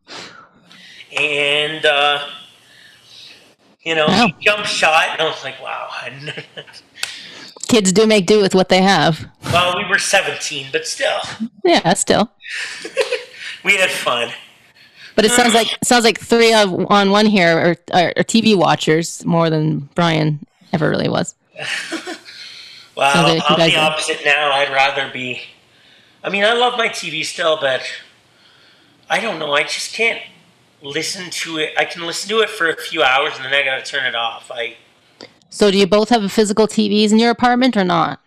and 1.19 1.87
uh, 1.87 2.29
you 3.83 3.95
know 3.95 4.07
wow. 4.07 4.29
jump 4.39 4.67
shot, 4.67 5.09
and 5.13 5.23
I 5.23 5.25
was 5.25 5.43
like, 5.43 5.63
wow. 5.63 5.89
Kids 7.73 7.91
do 7.91 8.07
make 8.07 8.27
do 8.27 8.39
with 8.43 8.55
what 8.55 8.69
they 8.69 8.83
have. 8.83 9.27
Well, 9.45 9.79
we 9.79 9.89
were 9.89 9.99
seventeen, 9.99 10.67
but 10.71 10.87
still. 10.87 11.21
Yeah, 11.65 11.95
still. 11.95 12.31
we 13.65 13.79
had 13.79 13.91
fun. 13.91 14.31
But 15.15 15.25
it 15.25 15.31
sounds 15.31 15.55
like 15.55 15.69
sounds 15.83 16.05
like 16.05 16.21
three 16.21 16.53
on 16.53 17.11
one 17.11 17.25
here 17.25 17.57
are, 17.57 17.77
are, 17.95 18.13
are 18.15 18.25
TV 18.25 18.55
watchers 18.55 19.25
more 19.25 19.49
than 19.49 19.89
Brian 19.95 20.47
ever 20.75 20.91
really 20.91 21.09
was. 21.09 21.35
well, 22.95 23.37
like 23.37 23.43
I'm 23.49 23.71
the 23.71 23.77
opposite 23.79 24.21
now. 24.23 24.53
I'd 24.53 24.71
rather 24.71 25.11
be. 25.11 25.41
I 26.23 26.29
mean, 26.29 26.45
I 26.45 26.53
love 26.53 26.77
my 26.77 26.91
TV 26.91 27.25
still, 27.25 27.59
but 27.59 27.91
I 29.09 29.19
don't 29.19 29.39
know. 29.39 29.55
I 29.55 29.63
just 29.63 29.95
can't 29.95 30.21
listen 30.83 31.31
to 31.31 31.57
it. 31.57 31.71
I 31.79 31.87
can 31.87 32.03
listen 32.03 32.29
to 32.29 32.41
it 32.43 32.51
for 32.51 32.69
a 32.69 32.77
few 32.77 33.03
hours 33.03 33.33
and 33.37 33.47
then 33.47 33.55
I 33.55 33.65
gotta 33.65 33.83
turn 33.83 34.05
it 34.05 34.15
off. 34.15 34.51
I. 34.55 34.77
So, 35.53 35.71
do 35.71 35.77
you 35.77 35.87
both 35.87 36.09
have 36.09 36.33
physical 36.33 36.67
TVs 36.67 37.13
in 37.13 37.19
your 37.19 37.31
apartment 37.31 37.77
or 37.77 37.85
not? 37.85 38.21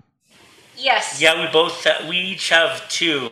Yes. 0.77 1.19
Yeah, 1.19 1.43
we 1.43 1.51
both. 1.51 1.85
Uh, 1.87 2.05
we 2.07 2.17
each 2.17 2.49
have 2.49 2.87
two 2.87 3.31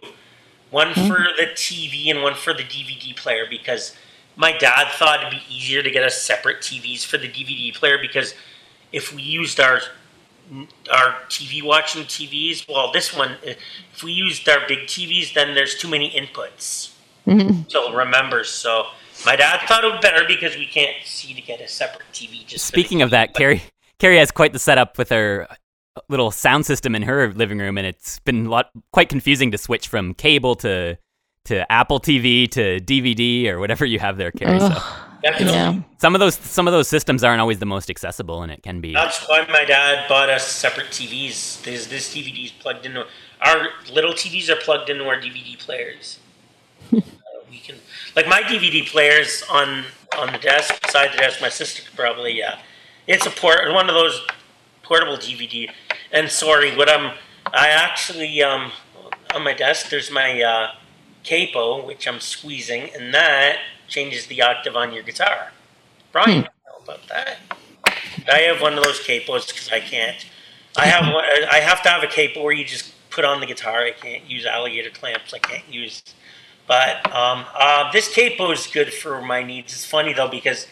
one 0.72 0.88
mm-hmm. 0.88 1.08
for 1.08 1.20
the 1.38 1.52
TV 1.54 2.10
and 2.10 2.24
one 2.24 2.34
for 2.34 2.56
the 2.56 2.64
DVD 2.64 3.16
player 3.16 3.46
because 3.48 3.96
my 4.36 4.52
dad 4.58 4.88
thought 4.94 5.20
it'd 5.20 5.40
be 5.40 5.56
easier 5.56 5.84
to 5.84 5.92
get 5.92 6.04
us 6.04 6.20
separate 6.20 6.62
TVs 6.62 7.06
for 7.06 7.20
the 7.20 7.30
DVD 7.30 7.72
player 7.72 8.00
because 8.02 8.34
if 8.92 9.14
we 9.14 9.22
used 9.22 9.60
our 9.60 9.82
our 10.92 11.14
TV 11.30 11.64
watching 11.64 12.02
TVs, 12.06 12.68
well, 12.68 12.92
this 12.92 13.16
one, 13.16 13.36
if 13.44 14.04
we 14.04 14.12
used 14.12 14.50
our 14.50 14.68
big 14.68 14.88
TVs, 14.88 15.36
then 15.36 15.54
there's 15.54 15.76
too 15.76 15.88
many 15.88 16.10
inputs 16.10 16.94
mm-hmm. 17.28 17.62
to 17.70 17.96
remember. 17.96 18.44
So 18.44 18.88
my 19.24 19.36
dad 19.36 19.68
thought 19.68 19.84
it 19.84 19.92
would 19.92 20.02
be 20.02 20.08
better 20.08 20.26
because 20.28 20.56
we 20.58 20.66
can't 20.66 20.96
see 21.06 21.36
to 21.36 21.42
get 21.42 21.62
a 21.62 21.68
separate 21.68 22.08
TV. 22.12 22.44
Just 22.48 22.66
speaking 22.66 23.04
of 23.04 23.12
that, 23.12 23.36
Carrie, 23.36 23.62
Carrie 24.00 24.18
has 24.18 24.32
quite 24.32 24.54
the 24.54 24.60
setup 24.60 24.98
with 24.98 25.10
her 25.10 25.48
little 26.10 26.32
sound 26.32 26.66
system 26.66 26.96
in 26.96 27.04
her 27.04 27.34
living 27.34 27.60
room, 27.60 27.78
and 27.78 27.88
it's 27.88 28.20
been 28.20 28.46
lot 28.46 28.70
quite 28.92 29.10
confusing 29.10 29.52
to 29.52 29.58
switch 29.58 29.88
from 29.88 30.14
cable 30.14 30.56
to 30.56 30.98
to 31.46 31.72
Apple 31.72 32.00
TV 32.00 32.50
to 32.52 32.80
DVD 32.80 33.48
or 33.48 33.60
whatever 33.60 33.86
you 33.86 34.00
have 34.00 34.18
there, 34.18 34.32
Carrie. 34.32 34.60
So. 34.60 34.82
Yeah. 35.24 35.80
Some 36.00 36.16
of 36.16 36.20
those 36.20 36.36
some 36.36 36.68
of 36.68 36.74
those 36.74 36.90
systems 36.90 37.24
aren't 37.24 37.40
always 37.40 37.60
the 37.60 37.66
most 37.66 37.90
accessible, 37.90 38.44
and 38.44 38.52
it 38.52 38.62
can 38.62 38.82
be. 38.82 38.94
That's 38.94 39.26
why 39.28 39.46
my 39.50 39.64
dad 39.64 40.08
bought 40.10 40.30
us 40.30 40.46
separate 40.46 40.88
TVs. 40.88 41.64
This 41.64 41.88
this 41.88 42.14
DVD's 42.14 42.52
plugged 42.52 42.86
into 42.86 43.06
our 43.42 43.70
little 43.92 44.14
TVs 44.14 44.50
are 44.50 44.58
plugged 44.58 44.90
into 44.90 45.06
our 45.06 45.16
DVD 45.16 45.58
players. 45.58 46.20
uh, 46.94 47.00
we 47.50 47.60
can 47.60 47.76
like 48.18 48.28
my 48.28 48.42
DVD 48.42 48.86
players 48.86 49.44
on 49.50 49.86
on 50.18 50.34
the 50.34 50.40
desk 50.40 50.82
beside 50.82 51.14
the 51.14 51.18
desk. 51.18 51.40
My 51.42 51.50
sister 51.50 51.84
could 51.84 51.96
probably 51.96 52.38
yeah. 52.38 52.60
It's 53.08 53.26
a 53.26 53.32
port 53.32 53.72
one 53.74 53.90
of 53.90 53.96
those 53.96 54.26
portable 54.84 55.18
DVD. 55.18 55.70
And 56.12 56.30
sorry, 56.30 56.76
what 56.76 56.90
I'm, 56.90 57.18
I 57.48 57.70
actually, 57.70 58.42
um, 58.42 58.72
on 59.34 59.44
my 59.44 59.54
desk, 59.54 59.90
there's 59.90 60.12
my 60.12 60.42
uh, 60.42 60.72
capo, 61.24 61.86
which 61.86 62.08
I'm 62.08 62.20
squeezing, 62.20 62.90
and 62.96 63.14
that 63.14 63.58
changes 63.88 64.28
the 64.28 64.42
octave 64.42 64.76
on 64.76 64.94
your 64.94 65.04
guitar. 65.04 65.52
Brian, 66.12 66.42
hmm. 66.42 66.42
know 66.42 66.84
about 66.84 67.08
that. 67.10 67.38
I 68.32 68.40
have 68.40 68.62
one 68.62 68.78
of 68.78 68.84
those 68.84 69.00
capos 69.00 69.48
because 69.48 69.70
I 69.72 69.80
can't. 69.80 70.26
I 70.78 70.86
have 70.86 71.14
one, 71.14 71.26
I 71.52 71.60
have 71.60 71.82
to 71.84 71.90
have 71.90 72.04
a 72.04 72.08
capo 72.08 72.44
where 72.44 72.54
you 72.54 72.64
just 72.64 72.94
put 73.10 73.26
on 73.26 73.40
the 73.40 73.46
guitar. 73.46 73.84
I 73.84 73.92
can't 73.92 74.30
use 74.30 74.46
alligator 74.46 74.90
clamps. 74.90 75.34
I 75.34 75.40
can't 75.40 75.68
use. 75.72 76.04
But 76.68 77.06
um, 77.14 77.46
uh, 77.54 77.92
this 77.92 78.14
capo 78.14 78.52
is 78.52 78.68
good 78.68 78.94
for 78.94 79.22
my 79.22 79.44
needs. 79.44 79.74
It's 79.74 79.86
funny 79.86 80.14
though 80.14 80.30
because 80.30 80.68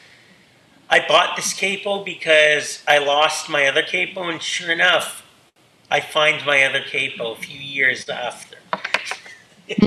I 0.93 1.05
bought 1.07 1.37
this 1.37 1.53
capo 1.53 2.03
because 2.03 2.83
I 2.85 2.97
lost 2.97 3.49
my 3.49 3.65
other 3.65 3.81
capo, 3.81 4.27
and 4.27 4.41
sure 4.41 4.69
enough, 4.69 5.25
I 5.89 6.01
find 6.01 6.45
my 6.45 6.63
other 6.63 6.81
capo 6.81 7.31
a 7.31 7.35
few 7.37 7.57
years 7.57 8.09
after. 8.09 8.57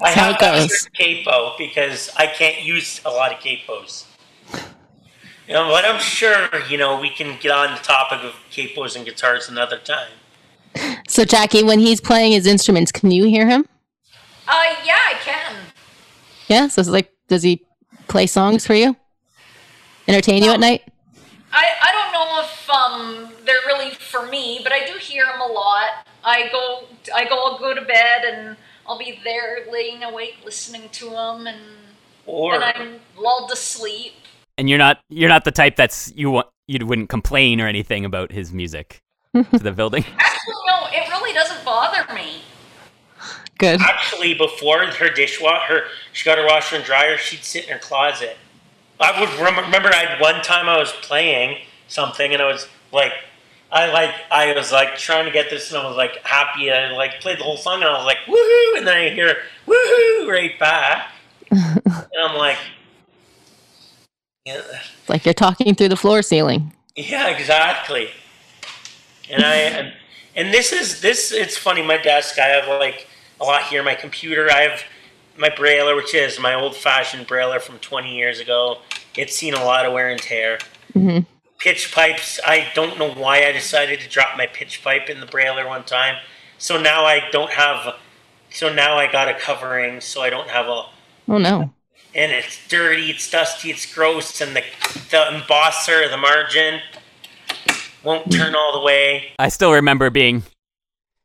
I 0.00 0.10
have 0.10 0.36
a 0.40 0.68
capo 0.94 1.54
because 1.58 2.10
I 2.16 2.28
can't 2.28 2.62
use 2.62 3.00
a 3.04 3.10
lot 3.10 3.32
of 3.32 3.40
capos. 3.40 4.04
You 5.48 5.54
know, 5.54 5.68
but 5.70 5.84
I'm 5.84 6.00
sure 6.00 6.48
you 6.68 6.78
know 6.78 7.00
we 7.00 7.10
can 7.10 7.36
get 7.40 7.50
on 7.50 7.74
the 7.74 7.82
topic 7.82 8.22
of 8.22 8.34
capos 8.52 8.94
and 8.94 9.04
guitars 9.04 9.48
another 9.48 9.78
time. 9.78 10.10
So, 11.08 11.24
Jackie, 11.24 11.64
when 11.64 11.80
he's 11.80 12.00
playing 12.00 12.30
his 12.32 12.46
instruments, 12.46 12.92
can 12.92 13.10
you 13.10 13.24
hear 13.24 13.48
him? 13.48 13.66
Uh, 14.46 14.76
yeah, 14.84 14.98
I 15.04 15.14
can. 15.20 15.56
Yeah, 16.46 16.68
so 16.68 16.80
it's 16.80 16.90
like, 16.90 17.12
does 17.26 17.42
he 17.42 17.64
play 18.06 18.28
songs 18.28 18.64
for 18.64 18.74
you? 18.74 18.94
Entertain 20.08 20.42
you 20.42 20.52
at 20.52 20.60
night? 20.60 20.82
I, 21.52 21.64
I 21.82 21.92
don't 21.92 22.12
know 22.12 22.42
if 22.44 22.70
um, 22.70 23.44
they're 23.44 23.54
really 23.66 23.94
for 23.94 24.26
me, 24.26 24.60
but 24.62 24.72
I 24.72 24.84
do 24.86 24.98
hear 24.98 25.24
them 25.24 25.40
a 25.40 25.46
lot. 25.46 26.06
I 26.24 26.48
go 26.50 26.84
I 27.14 27.24
go 27.24 27.36
I'll 27.36 27.58
go 27.58 27.74
to 27.74 27.82
bed 27.82 28.24
and 28.24 28.56
I'll 28.86 28.98
be 28.98 29.18
there 29.24 29.64
laying 29.70 30.02
awake 30.02 30.36
listening 30.44 30.88
to 30.90 31.10
them, 31.10 31.46
and 31.46 31.60
or, 32.26 32.58
then 32.58 32.72
I'm 32.74 33.00
lulled 33.16 33.48
to 33.50 33.56
sleep. 33.56 34.12
And 34.58 34.68
you're 34.68 34.78
not 34.78 35.00
you're 35.08 35.28
not 35.28 35.44
the 35.44 35.50
type 35.50 35.76
that's 35.76 36.12
you 36.16 36.30
want 36.30 36.48
you 36.66 36.84
wouldn't 36.84 37.08
complain 37.08 37.60
or 37.60 37.68
anything 37.68 38.04
about 38.04 38.32
his 38.32 38.52
music 38.52 39.00
to 39.34 39.58
the 39.58 39.72
building. 39.72 40.04
Actually, 40.18 40.54
no, 40.66 40.86
it 40.90 41.08
really 41.10 41.32
doesn't 41.32 41.64
bother 41.64 42.12
me. 42.12 42.42
Good. 43.58 43.80
Actually, 43.80 44.34
before 44.34 44.84
her 44.84 45.08
dishwasher, 45.10 45.80
her 45.80 45.84
she 46.12 46.24
got 46.24 46.38
her 46.38 46.44
washer 46.44 46.76
and 46.76 46.84
dryer, 46.84 47.16
she'd 47.16 47.44
sit 47.44 47.64
in 47.64 47.70
her 47.70 47.78
closet 47.78 48.36
I 48.98 49.20
would 49.20 49.30
remember 49.38 49.90
I 49.92 50.16
one 50.20 50.42
time 50.42 50.68
I 50.68 50.78
was 50.78 50.92
playing 50.92 51.58
something 51.88 52.32
and 52.32 52.42
I 52.42 52.46
was 52.46 52.68
like 52.92 53.12
I 53.70 53.90
like 53.92 54.14
I 54.30 54.52
was 54.54 54.72
like 54.72 54.96
trying 54.96 55.26
to 55.26 55.30
get 55.30 55.50
this 55.50 55.70
and 55.70 55.80
I 55.80 55.86
was 55.86 55.96
like 55.96 56.16
happy 56.24 56.70
and 56.70 56.94
I 56.94 56.96
like 56.96 57.20
played 57.20 57.38
the 57.38 57.44
whole 57.44 57.56
song 57.56 57.82
and 57.82 57.84
I 57.84 57.96
was 57.96 58.06
like 58.06 58.18
woohoo 58.26 58.78
and 58.78 58.86
then 58.86 58.96
I 58.96 59.10
hear 59.10 59.36
woohoo 59.66 60.28
right 60.28 60.58
back 60.58 61.12
and 61.50 61.82
I'm 62.20 62.36
like 62.36 62.58
yeah. 64.46 64.62
like 65.08 65.24
you're 65.24 65.34
talking 65.34 65.74
through 65.74 65.88
the 65.88 65.96
floor 65.96 66.22
ceiling. 66.22 66.72
Yeah, 66.94 67.28
exactly. 67.28 68.10
And 69.28 69.44
I 69.44 69.54
and, 69.56 69.92
and 70.36 70.54
this 70.54 70.72
is 70.72 71.00
this 71.00 71.32
it's 71.32 71.56
funny 71.56 71.82
my 71.82 71.96
desk 71.96 72.38
I 72.38 72.46
have 72.46 72.68
like 72.68 73.08
a 73.40 73.44
lot 73.44 73.64
here 73.64 73.82
my 73.82 73.96
computer 73.96 74.50
I 74.50 74.60
have 74.62 74.82
my 75.38 75.50
Brailler, 75.50 75.96
which 75.96 76.14
is 76.14 76.40
my 76.40 76.54
old 76.54 76.76
fashioned 76.76 77.26
Brailler 77.26 77.60
from 77.60 77.78
20 77.78 78.14
years 78.14 78.40
ago. 78.40 78.78
It's 79.16 79.34
seen 79.34 79.54
a 79.54 79.64
lot 79.64 79.86
of 79.86 79.92
wear 79.92 80.08
and 80.08 80.20
tear. 80.20 80.58
Mm-hmm. 80.94 81.24
Pitch 81.58 81.92
pipes, 81.94 82.38
I 82.46 82.68
don't 82.74 82.98
know 82.98 83.12
why 83.12 83.46
I 83.46 83.52
decided 83.52 84.00
to 84.00 84.08
drop 84.08 84.36
my 84.36 84.46
pitch 84.46 84.82
pipe 84.82 85.08
in 85.08 85.20
the 85.20 85.26
Brailler 85.26 85.66
one 85.66 85.84
time. 85.84 86.16
So 86.58 86.80
now 86.80 87.04
I 87.04 87.28
don't 87.30 87.52
have, 87.52 87.96
so 88.50 88.72
now 88.72 88.96
I 88.96 89.10
got 89.10 89.28
a 89.28 89.34
covering, 89.34 90.00
so 90.00 90.22
I 90.22 90.30
don't 90.30 90.48
have 90.48 90.66
a. 90.66 90.84
Oh 91.28 91.38
no. 91.38 91.72
And 92.14 92.32
it's 92.32 92.66
dirty, 92.68 93.10
it's 93.10 93.30
dusty, 93.30 93.70
it's 93.70 93.92
gross, 93.92 94.40
and 94.40 94.56
the, 94.56 94.62
the 95.10 95.18
embosser, 95.30 96.10
the 96.10 96.16
margin, 96.16 96.80
won't 98.02 98.32
turn 98.32 98.54
all 98.54 98.72
the 98.78 98.84
way. 98.84 99.32
I 99.38 99.48
still 99.48 99.72
remember 99.72 100.08
being 100.08 100.42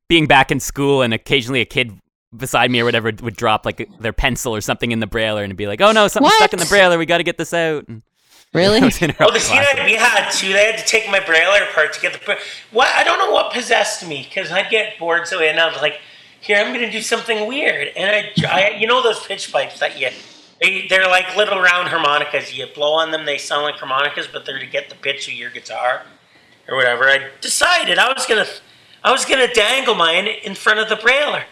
being 0.10 0.28
back 0.28 0.52
in 0.52 0.60
school 0.60 1.02
and 1.02 1.14
occasionally 1.14 1.62
a 1.62 1.66
kid 1.66 1.98
beside 2.36 2.72
me 2.72 2.80
or 2.80 2.86
whatever 2.86 3.12
would 3.22 3.36
drop 3.36 3.66
like 3.66 3.90
their 4.00 4.14
pencil 4.14 4.56
or 4.56 4.62
something 4.62 4.92
in 4.92 5.00
the 5.00 5.08
brailler 5.08 5.44
and 5.44 5.56
be 5.58 5.68
like, 5.68 5.82
"Oh 5.82 5.92
no, 5.92 6.08
something's 6.08 6.36
stuck 6.36 6.54
in 6.54 6.60
the 6.60 6.66
brailler. 6.66 6.98
We 6.98 7.06
got 7.06 7.18
to 7.18 7.24
get 7.24 7.38
this 7.38 7.54
out." 7.54 7.88
And 7.88 8.02
really? 8.54 8.80
oh, 8.82 9.32
the 9.32 9.40
scene 9.40 9.64
we 9.86 9.96
had 9.96 10.30
too. 10.32 10.52
They 10.52 10.66
had 10.66 10.78
to 10.78 10.86
take 10.86 11.10
my 11.10 11.20
brailler 11.20 11.70
apart 11.70 11.94
to 11.94 12.02
get 12.02 12.14
the. 12.14 12.38
What 12.72 12.88
I 12.96 13.04
don't 13.04 13.20
know 13.20 13.32
what 13.32 13.54
possessed 13.54 14.08
me 14.08 14.24
because 14.28 14.52
I'd 14.52 14.70
get 14.70 14.98
bored 15.00 15.28
so 15.28 15.40
and 15.40 15.60
I 15.60 15.72
was 15.72 15.82
like, 15.82 16.00
"Here, 16.40 16.58
I'm 16.58 16.74
going 16.74 16.86
to 16.86 16.92
do 16.92 17.02
something 17.02 17.48
weird." 17.48 17.90
And 17.96 18.10
I, 18.10 18.48
I, 18.48 18.70
you 18.78 18.88
know, 18.88 19.02
those 19.02 19.26
pitch 19.26 19.52
pipes 19.52 19.80
that 19.80 20.00
you. 20.00 20.10
They, 20.62 20.86
they're 20.88 21.08
like 21.08 21.36
little 21.36 21.60
round 21.60 21.88
harmonicas. 21.88 22.56
You 22.56 22.68
blow 22.68 22.94
on 22.94 23.10
them, 23.10 23.26
they 23.26 23.40
sound 23.40 23.64
like 23.64 23.76
harmonicas, 23.76 24.28
but 24.28 24.46
they're 24.46 24.60
to 24.60 24.68
get 24.68 24.90
the 24.90 24.96
pitch 24.96 25.28
of 25.28 25.34
your 25.34 25.50
guitar 25.50 26.04
or 26.68 26.76
whatever. 26.76 27.06
I 27.06 27.32
decided 27.42 27.98
I 27.98 28.14
was 28.14 28.28
gonna, 28.28 28.46
I 29.04 29.12
was 29.12 29.26
gonna 29.26 29.52
dangle 29.52 29.96
mine 29.96 30.28
in 30.28 30.54
front 30.54 30.80
of 30.80 30.88
the 30.88 30.98
brailler. 30.98 31.46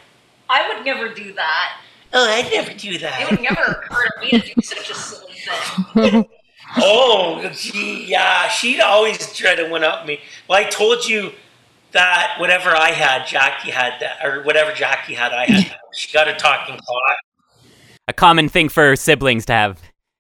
I 0.50 0.68
would 0.74 0.86
never 0.86 1.10
do 1.14 1.34
that. 1.34 1.82
Oh, 2.12 2.28
I'd 2.28 2.52
never 2.52 2.74
do 2.74 2.98
that. 2.98 3.22
It 3.22 3.32
would 3.32 3.42
never 3.42 3.62
occur 3.62 4.06
to 4.06 4.22
me 4.22 4.30
to 4.42 4.54
do 4.56 4.62
such 4.62 4.90
a 4.90 4.96
silly 4.96 5.34
thing. 5.94 6.26
oh, 6.78 7.48
gee, 7.54 8.06
yeah, 8.06 8.48
she'd 8.50 8.82
always 8.82 9.32
try 9.34 9.56
to 9.56 9.70
one 9.70 9.84
up 9.84 10.06
me. 10.08 10.20
Well, 10.48 10.60
I 10.60 10.64
told 10.70 11.08
you 11.08 11.32
that 11.92 12.36
whatever 12.40 12.70
I 12.76 12.92
had, 12.92 13.28
Jackie 13.28 13.72
had 13.72 13.94
that, 14.02 14.26
or 14.26 14.44
whatever 14.44 14.72
Jackie 14.74 15.14
had, 15.14 15.34
I 15.34 15.46
had. 15.46 15.66
That. 15.66 15.80
She 15.94 16.12
got 16.12 16.28
a 16.28 16.34
talking 16.34 16.78
clock. 16.78 17.18
A 18.08 18.14
common 18.14 18.50
thing 18.50 18.70
for 18.70 18.96
siblings 18.96 19.46
to 19.46 19.54
have 19.54 19.80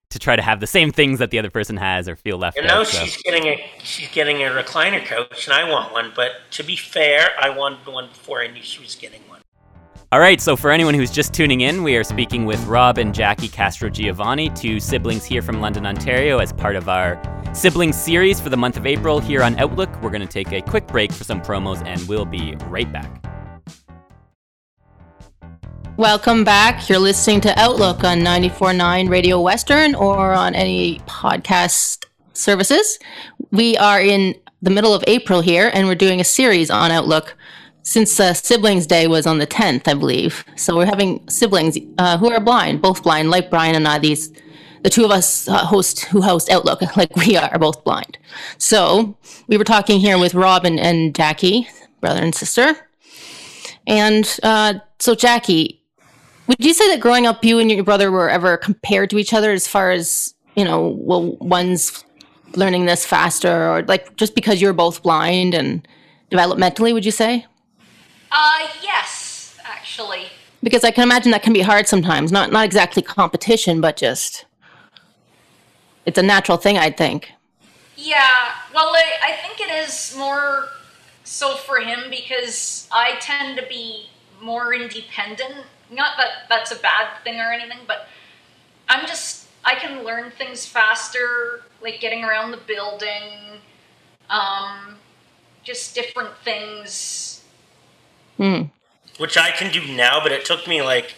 to 0.10 0.18
try 0.20 0.36
to 0.36 0.42
have 0.42 0.60
the 0.60 0.68
same 0.68 0.92
things 0.92 1.20
that 1.20 1.30
the 1.30 1.38
other 1.38 1.52
person 1.52 1.78
has 1.78 2.10
or 2.10 2.16
feel 2.16 2.38
left 2.38 2.58
And 2.58 2.66
out. 2.66 2.80
now 2.80 2.84
so. 2.84 2.98
she's 3.06 3.18
getting 3.18 3.46
a 3.46 3.64
she's 3.84 4.10
getting 4.10 4.38
a 4.38 4.50
recliner 4.50 5.04
couch, 5.04 5.46
and 5.48 5.54
I 5.54 5.70
want 5.70 5.94
one. 5.94 6.12
But 6.16 6.32
to 6.52 6.64
be 6.64 6.76
fair, 6.76 7.30
I 7.40 7.50
wanted 7.50 7.86
one 7.88 8.08
before 8.08 8.42
I 8.42 8.48
knew 8.48 8.64
she 8.64 8.82
was 8.82 8.96
getting 8.96 9.22
one. 9.28 9.29
All 10.12 10.20
right, 10.20 10.42
so 10.42 10.56
for 10.56 10.72
anyone 10.72 10.96
who's 10.96 11.12
just 11.12 11.36
tuning 11.36 11.62
in, 11.62 11.84
we 11.84 11.96
are 11.96 12.04
speaking 12.04 12.48
with 12.48 12.60
Rob 12.66 12.98
and 12.98 13.14
Jackie 13.14 13.48
Castro 13.48 13.92
Giovanni, 13.92 14.50
two 14.50 14.80
siblings 14.80 15.24
here 15.24 15.44
from 15.44 15.62
London, 15.62 15.86
Ontario, 15.86 16.40
as 16.40 16.52
part 16.52 16.76
of 16.76 16.90
our 16.90 17.22
siblings 17.54 17.96
series 17.96 18.42
for 18.42 18.50
the 18.50 18.58
month 18.58 18.76
of 18.76 18.88
April 18.88 19.20
here 19.20 19.44
on 19.44 19.56
Outlook. 19.60 19.88
We're 20.02 20.10
going 20.10 20.26
to 20.26 20.28
take 20.28 20.52
a 20.52 20.64
quick 20.64 20.88
break 20.88 21.12
for 21.12 21.26
some 21.26 21.44
promos, 21.44 21.86
and 21.86 22.02
we'll 22.08 22.26
be 22.26 22.56
right 22.70 22.92
back. 22.92 23.24
Welcome 25.96 26.44
back. 26.44 26.90
You're 26.90 26.98
listening 26.98 27.42
to 27.42 27.60
Outlook 27.60 28.04
on 28.04 28.22
94.9 28.22 29.12
Radio 29.12 29.40
Western 29.40 29.94
or 29.94 30.34
on 30.34 30.56
any 30.56 31.02
podcast 31.02 32.06
services. 32.34 32.98
We 33.52 33.78
are 33.78 34.02
in 34.02 34.34
the 34.62 34.72
middle 34.72 34.94
of 34.94 35.04
April 35.08 35.42
here 35.42 35.72
and 35.74 35.88
we're 35.88 35.96
doing 35.96 36.20
a 36.20 36.24
series 36.24 36.70
on 36.70 36.92
Outlook 36.92 37.36
since 37.84 38.20
uh, 38.20 38.34
Siblings 38.34 38.86
Day 38.86 39.08
was 39.08 39.26
on 39.26 39.40
the 39.40 39.48
10th, 39.48 39.88
I 39.88 39.94
believe. 39.94 40.46
So 40.56 40.76
we're 40.76 40.86
having 40.86 41.28
siblings 41.30 41.78
uh, 41.98 42.18
who 42.18 42.32
are 42.32 42.40
blind, 42.40 42.82
both 42.82 43.04
blind, 43.04 43.32
like 43.32 43.50
Brian 43.50 43.76
and 43.76 43.88
I. 43.88 44.00
These, 44.00 44.32
the 44.84 44.90
two 44.90 45.06
of 45.06 45.12
us 45.12 45.48
uh, 45.48 45.66
host 45.66 46.06
who 46.06 46.22
host 46.22 46.50
Outlook, 46.50 46.82
like 46.98 47.16
we 47.16 47.36
are, 47.36 47.58
both 47.58 47.84
blind. 47.84 48.18
So 48.58 49.18
we 49.48 49.58
were 49.58 49.64
talking 49.64 50.00
here 50.00 50.18
with 50.18 50.34
robin 50.34 50.78
and, 50.78 51.00
and 51.06 51.16
Jackie, 51.16 51.68
brother 52.02 52.22
and 52.22 52.36
sister. 52.36 52.76
And 53.88 54.38
uh, 54.44 54.76
so, 55.00 55.16
Jackie, 55.16 55.82
would 56.48 56.64
you 56.64 56.74
say 56.74 56.88
that 56.90 57.00
growing 57.00 57.26
up, 57.26 57.44
you 57.44 57.60
and 57.60 57.72
your 57.72 57.84
brother 57.84 58.12
were 58.12 58.30
ever 58.30 58.58
compared 58.58 59.10
to 59.12 59.18
each 59.18 59.34
other 59.34 59.52
as 59.52 59.68
far 59.68 59.92
as, 59.92 60.34
you 60.56 60.64
know, 60.64 60.96
well, 61.00 61.38
one's 61.38 62.04
learning 62.56 62.86
this 62.86 63.06
faster 63.06 63.70
or 63.70 63.84
like 63.84 64.16
just 64.16 64.34
because 64.36 64.60
you're 64.62 64.74
both 64.74 65.04
blind 65.04 65.54
and 65.54 65.88
developmentally, 66.32 66.94
would 66.94 67.06
you 67.06 67.12
say? 67.12 67.46
Uh, 68.32 68.68
yes, 68.82 69.58
actually. 69.64 70.28
Because 70.62 70.84
I 70.84 70.92
can 70.92 71.04
imagine 71.04 71.32
that 71.32 71.44
can 71.44 71.54
be 71.54 71.62
hard 71.62 71.88
sometimes. 71.88 72.32
Not 72.32 72.52
not 72.52 72.66
exactly 72.66 73.02
competition, 73.02 73.82
but 73.82 73.96
just 73.96 74.46
it's 76.06 76.18
a 76.18 76.24
natural 76.24 76.58
thing, 76.58 76.78
I'd 76.78 76.98
think. 76.98 77.32
Yeah, 77.96 78.52
well, 78.74 78.88
I, 78.96 79.12
I 79.24 79.32
think 79.34 79.60
it 79.60 79.72
is 79.72 80.16
more 80.18 80.70
so 81.24 81.56
for 81.56 81.78
him 81.78 82.10
because 82.10 82.88
I 82.92 83.16
tend 83.20 83.58
to 83.58 83.66
be 83.68 84.08
more 84.42 84.74
independent. 84.74 85.66
Not 85.92 86.18
that 86.18 86.48
that's 86.50 86.72
a 86.72 86.78
bad 86.78 87.08
thing 87.24 87.40
or 87.40 87.52
anything, 87.52 87.80
but 87.88 88.08
I'm 88.88 89.06
just, 89.06 89.48
I 89.64 89.76
can 89.76 90.04
learn 90.04 90.32
things 90.32 90.66
faster, 90.66 91.64
like 91.82 92.00
getting 92.00 92.24
around 92.24 92.52
the 92.52 92.58
building, 92.66 93.60
um, 94.30 94.96
just 95.64 95.94
different 95.94 96.36
things. 96.44 97.19
Hmm. 98.40 98.62
which 99.18 99.38
I 99.38 99.52
can 99.52 99.70
do 99.72 99.86
now, 99.94 100.22
but 100.24 100.32
it 100.32 100.46
took 100.46 100.66
me 100.66 100.82
like 100.82 101.14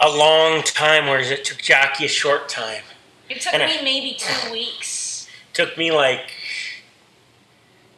a 0.00 0.08
long 0.08 0.62
time, 0.64 1.06
whereas 1.06 1.30
it 1.30 1.44
took 1.44 1.58
Jackie 1.58 2.06
a 2.06 2.08
short 2.08 2.48
time. 2.48 2.82
It 3.28 3.40
took 3.40 3.54
And 3.54 3.62
I- 3.62 3.68
me 3.76 3.82
maybe 3.84 4.16
two 4.18 4.50
weeks. 4.50 5.28
took 5.52 5.78
me 5.78 5.92
like 5.92 6.32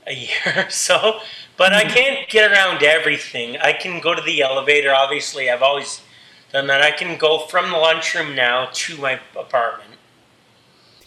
a 0.06 0.12
year 0.12 0.28
or 0.66 0.70
so, 0.70 1.20
but 1.56 1.72
I 1.72 1.84
can't 1.84 2.28
get 2.28 2.50
around 2.52 2.82
everything. 2.82 3.56
I 3.58 3.72
can 3.72 3.98
go 4.00 4.14
to 4.14 4.20
the 4.22 4.42
elevator, 4.42 4.92
obviously, 4.94 5.48
I've 5.48 5.62
always 5.62 6.02
done 6.52 6.66
that. 6.66 6.82
I 6.82 6.90
can 6.90 7.16
go 7.16 7.46
from 7.46 7.70
the 7.70 7.78
lunchroom 7.78 8.34
now 8.34 8.68
to 8.72 8.96
my 8.98 9.20
apartment. 9.38 9.90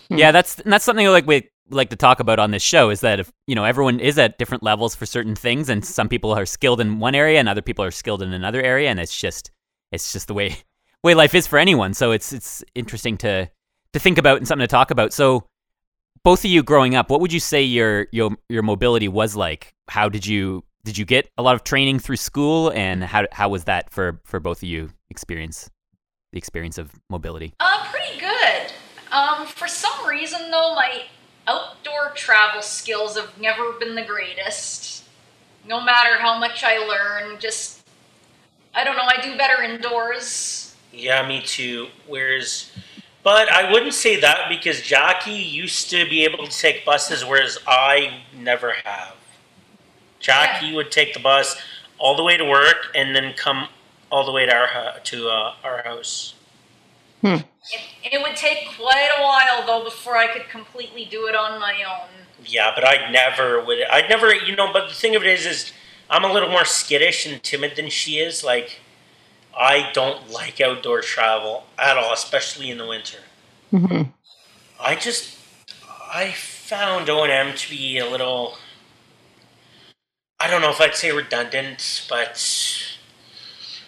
Yeah, 0.09 0.31
that's 0.31 0.55
that's 0.65 0.85
something 0.85 1.05
like 1.07 1.27
we 1.27 1.49
like 1.69 1.89
to 1.89 1.95
talk 1.95 2.19
about 2.19 2.39
on 2.39 2.51
this 2.51 2.63
show 2.63 2.89
is 2.89 3.01
that 3.01 3.19
if 3.19 3.31
you 3.47 3.55
know 3.55 3.63
everyone 3.63 3.99
is 3.99 4.17
at 4.17 4.37
different 4.37 4.63
levels 4.63 4.95
for 4.95 5.05
certain 5.05 5.35
things, 5.35 5.69
and 5.69 5.85
some 5.85 6.09
people 6.09 6.31
are 6.31 6.45
skilled 6.45 6.81
in 6.81 6.99
one 6.99 7.15
area 7.15 7.39
and 7.39 7.49
other 7.49 7.61
people 7.61 7.83
are 7.83 7.91
skilled 7.91 8.21
in 8.21 8.33
another 8.33 8.61
area, 8.61 8.89
and 8.89 8.99
it's 8.99 9.17
just 9.17 9.51
it's 9.91 10.13
just 10.13 10.27
the 10.27 10.33
way 10.33 10.57
way 11.03 11.13
life 11.13 11.35
is 11.35 11.47
for 11.47 11.59
anyone. 11.59 11.93
So 11.93 12.11
it's 12.11 12.33
it's 12.33 12.63
interesting 12.75 13.17
to 13.17 13.49
to 13.93 13.99
think 13.99 14.17
about 14.17 14.37
and 14.37 14.47
something 14.47 14.63
to 14.63 14.71
talk 14.71 14.91
about. 14.91 15.13
So 15.13 15.47
both 16.23 16.43
of 16.43 16.51
you 16.51 16.63
growing 16.63 16.95
up, 16.95 17.09
what 17.09 17.21
would 17.21 17.33
you 17.33 17.39
say 17.39 17.63
your 17.63 18.07
your 18.11 18.31
your 18.49 18.63
mobility 18.63 19.07
was 19.07 19.35
like? 19.35 19.73
How 19.87 20.09
did 20.09 20.25
you 20.25 20.63
did 20.83 20.97
you 20.97 21.05
get 21.05 21.29
a 21.37 21.43
lot 21.43 21.55
of 21.55 21.63
training 21.63 21.99
through 21.99 22.17
school, 22.17 22.71
and 22.71 23.03
how 23.03 23.27
how 23.31 23.49
was 23.49 23.63
that 23.65 23.91
for 23.91 24.21
for 24.23 24.39
both 24.39 24.59
of 24.59 24.69
you 24.69 24.91
experience 25.09 25.69
the 26.31 26.37
experience 26.37 26.77
of 26.77 26.91
mobility? 27.09 27.53
Uh, 27.59 27.85
pretty 27.91 28.19
good. 28.19 28.73
Um, 29.11 29.47
for 29.47 29.67
some 29.67 30.07
reason, 30.07 30.51
though, 30.51 30.75
my 30.75 31.03
outdoor 31.47 32.11
travel 32.15 32.61
skills 32.61 33.17
have 33.17 33.39
never 33.39 33.73
been 33.73 33.95
the 33.95 34.03
greatest. 34.03 35.03
No 35.67 35.81
matter 35.81 36.17
how 36.17 36.39
much 36.39 36.63
I 36.63 36.77
learn, 36.77 37.39
just 37.39 37.81
I 38.73 38.83
don't 38.83 38.97
know. 38.97 39.03
I 39.07 39.21
do 39.21 39.37
better 39.37 39.63
indoors. 39.63 40.75
Yeah, 40.91 41.27
me 41.27 41.41
too. 41.41 41.87
Whereas, 42.07 42.71
but 43.23 43.49
I 43.49 43.71
wouldn't 43.71 43.93
say 43.93 44.19
that 44.19 44.49
because 44.49 44.81
Jackie 44.81 45.31
used 45.31 45.89
to 45.89 46.07
be 46.09 46.23
able 46.25 46.45
to 46.45 46.51
take 46.51 46.85
buses, 46.85 47.23
whereas 47.25 47.57
I 47.65 48.21
never 48.37 48.73
have. 48.83 49.15
Jackie 50.19 50.75
would 50.75 50.91
take 50.91 51.13
the 51.13 51.19
bus 51.19 51.55
all 51.97 52.15
the 52.15 52.23
way 52.23 52.37
to 52.37 52.45
work 52.45 52.87
and 52.95 53.15
then 53.15 53.33
come 53.33 53.69
all 54.11 54.25
the 54.25 54.31
way 54.31 54.45
to 54.45 54.53
our 54.53 54.99
to 54.99 55.29
uh, 55.29 55.53
our 55.63 55.83
house. 55.83 56.34
It, 57.33 58.13
it 58.13 58.21
would 58.21 58.35
take 58.35 58.67
quite 58.77 59.09
a 59.17 59.23
while 59.23 59.65
though 59.65 59.83
before 59.83 60.17
I 60.17 60.27
could 60.27 60.49
completely 60.49 61.05
do 61.05 61.27
it 61.27 61.35
on 61.35 61.59
my 61.59 61.83
own. 61.83 62.09
Yeah, 62.45 62.71
but 62.75 62.85
I 62.85 63.09
never 63.11 63.63
would. 63.63 63.79
I'd 63.91 64.09
never, 64.09 64.33
you 64.33 64.55
know. 64.55 64.71
But 64.71 64.89
the 64.89 64.93
thing 64.93 65.15
of 65.15 65.23
it 65.23 65.29
is, 65.29 65.45
is 65.45 65.73
I'm 66.09 66.23
a 66.23 66.31
little 66.31 66.49
more 66.49 66.65
skittish 66.65 67.25
and 67.25 67.41
timid 67.41 67.75
than 67.75 67.89
she 67.89 68.17
is. 68.17 68.43
Like, 68.43 68.79
I 69.57 69.89
don't 69.93 70.29
like 70.29 70.61
outdoor 70.61 71.01
travel 71.01 71.63
at 71.77 71.97
all, 71.97 72.13
especially 72.13 72.69
in 72.69 72.77
the 72.77 72.87
winter. 72.87 73.19
hmm 73.71 74.03
I 74.79 74.95
just, 74.95 75.37
I 76.13 76.31
found 76.31 77.09
O 77.09 77.23
and 77.23 77.31
M 77.31 77.55
to 77.55 77.69
be 77.69 77.97
a 77.97 78.07
little. 78.07 78.57
I 80.39 80.47
don't 80.49 80.61
know 80.61 80.69
if 80.69 80.81
I'd 80.81 80.95
say 80.95 81.11
redundant, 81.11 82.05
but 82.09 82.37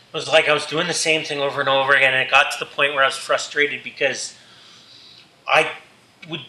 it 0.10 0.14
was 0.14 0.28
like 0.28 0.48
I 0.50 0.54
was 0.54 0.66
doing 0.66 0.88
the 0.88 0.94
same 0.94 1.24
thing 1.24 1.40
over 1.40 1.60
and 1.60 1.70
over 1.70 1.94
again, 1.94 2.14
and 2.14 2.22
it 2.22 2.32
got 2.32 2.52
to 2.52 2.60
the 2.60 2.66
point 2.66 2.94
where 2.94 3.04
I 3.04 3.08
was 3.08 3.18
frustrated 3.18 3.84
because 3.84 4.36
I 5.48 5.72
would 6.30 6.42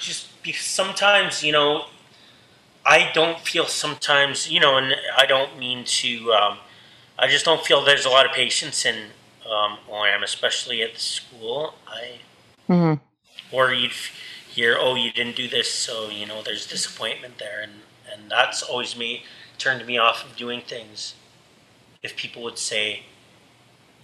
just 0.00 0.42
be 0.42 0.52
sometimes, 0.52 1.42
you 1.42 1.52
know, 1.52 1.86
I 2.84 3.10
don't 3.14 3.38
feel 3.40 3.66
sometimes, 3.66 4.50
you 4.50 4.60
know, 4.60 4.76
and 4.76 4.94
I 5.16 5.26
don't 5.26 5.58
mean 5.58 5.84
to, 5.84 6.32
um, 6.32 6.58
I 7.18 7.28
just 7.28 7.44
don't 7.44 7.62
feel 7.64 7.84
there's 7.84 8.06
a 8.06 8.10
lot 8.10 8.26
of 8.26 8.32
patience 8.32 8.84
in 8.84 9.10
um, 9.46 9.78
OM, 9.90 10.22
especially 10.22 10.82
at 10.82 10.94
the 10.94 11.00
school. 11.00 11.74
I 11.86 12.18
hmm 12.66 12.94
or 13.52 13.72
you'd 13.72 13.92
hear, 14.52 14.76
"Oh, 14.78 14.94
you 14.96 15.12
didn't 15.12 15.36
do 15.36 15.48
this," 15.48 15.72
so 15.72 16.08
you 16.08 16.26
know 16.26 16.42
there's 16.42 16.66
disappointment 16.66 17.38
there, 17.38 17.60
and 17.62 17.82
and 18.12 18.30
that's 18.30 18.62
always 18.62 18.96
me 18.96 19.24
turned 19.58 19.86
me 19.86 19.96
off 19.98 20.24
of 20.24 20.36
doing 20.36 20.60
things. 20.60 21.14
If 22.02 22.16
people 22.16 22.42
would 22.42 22.58
say, 22.58 23.02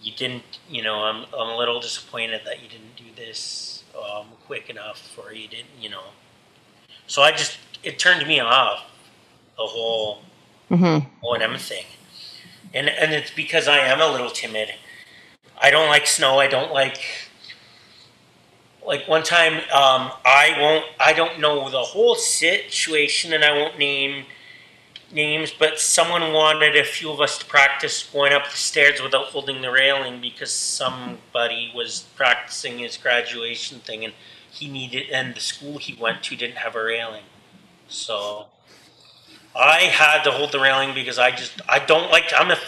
"You 0.03 0.13
didn't," 0.13 0.45
you 0.69 0.83
know, 0.83 1.05
I'm 1.05 1.27
I'm 1.37 1.49
a 1.49 1.57
little 1.57 1.81
disappointed 1.81 2.43
that 2.45 2.63
you 2.63 2.69
didn't 2.69 2.97
do 2.97 3.05
this 3.17 3.85
um, 3.97 4.27
quick 4.47 4.71
enough, 4.71 5.17
or 5.19 5.33
you 5.33 5.49
didn't, 5.49 5.71
you 5.81 5.91
know. 5.91 6.05
So 7.07 7.23
I 7.23 7.33
just 7.33 7.59
it 7.83 7.99
turned 7.99 8.27
me 8.27 8.41
off 8.41 8.85
the 9.57 9.65
whole 9.67 10.23
hmm 10.69 10.99
O 11.25 11.33
and 11.35 11.43
M 11.43 11.59
thing, 11.59 11.85
and 12.75 12.89
and 12.89 13.13
it's 13.13 13.31
because 13.31 13.69
I 13.69 13.79
am 13.79 14.01
a 14.01 14.09
little 14.09 14.31
timid. 14.31 14.75
I 15.61 15.71
don't 15.71 15.89
like 15.89 16.07
snow. 16.07 16.39
I 16.39 16.47
don't 16.47 16.73
like 16.73 17.01
like 18.87 19.07
one 19.09 19.23
time 19.23 19.55
um, 19.55 20.13
I 20.25 20.57
won't. 20.59 20.85
I 21.01 21.13
don't 21.13 21.41
know 21.41 21.71
the 21.71 21.81
whole 21.83 22.15
situation, 22.15 23.33
and 23.33 23.45
I 23.45 23.53
won't 23.53 23.79
name 23.79 24.25
names. 25.13 25.53
But 25.57 25.79
someone 25.81 26.33
wanted 26.33 26.77
a 26.77 26.85
few 26.85 27.11
of 27.11 27.21
us 27.21 27.39
to 27.39 27.45
practice 27.47 28.09
going 28.13 28.33
up 28.33 28.45
the 28.51 28.57
stairs 28.57 29.01
without 29.03 29.27
holding 29.27 29.63
the 29.63 29.71
railing 29.71 30.21
because 30.21 30.53
somebody 30.53 31.73
was 31.75 32.01
practicing 32.17 32.79
his 32.79 32.97
graduation 32.97 33.81
thing, 33.81 34.05
and 34.05 34.15
he 34.51 34.69
needed. 34.69 35.11
And 35.11 35.35
the 35.35 35.41
school 35.41 35.79
he 35.79 35.95
went 35.95 36.23
to 36.25 36.37
didn't 36.37 36.57
have 36.59 36.75
a 36.77 36.83
railing, 36.83 37.25
so 37.89 38.47
I 39.57 39.83
had 39.83 40.23
to 40.25 40.31
hold 40.31 40.53
the 40.53 40.61
railing 40.61 40.95
because 40.95 41.19
I 41.19 41.31
just 41.31 41.61
I 41.69 41.79
don't 41.85 42.11
like 42.11 42.29
to, 42.29 42.39
I'm 42.39 42.51
a 42.51 42.59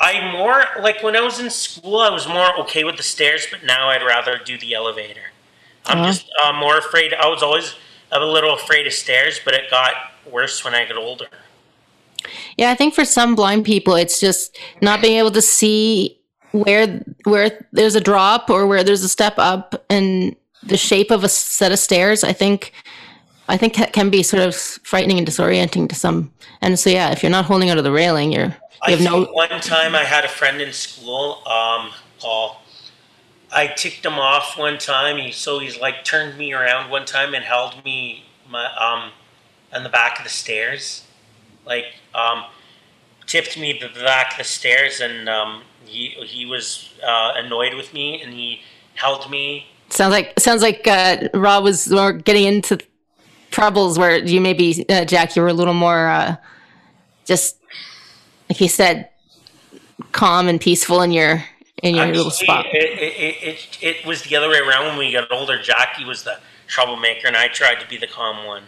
I 0.00 0.32
more 0.32 0.64
like 0.82 1.02
when 1.02 1.16
I 1.16 1.20
was 1.20 1.38
in 1.40 1.50
school 1.50 1.98
I 2.00 2.10
was 2.10 2.26
more 2.26 2.58
okay 2.60 2.84
with 2.84 2.96
the 2.96 3.02
stairs 3.02 3.46
but 3.50 3.64
now 3.64 3.88
I'd 3.90 4.02
rather 4.02 4.38
do 4.38 4.58
the 4.58 4.74
elevator. 4.74 5.30
I'm 5.86 5.98
Uh-huh. 5.98 6.06
just 6.06 6.30
uh, 6.42 6.52
more 6.52 6.78
afraid 6.78 7.12
I 7.14 7.26
was 7.28 7.42
always 7.42 7.74
a 8.10 8.20
little 8.20 8.54
afraid 8.54 8.86
of 8.86 8.92
stairs 8.92 9.40
but 9.44 9.54
it 9.54 9.70
got 9.70 9.94
worse 10.30 10.64
when 10.64 10.74
I 10.74 10.86
got 10.86 10.96
older. 10.96 11.26
Yeah, 12.56 12.70
I 12.70 12.74
think 12.74 12.94
for 12.94 13.04
some 13.04 13.34
blind 13.34 13.64
people, 13.64 13.94
it's 13.94 14.20
just 14.20 14.58
not 14.80 15.00
being 15.00 15.18
able 15.18 15.30
to 15.32 15.42
see 15.42 16.18
where 16.52 17.02
where 17.24 17.66
there's 17.72 17.94
a 17.94 18.00
drop 18.00 18.50
or 18.50 18.66
where 18.66 18.84
there's 18.84 19.02
a 19.02 19.08
step 19.08 19.34
up 19.38 19.84
and 19.88 20.36
the 20.62 20.76
shape 20.76 21.10
of 21.10 21.24
a 21.24 21.28
set 21.28 21.72
of 21.72 21.78
stairs, 21.78 22.22
I 22.24 22.32
think 22.32 22.72
I 23.48 23.56
think 23.56 23.74
can 23.92 24.10
be 24.10 24.22
sort 24.22 24.42
of 24.42 24.54
frightening 24.54 25.18
and 25.18 25.26
disorienting 25.26 25.88
to 25.88 25.94
some. 25.94 26.32
And 26.60 26.78
so 26.78 26.90
yeah, 26.90 27.10
if 27.10 27.22
you're 27.22 27.30
not 27.30 27.44
holding 27.44 27.70
onto 27.70 27.82
the 27.82 27.92
railing, 27.92 28.32
you're 28.32 28.46
you 28.46 28.54
I 28.82 28.90
have 28.92 29.00
no 29.00 29.24
one 29.24 29.48
time 29.60 29.94
I 29.94 30.04
had 30.04 30.24
a 30.24 30.28
friend 30.28 30.60
in 30.60 30.72
school, 30.72 31.42
um, 31.46 31.90
Paul. 32.18 32.62
I 33.54 33.66
ticked 33.66 34.06
him 34.06 34.14
off 34.14 34.56
one 34.56 34.78
time. 34.78 35.18
He 35.18 35.32
so 35.32 35.58
he's 35.58 35.78
like 35.80 36.04
turned 36.04 36.38
me 36.38 36.52
around 36.52 36.90
one 36.90 37.04
time 37.04 37.34
and 37.34 37.44
held 37.44 37.84
me 37.84 38.24
my 38.48 38.66
um 38.76 39.10
on 39.72 39.82
the 39.82 39.88
back 39.88 40.18
of 40.18 40.24
the 40.24 40.30
stairs, 40.30 41.04
like 41.64 41.86
um 42.14 42.44
tipped 43.26 43.58
me 43.58 43.80
back 44.02 44.36
the 44.38 44.44
stairs, 44.44 45.00
and 45.00 45.28
um 45.28 45.62
he 45.86 46.08
he 46.26 46.46
was 46.46 46.92
uh, 47.02 47.32
annoyed 47.36 47.74
with 47.74 47.92
me, 47.92 48.22
and 48.22 48.32
he 48.32 48.60
held 48.94 49.30
me. 49.30 49.66
sounds 49.90 50.12
like 50.12 50.38
sounds 50.38 50.62
like 50.62 50.86
uh, 50.86 51.28
Rob 51.34 51.64
was 51.64 51.88
getting 52.24 52.44
into 52.44 52.78
troubles 53.50 53.98
where 53.98 54.18
you 54.18 54.40
maybe 54.40 54.84
uh, 54.88 55.04
Jack 55.04 55.36
you 55.36 55.42
were 55.42 55.48
a 55.48 55.52
little 55.52 55.74
more 55.74 56.08
uh, 56.08 56.36
just 57.24 57.58
like 58.48 58.60
you 58.60 58.68
said 58.68 59.08
calm 60.12 60.48
and 60.48 60.60
peaceful 60.60 61.02
in 61.02 61.12
your 61.12 61.44
in 61.82 61.94
your 61.94 62.06
little 62.06 62.28
Actually, 62.28 62.46
spot. 62.46 62.66
It, 62.72 62.98
it, 62.98 63.42
it, 63.42 63.78
it 63.82 64.06
was 64.06 64.22
the 64.22 64.36
other 64.36 64.48
way 64.48 64.58
around 64.58 64.86
when 64.86 64.98
we 64.98 65.12
got 65.12 65.30
older. 65.32 65.60
Jackie 65.60 66.04
was 66.04 66.22
the 66.22 66.38
troublemaker, 66.68 67.26
and 67.26 67.36
I 67.36 67.48
tried 67.48 67.80
to 67.80 67.88
be 67.88 67.96
the 67.96 68.06
calm 68.06 68.46
one. 68.46 68.62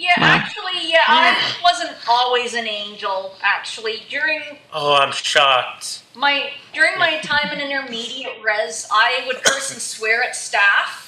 Yeah, 0.00 0.14
actually, 0.16 0.90
yeah, 0.90 1.04
I 1.06 1.36
wasn't 1.62 1.94
always 2.08 2.54
an 2.54 2.66
angel. 2.66 3.34
Actually, 3.42 4.02
during 4.08 4.40
Oh, 4.72 4.94
I'm 4.94 5.12
shocked. 5.12 6.02
my 6.14 6.52
during 6.72 6.98
my 6.98 7.18
time 7.18 7.52
in 7.52 7.60
intermediate 7.60 8.42
res, 8.42 8.88
I 8.90 9.22
would 9.26 9.42
curse 9.44 9.70
and 9.72 9.80
swear 9.82 10.22
at 10.22 10.34
staff, 10.34 11.06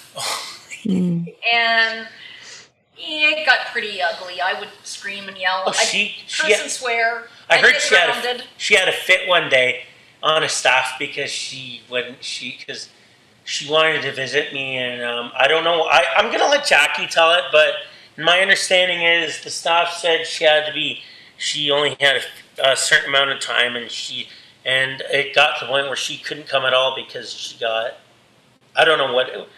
Mm. 0.84 1.32
and 1.54 2.06
it 2.98 3.46
got 3.46 3.68
pretty 3.72 4.02
ugly. 4.02 4.40
I 4.42 4.58
would 4.60 4.68
scream 4.82 5.26
and 5.28 5.38
yell. 5.38 5.62
Oh, 5.66 5.70
I'd 5.70 5.74
she- 5.86 6.14
curse 6.28 6.46
she- 6.48 6.54
and 6.54 6.70
swear. 6.70 7.28
I 7.48 7.58
heard 7.58 7.72
get 7.72 7.82
she 7.82 7.94
had 7.94 8.24
a, 8.40 8.42
she 8.58 8.74
had 8.74 8.88
a 8.88 8.92
fit 8.92 9.26
one 9.28 9.48
day 9.48 9.84
on 10.22 10.42
a 10.42 10.48
staff 10.50 10.96
because 10.98 11.30
she 11.30 11.80
wouldn't 11.90 12.22
she 12.22 12.56
because 12.58 12.90
she 13.44 13.70
wanted 13.70 14.02
to 14.02 14.12
visit 14.12 14.52
me 14.52 14.76
and 14.76 15.02
um, 15.02 15.32
I 15.36 15.48
don't 15.48 15.64
know 15.64 15.82
I 15.84 16.04
I'm 16.16 16.30
gonna 16.30 16.48
let 16.48 16.64
Jackie 16.66 17.06
tell 17.06 17.32
it 17.32 17.42
but 17.50 17.74
my 18.18 18.40
understanding 18.40 19.02
is 19.02 19.42
the 19.42 19.50
staff 19.50 19.92
said 19.92 20.26
she 20.26 20.44
had 20.44 20.66
to 20.66 20.72
be 20.72 21.00
she 21.38 21.70
only 21.70 21.96
had 22.00 22.22
a, 22.58 22.72
a 22.72 22.76
certain 22.76 23.08
amount 23.08 23.30
of 23.30 23.40
time 23.40 23.76
and 23.76 23.90
she 23.90 24.28
and 24.64 25.02
it 25.10 25.34
got 25.34 25.58
to 25.58 25.64
the 25.64 25.70
point 25.70 25.86
where 25.86 25.96
she 25.96 26.18
couldn't 26.18 26.46
come 26.46 26.64
at 26.64 26.74
all 26.74 26.94
because 26.94 27.32
she 27.32 27.58
got 27.58 27.94
I 28.76 28.84
don't 28.84 28.98
know 28.98 29.12
what 29.12 29.28
it, 29.28 29.48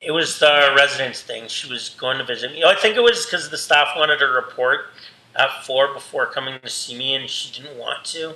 it 0.00 0.12
was 0.12 0.38
the 0.38 0.72
residence 0.76 1.22
thing. 1.22 1.48
She 1.48 1.68
was 1.68 1.90
going 1.90 2.18
to 2.18 2.24
visit 2.24 2.52
me. 2.52 2.62
I 2.64 2.74
think 2.76 2.96
it 2.96 3.02
was 3.02 3.26
because 3.26 3.50
the 3.50 3.58
staff 3.58 3.88
wanted 3.96 4.22
a 4.22 4.26
report 4.26 4.86
at 5.34 5.64
four 5.64 5.92
before 5.92 6.26
coming 6.26 6.58
to 6.60 6.70
see 6.70 6.96
me 6.96 7.14
and 7.14 7.28
she 7.28 7.52
didn't 7.60 7.76
want 7.76 8.04
to. 8.06 8.34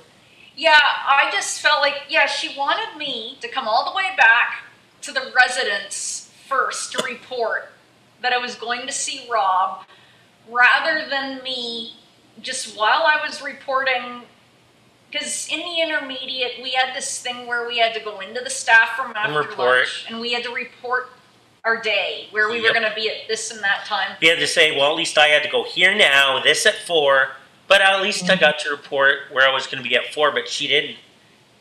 Yeah, 0.55 0.79
I 0.79 1.29
just 1.31 1.61
felt 1.61 1.81
like, 1.81 2.03
yeah, 2.09 2.27
she 2.27 2.55
wanted 2.57 2.97
me 2.97 3.37
to 3.41 3.47
come 3.47 3.67
all 3.67 3.89
the 3.89 3.95
way 3.95 4.11
back 4.17 4.63
to 5.01 5.11
the 5.11 5.33
residence 5.35 6.31
first 6.47 6.91
to 6.91 7.03
report 7.03 7.72
that 8.23 8.33
I 8.33 8.37
was 8.37 8.55
going 8.55 8.87
to 8.87 8.91
see 8.91 9.27
Rob 9.31 9.83
rather 10.49 11.07
than 11.07 11.43
me 11.43 11.93
just 12.41 12.75
while 12.75 13.03
I 13.05 13.19
was 13.23 13.43
reporting. 13.43 14.23
Because 15.11 15.47
in 15.51 15.59
the 15.59 15.81
intermediate, 15.81 16.53
we 16.63 16.71
had 16.71 16.95
this 16.95 17.21
thing 17.21 17.45
where 17.45 17.67
we 17.67 17.77
had 17.77 17.93
to 17.93 17.99
go 17.99 18.19
into 18.21 18.41
the 18.43 18.49
staff 18.49 18.97
room 18.97 19.13
after 19.15 19.37
report. 19.37 19.77
lunch 19.77 20.05
and 20.09 20.19
we 20.19 20.33
had 20.33 20.43
to 20.43 20.51
report 20.51 21.09
our 21.63 21.79
day, 21.79 22.27
where 22.31 22.49
we 22.49 22.59
were 22.61 22.73
going 22.73 22.83
to 22.83 22.93
be 22.95 23.07
at 23.07 23.27
this 23.27 23.51
and 23.51 23.61
that 23.61 23.85
time. 23.85 24.17
We 24.19 24.27
had 24.27 24.39
to 24.39 24.47
say, 24.47 24.75
well, 24.75 24.89
at 24.89 24.97
least 24.97 25.17
I 25.17 25.27
had 25.27 25.43
to 25.43 25.49
go 25.49 25.63
here 25.63 25.95
now, 25.95 26.41
this 26.43 26.65
at 26.65 26.75
four, 26.75 27.29
but 27.67 27.79
at 27.81 28.01
least 28.01 28.29
I 28.29 28.35
got 28.35 28.59
to 28.59 28.69
report 28.69 29.19
where 29.31 29.47
I 29.47 29.53
was 29.53 29.67
going 29.67 29.81
to 29.81 29.87
be 29.87 29.95
at 29.95 30.13
four, 30.13 30.31
but 30.33 30.49
she 30.49 30.67
didn't. 30.67 30.97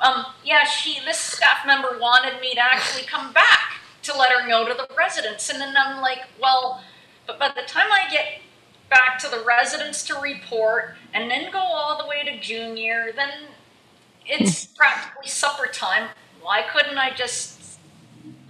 Um, 0.01 0.25
yeah, 0.45 0.65
she, 0.65 0.99
this 1.05 1.19
staff 1.19 1.65
member 1.67 1.99
wanted 2.01 2.41
me 2.41 2.53
to 2.55 2.61
actually 2.61 3.05
come 3.05 3.33
back 3.33 3.82
to 4.03 4.17
let 4.17 4.33
her 4.33 4.47
know 4.47 4.67
to 4.67 4.75
the 4.75 4.87
residence. 4.97 5.49
And 5.49 5.61
then 5.61 5.75
I'm 5.77 6.01
like, 6.01 6.21
well, 6.41 6.83
but 7.27 7.39
by 7.39 7.49
the 7.49 7.63
time 7.67 7.87
I 7.91 8.11
get 8.11 8.41
back 8.91 9.19
to 9.21 9.29
the 9.29 9.43
residence 9.45 10.05
to 10.05 10.19
report 10.19 10.97
and 11.15 11.31
then 11.31 11.51
go 11.51 11.59
all 11.59 12.01
the 12.01 12.09
way 12.09 12.25
to 12.25 12.39
junior, 12.41 13.13
then 13.15 13.31
it's 14.27 14.67
practically 14.77 15.29
supper 15.29 15.67
time. 15.67 16.09
Why 16.43 16.63
couldn't 16.73 16.99
I 16.99 17.15
just 17.15 17.79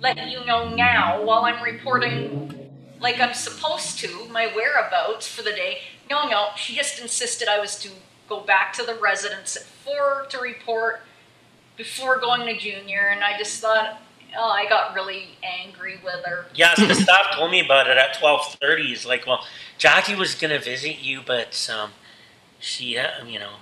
let 0.01 0.29
you 0.29 0.45
know 0.45 0.75
now 0.75 1.23
while 1.23 1.45
I'm 1.45 1.63
reporting 1.63 2.71
like 3.01 3.21
I'm 3.21 3.35
supposed 3.35 3.99
to, 3.99 4.27
my 4.31 4.47
whereabouts 4.55 5.27
for 5.29 5.43
the 5.43 5.51
day? 5.51 5.79
No, 6.11 6.29
no, 6.29 6.49
she 6.57 6.75
just 6.75 7.01
insisted 7.01 7.49
I 7.49 7.59
was 7.59 7.79
to 7.81 7.89
go 8.29 8.41
back 8.41 8.73
to 8.75 8.83
the 8.83 8.95
residence 8.95 9.57
at 9.57 9.63
four 9.63 10.27
to 10.31 10.39
report 10.39 11.03
before 11.77 12.19
going 12.19 12.47
to 12.47 12.57
junior, 12.57 13.09
and 13.13 13.25
I 13.25 13.37
just 13.39 13.61
thought, 13.61 14.01
oh, 14.37 14.51
I 14.51 14.69
got 14.69 14.95
really 14.95 15.37
angry 15.43 15.99
with 16.05 16.25
her. 16.25 16.47
Yes, 16.55 16.79
the 16.79 16.95
staff 16.95 17.35
told 17.37 17.51
me 17.51 17.61
about 17.61 17.89
it 17.89 17.97
at 17.97 18.19
twelve 18.19 18.57
thirty. 18.61 18.89
He's 18.89 19.07
like, 19.07 19.27
well, 19.27 19.45
Jackie 19.79 20.15
was 20.15 20.35
going 20.35 20.51
to 20.51 20.59
visit 20.59 21.01
you, 21.03 21.21
but 21.27 21.69
um, 21.73 21.91
she, 22.59 22.97
uh, 22.99 23.25
you 23.27 23.39
know, 23.39 23.53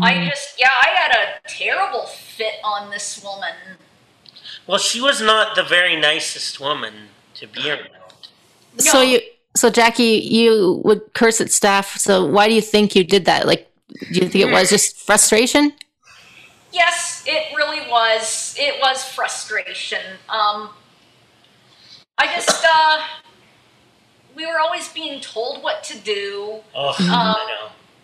I 0.00 0.28
just, 0.28 0.60
yeah, 0.60 0.68
I 0.70 0.88
had 0.88 1.12
a 1.16 1.48
terrible 1.48 2.06
fit 2.06 2.54
on 2.64 2.90
this 2.90 3.22
woman. 3.22 3.54
well, 4.66 4.78
she 4.78 5.00
was 5.00 5.20
not 5.20 5.56
the 5.56 5.62
very 5.62 5.96
nicest 5.96 6.60
woman 6.60 6.94
to 7.34 7.46
be 7.46 7.70
around. 7.70 7.88
So 8.78 9.00
you 9.00 9.20
so 9.54 9.70
Jackie, 9.70 10.20
you 10.22 10.82
would 10.84 11.14
curse 11.14 11.40
at 11.40 11.50
staff. 11.50 11.96
So 11.96 12.24
why 12.26 12.48
do 12.48 12.54
you 12.54 12.60
think 12.60 12.94
you 12.94 13.04
did 13.04 13.24
that? 13.24 13.46
Like, 13.46 13.70
do 14.12 14.20
you 14.20 14.28
think 14.28 14.44
it 14.44 14.52
was 14.52 14.68
just 14.68 14.96
frustration? 14.98 15.72
Yes, 16.72 17.22
it 17.26 17.54
really 17.56 17.88
was. 17.90 18.54
It 18.58 18.80
was 18.80 19.04
frustration. 19.04 20.02
Um, 20.28 20.70
I 22.18 22.34
just, 22.34 22.64
uh, 22.68 23.02
we 24.34 24.46
were 24.46 24.58
always 24.58 24.88
being 24.88 25.20
told 25.20 25.62
what 25.62 25.82
to 25.84 25.98
do. 25.98 26.60
Oh, 26.74 26.88
Um, 26.88 26.96
I 26.98 27.46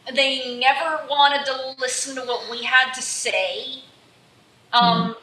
know. 0.06 0.14
they 0.14 0.58
never 0.58 1.04
wanted 1.08 1.44
to 1.46 1.74
listen 1.78 2.14
to 2.16 2.22
what 2.22 2.50
we 2.50 2.62
had 2.64 2.92
to 2.94 3.02
say. 3.02 3.82
Um, 4.72 5.16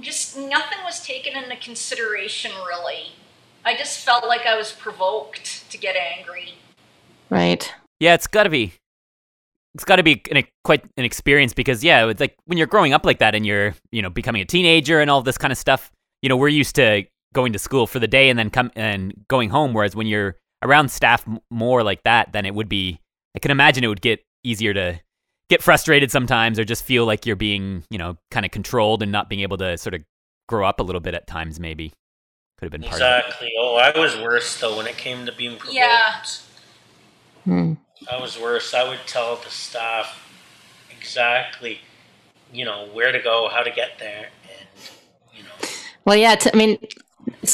just 0.00 0.36
nothing 0.36 0.78
was 0.84 1.04
taken 1.04 1.36
into 1.36 1.56
consideration, 1.56 2.50
really. 2.66 3.12
I 3.64 3.76
just 3.76 4.04
felt 4.04 4.26
like 4.26 4.46
I 4.46 4.56
was 4.56 4.72
provoked 4.72 5.70
to 5.70 5.78
get 5.78 5.94
angry. 5.96 6.54
Right. 7.30 7.72
Yeah, 8.00 8.14
it's 8.14 8.26
got 8.26 8.44
to 8.44 8.50
be. 8.50 8.74
It's 9.78 9.84
got 9.84 9.96
to 9.96 10.02
be 10.02 10.20
an, 10.32 10.42
quite 10.64 10.84
an 10.96 11.04
experience 11.04 11.54
because 11.54 11.84
yeah, 11.84 12.08
it's 12.08 12.18
like 12.20 12.36
when 12.46 12.58
you're 12.58 12.66
growing 12.66 12.92
up 12.92 13.06
like 13.06 13.20
that 13.20 13.36
and 13.36 13.46
you're 13.46 13.74
you 13.92 14.02
know 14.02 14.10
becoming 14.10 14.42
a 14.42 14.44
teenager 14.44 15.00
and 15.00 15.08
all 15.08 15.22
this 15.22 15.38
kind 15.38 15.52
of 15.52 15.58
stuff. 15.58 15.92
You 16.20 16.28
know, 16.28 16.36
we're 16.36 16.48
used 16.48 16.74
to 16.74 17.04
going 17.32 17.52
to 17.52 17.60
school 17.60 17.86
for 17.86 18.00
the 18.00 18.08
day 18.08 18.28
and 18.28 18.36
then 18.36 18.50
come 18.50 18.72
and 18.74 19.14
going 19.28 19.50
home. 19.50 19.72
Whereas 19.74 19.94
when 19.94 20.08
you're 20.08 20.34
around 20.64 20.90
staff 20.90 21.22
m- 21.28 21.38
more 21.48 21.84
like 21.84 22.02
that, 22.02 22.32
then 22.32 22.44
it 22.44 22.56
would 22.56 22.68
be. 22.68 22.98
I 23.36 23.38
can 23.38 23.52
imagine 23.52 23.84
it 23.84 23.86
would 23.86 24.00
get 24.00 24.18
easier 24.42 24.74
to 24.74 24.98
get 25.48 25.62
frustrated 25.62 26.10
sometimes 26.10 26.58
or 26.58 26.64
just 26.64 26.82
feel 26.82 27.06
like 27.06 27.24
you're 27.24 27.36
being 27.36 27.84
you 27.88 27.98
know 27.98 28.16
kind 28.32 28.44
of 28.44 28.50
controlled 28.50 29.00
and 29.00 29.12
not 29.12 29.28
being 29.28 29.42
able 29.42 29.58
to 29.58 29.78
sort 29.78 29.94
of 29.94 30.02
grow 30.48 30.66
up 30.66 30.80
a 30.80 30.82
little 30.82 31.00
bit 31.00 31.14
at 31.14 31.28
times. 31.28 31.60
Maybe 31.60 31.92
could 32.58 32.64
have 32.64 32.72
been 32.72 32.82
part 32.82 33.00
of 33.00 33.00
it. 33.00 33.26
Exactly. 33.26 33.52
Oh, 33.60 33.76
I 33.76 33.96
was 33.96 34.16
worse 34.16 34.58
though 34.60 34.76
when 34.76 34.88
it 34.88 34.96
came 34.96 35.24
to 35.26 35.32
being 35.32 35.56
provoked. 35.56 35.76
Yeah. 35.76 36.24
Hmm. 37.44 37.74
I 38.10 38.20
was 38.20 38.38
worse. 38.38 38.74
I 38.74 38.88
would 38.88 39.00
tell 39.06 39.36
the 39.36 39.50
staff 39.50 40.30
exactly, 40.90 41.80
you 42.52 42.64
know, 42.64 42.88
where 42.92 43.12
to 43.12 43.20
go, 43.20 43.48
how 43.52 43.62
to 43.62 43.70
get 43.70 43.98
there, 43.98 44.28
and 44.44 44.68
you 45.34 45.42
know. 45.42 45.68
Well, 46.04 46.16
yeah. 46.16 46.34
T- 46.36 46.50
I 46.52 46.56
mean, 46.56 46.78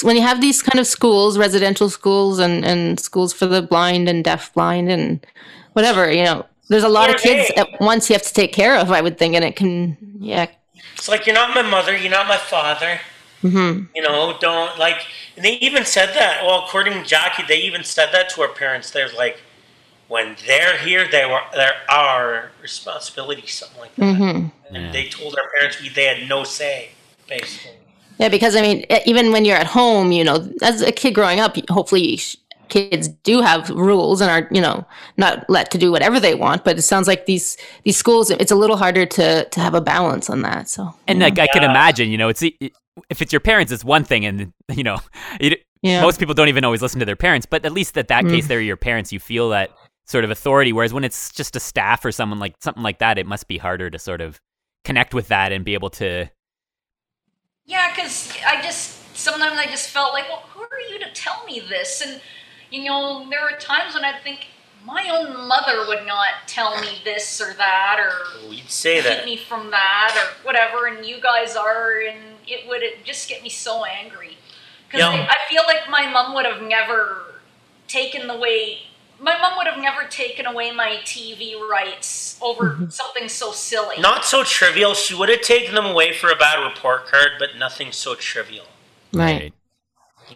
when 0.03 0.17
you 0.17 0.23
have 0.23 0.41
these 0.41 0.63
kind 0.63 0.79
of 0.79 0.87
schools, 0.87 1.39
residential 1.39 1.89
schools, 1.91 2.39
and 2.39 2.65
and 2.65 3.01
schools 3.01 3.33
for 3.33 3.47
the 3.47 3.63
blind 3.63 4.09
and 4.09 4.23
deaf 4.23 4.53
blind 4.55 4.91
and 4.91 5.25
whatever, 5.73 6.11
you 6.11 6.25
know, 6.25 6.47
there's 6.69 6.85
a 6.85 6.89
lot 6.89 7.11
of 7.11 7.17
kids 7.17 7.51
at 7.57 7.69
once 7.81 8.09
you 8.09 8.15
have 8.15 8.23
to 8.23 8.33
take 8.33 8.53
care 8.53 8.77
of. 8.77 8.91
I 8.91 9.01
would 9.01 9.19
think, 9.19 9.35
and 9.35 9.45
it 9.45 9.57
can, 9.57 9.97
yeah. 10.19 10.47
It's 10.95 11.09
like 11.09 11.27
you're 11.27 11.35
not 11.35 11.55
my 11.55 11.63
mother, 11.63 11.97
you're 11.97 12.11
not 12.11 12.27
my 12.29 12.37
father. 12.37 13.01
hmm 13.43 13.85
You 13.95 14.03
know, 14.03 14.37
don't 14.41 14.79
like. 14.79 15.05
And 15.37 15.45
they 15.45 15.55
even 15.55 15.85
said 15.85 16.15
that. 16.15 16.45
Well, 16.45 16.65
according 16.65 16.95
to 16.95 17.05
Jackie, 17.05 17.43
they 17.47 17.59
even 17.59 17.85
said 17.85 18.11
that 18.13 18.31
to 18.31 18.43
our 18.43 18.49
parents. 18.49 18.91
There's 18.91 19.13
like, 19.15 19.41
when 20.09 20.37
they're 20.47 20.79
here, 20.79 21.07
they 21.11 21.25
were 21.27 21.41
they're 21.55 21.75
our 21.91 22.51
responsibility, 22.63 23.47
something 23.47 23.81
like 23.81 23.95
that. 23.97 24.17
hmm 24.17 24.47
And 24.75 24.75
Yeah. 24.75 24.93
they 24.93 25.09
told 25.09 25.35
our 25.37 25.49
parents 25.57 25.81
we 25.81 25.89
they 25.89 26.05
had 26.05 26.29
no 26.29 26.45
say, 26.45 26.91
basically. 27.29 27.73
Yeah, 28.19 28.29
because 28.29 28.55
I 28.57 28.63
mean, 28.63 28.85
e- 28.91 29.01
even 29.07 29.33
when 29.33 29.45
you're 29.45 29.57
at 29.57 29.67
home, 29.67 30.13
you 30.13 30.25
know, 30.25 30.49
as 30.63 30.83
a 30.83 30.93
kid 30.93 31.15
growing 31.15 31.41
up, 31.41 31.57
hopefully 31.71 32.21
kids 32.69 33.09
do 33.09 33.43
have 33.43 33.69
rules 33.71 34.21
and 34.23 34.31
are 34.31 34.49
you 34.51 34.61
know 34.61 34.87
not 35.19 35.45
let 35.51 35.71
to 35.71 35.77
do 35.79 35.93
whatever 35.93 36.19
they 36.19 36.35
want 36.35 36.65
but 36.65 36.79
it 36.79 36.83
sounds 36.83 37.07
like 37.07 37.27
these 37.27 37.59
these 37.85 37.97
schools 37.97 38.31
it's 38.31 38.51
a 38.51 38.57
little 38.57 38.79
harder 38.79 39.05
to 39.05 39.45
to 39.51 39.61
have 39.61 39.75
a 39.75 39.83
balance 39.83 40.31
on 40.31 40.41
that 40.41 40.67
so 40.69 40.95
And 41.07 41.19
yeah. 41.21 41.27
like 41.27 41.39
I 41.39 41.47
can 41.47 41.63
imagine, 41.63 42.09
you 42.11 42.17
know, 42.17 42.29
it's 42.31 42.43
if 42.43 43.21
it's 43.21 43.33
your 43.33 43.41
parents, 43.41 43.71
it's 43.71 43.85
one 43.85 44.05
thing, 44.05 44.25
and 44.25 44.53
you 44.75 44.83
know, 44.83 44.99
you, 45.41 45.57
yeah 45.83 46.01
most 46.01 46.19
people 46.19 46.35
don't 46.35 46.49
even 46.49 46.65
always 46.65 46.81
listen 46.81 47.01
to 47.01 47.07
their 47.07 47.17
parents. 47.17 47.47
But 47.47 47.65
at 47.67 47.73
least 47.73 47.99
at 47.99 48.09
that 48.09 48.25
Mm. 48.25 48.31
case, 48.31 48.47
they're 48.47 48.61
your 48.61 48.77
parents. 48.79 49.13
You 49.13 49.21
feel 49.21 49.51
that 49.51 49.71
sort 50.07 50.25
of 50.25 50.31
authority. 50.31 50.73
Whereas 50.73 50.93
when 50.93 51.05
it's 51.05 51.33
just 51.33 51.57
a 51.57 51.61
staff 51.61 52.05
or 52.05 52.13
someone 52.13 52.39
like 52.39 52.57
something 52.61 52.83
like 52.83 52.99
that, 52.99 53.19
it 53.19 53.27
must 53.27 53.49
be 53.49 53.59
harder 53.59 53.91
to 53.91 53.99
sort 53.99 54.21
of 54.21 54.41
connect 54.85 55.15
with 55.15 55.29
that 55.29 55.53
and 55.53 55.65
be 55.65 55.75
able 55.75 55.91
to. 55.91 56.31
Yeah, 57.67 57.91
because 57.95 58.37
I 58.47 58.61
just 58.63 59.17
sometimes 59.17 59.59
I 59.59 59.67
just 59.67 59.89
felt 59.91 60.13
like, 60.13 60.29
well, 60.29 60.45
who 60.53 60.61
are 60.61 60.81
you 60.93 60.99
to 61.01 61.11
tell 61.15 61.45
me 61.47 61.61
this? 61.69 62.03
And 62.05 62.21
you 62.71 62.85
know, 62.85 63.27
there 63.31 63.41
were 63.41 63.57
times 63.59 63.95
when 63.95 64.05
I'd 64.05 64.23
think 64.23 64.47
my 64.85 65.09
own 65.09 65.49
mother 65.49 65.87
would 65.89 66.07
not 66.07 66.29
tell 66.47 66.79
me 66.81 66.99
this 67.05 67.41
or 67.41 67.55
that, 67.55 67.99
or 67.99 68.49
We'd 68.51 68.69
say 68.69 68.97
keep 68.97 69.05
that. 69.05 69.25
me 69.25 69.37
from 69.39 69.71
that, 69.71 70.15
or 70.17 70.45
whatever. 70.47 70.87
And 70.87 71.07
you 71.07 71.21
guys 71.23 71.57
are, 71.57 72.01
and 72.01 72.19
it 72.47 72.69
would 72.69 72.83
it 72.83 73.05
just 73.05 73.29
get 73.29 73.43
me 73.43 73.49
so 73.49 73.85
angry 73.87 74.37
because 74.87 75.01
Yeah. 75.01 75.09
I, 75.09 75.29
I 75.31 75.37
feel 75.49 75.63
like 75.67 75.89
my 75.89 76.11
mom 76.11 76.35
would 76.35 76.45
have 76.45 76.63
never 76.63 77.23
taken 77.89 78.27
the 78.27 78.37
way. 78.37 78.81
My 79.25 79.39
mom 79.39 79.57
would 79.57 79.67
have 79.67 79.81
never 79.81 80.07
taken 80.07 80.45
away 80.45 80.71
my 80.71 80.99
TV 81.03 81.59
rights 81.59 82.39
over 82.43 82.73
mm-hmm. 82.73 82.89
something 82.91 83.31
so 83.31 83.53
silly. 83.53 83.97
Not 83.99 84.27
so 84.27 84.45
trivial. 84.45 84.93
She 84.93 85.15
would 85.15 85.31
have 85.31 85.41
taken 85.41 85.75
them 85.75 85.87
away 85.87 86.13
for 86.13 86.29
a 86.29 86.37
bad 86.37 86.63
report 86.63 87.07
card, 87.07 87.31
but 87.39 87.57
nothing 87.59 87.91
so 87.91 88.15
trivial. 88.15 88.67
right 89.15 89.55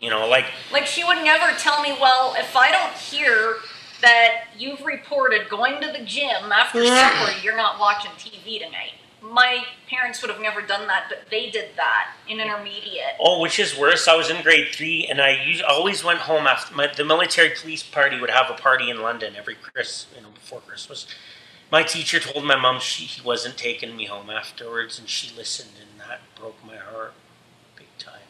You 0.01 0.09
know, 0.09 0.27
like 0.27 0.47
Like 0.73 0.87
she 0.87 1.05
would 1.05 1.23
never 1.23 1.55
tell 1.59 1.83
me, 1.83 1.95
well, 2.01 2.35
if 2.39 2.57
I 2.57 2.73
don't 2.73 2.95
hear 2.95 3.57
that 4.01 4.45
you've 4.57 4.81
reported 4.81 5.51
going 5.51 5.83
to 5.83 5.93
the 5.93 6.03
gym 6.07 6.51
after 6.51 6.83
supper, 6.87 7.33
you're 7.43 7.57
not 7.57 7.79
watching 7.79 8.13
TV 8.13 8.59
tonight. 8.59 8.93
My 9.21 9.65
parents 9.89 10.23
would 10.23 10.31
have 10.31 10.41
never 10.41 10.63
done 10.63 10.87
that, 10.87 11.07
but 11.09 11.29
they 11.31 11.51
did 11.51 11.71
that 11.77 12.13
in 12.29 12.41
intermediate. 12.41 13.17
Oh, 13.19 13.41
which 13.41 13.59
is 13.59 13.77
worse? 13.77 14.07
I 14.07 14.15
was 14.15 14.31
in 14.31 14.43
grade 14.43 14.69
three, 14.73 15.07
and 15.07 15.21
I 15.21 15.33
us- 15.33 15.63
always 15.69 16.05
went 16.05 16.21
home 16.21 16.47
after 16.47 16.75
my, 16.75 16.87
the 16.87 17.05
military 17.05 17.51
police 17.51 17.83
party 17.83 18.21
would 18.21 18.31
have 18.31 18.49
a 18.49 18.55
party 18.55 18.91
in 18.91 19.03
London 19.03 19.35
every 19.37 19.57
Chris, 19.57 20.07
you 20.15 20.23
know, 20.23 20.31
before 20.31 20.61
Christmas. 20.61 21.07
My 21.71 21.83
teacher 21.83 22.21
told 22.21 22.45
my 22.45 22.57
mom 22.57 22.81
she 22.81 23.05
he 23.05 23.21
wasn't 23.21 23.57
taking 23.59 23.97
me 23.97 24.07
home 24.07 24.31
afterwards, 24.31 24.99
and 24.99 25.09
she 25.09 25.35
listened, 25.37 25.73
and 25.81 26.01
that 26.01 26.21
broke 26.39 26.65
my 26.65 26.77
heart 26.77 27.13
big 27.77 27.89
time. 27.99 28.21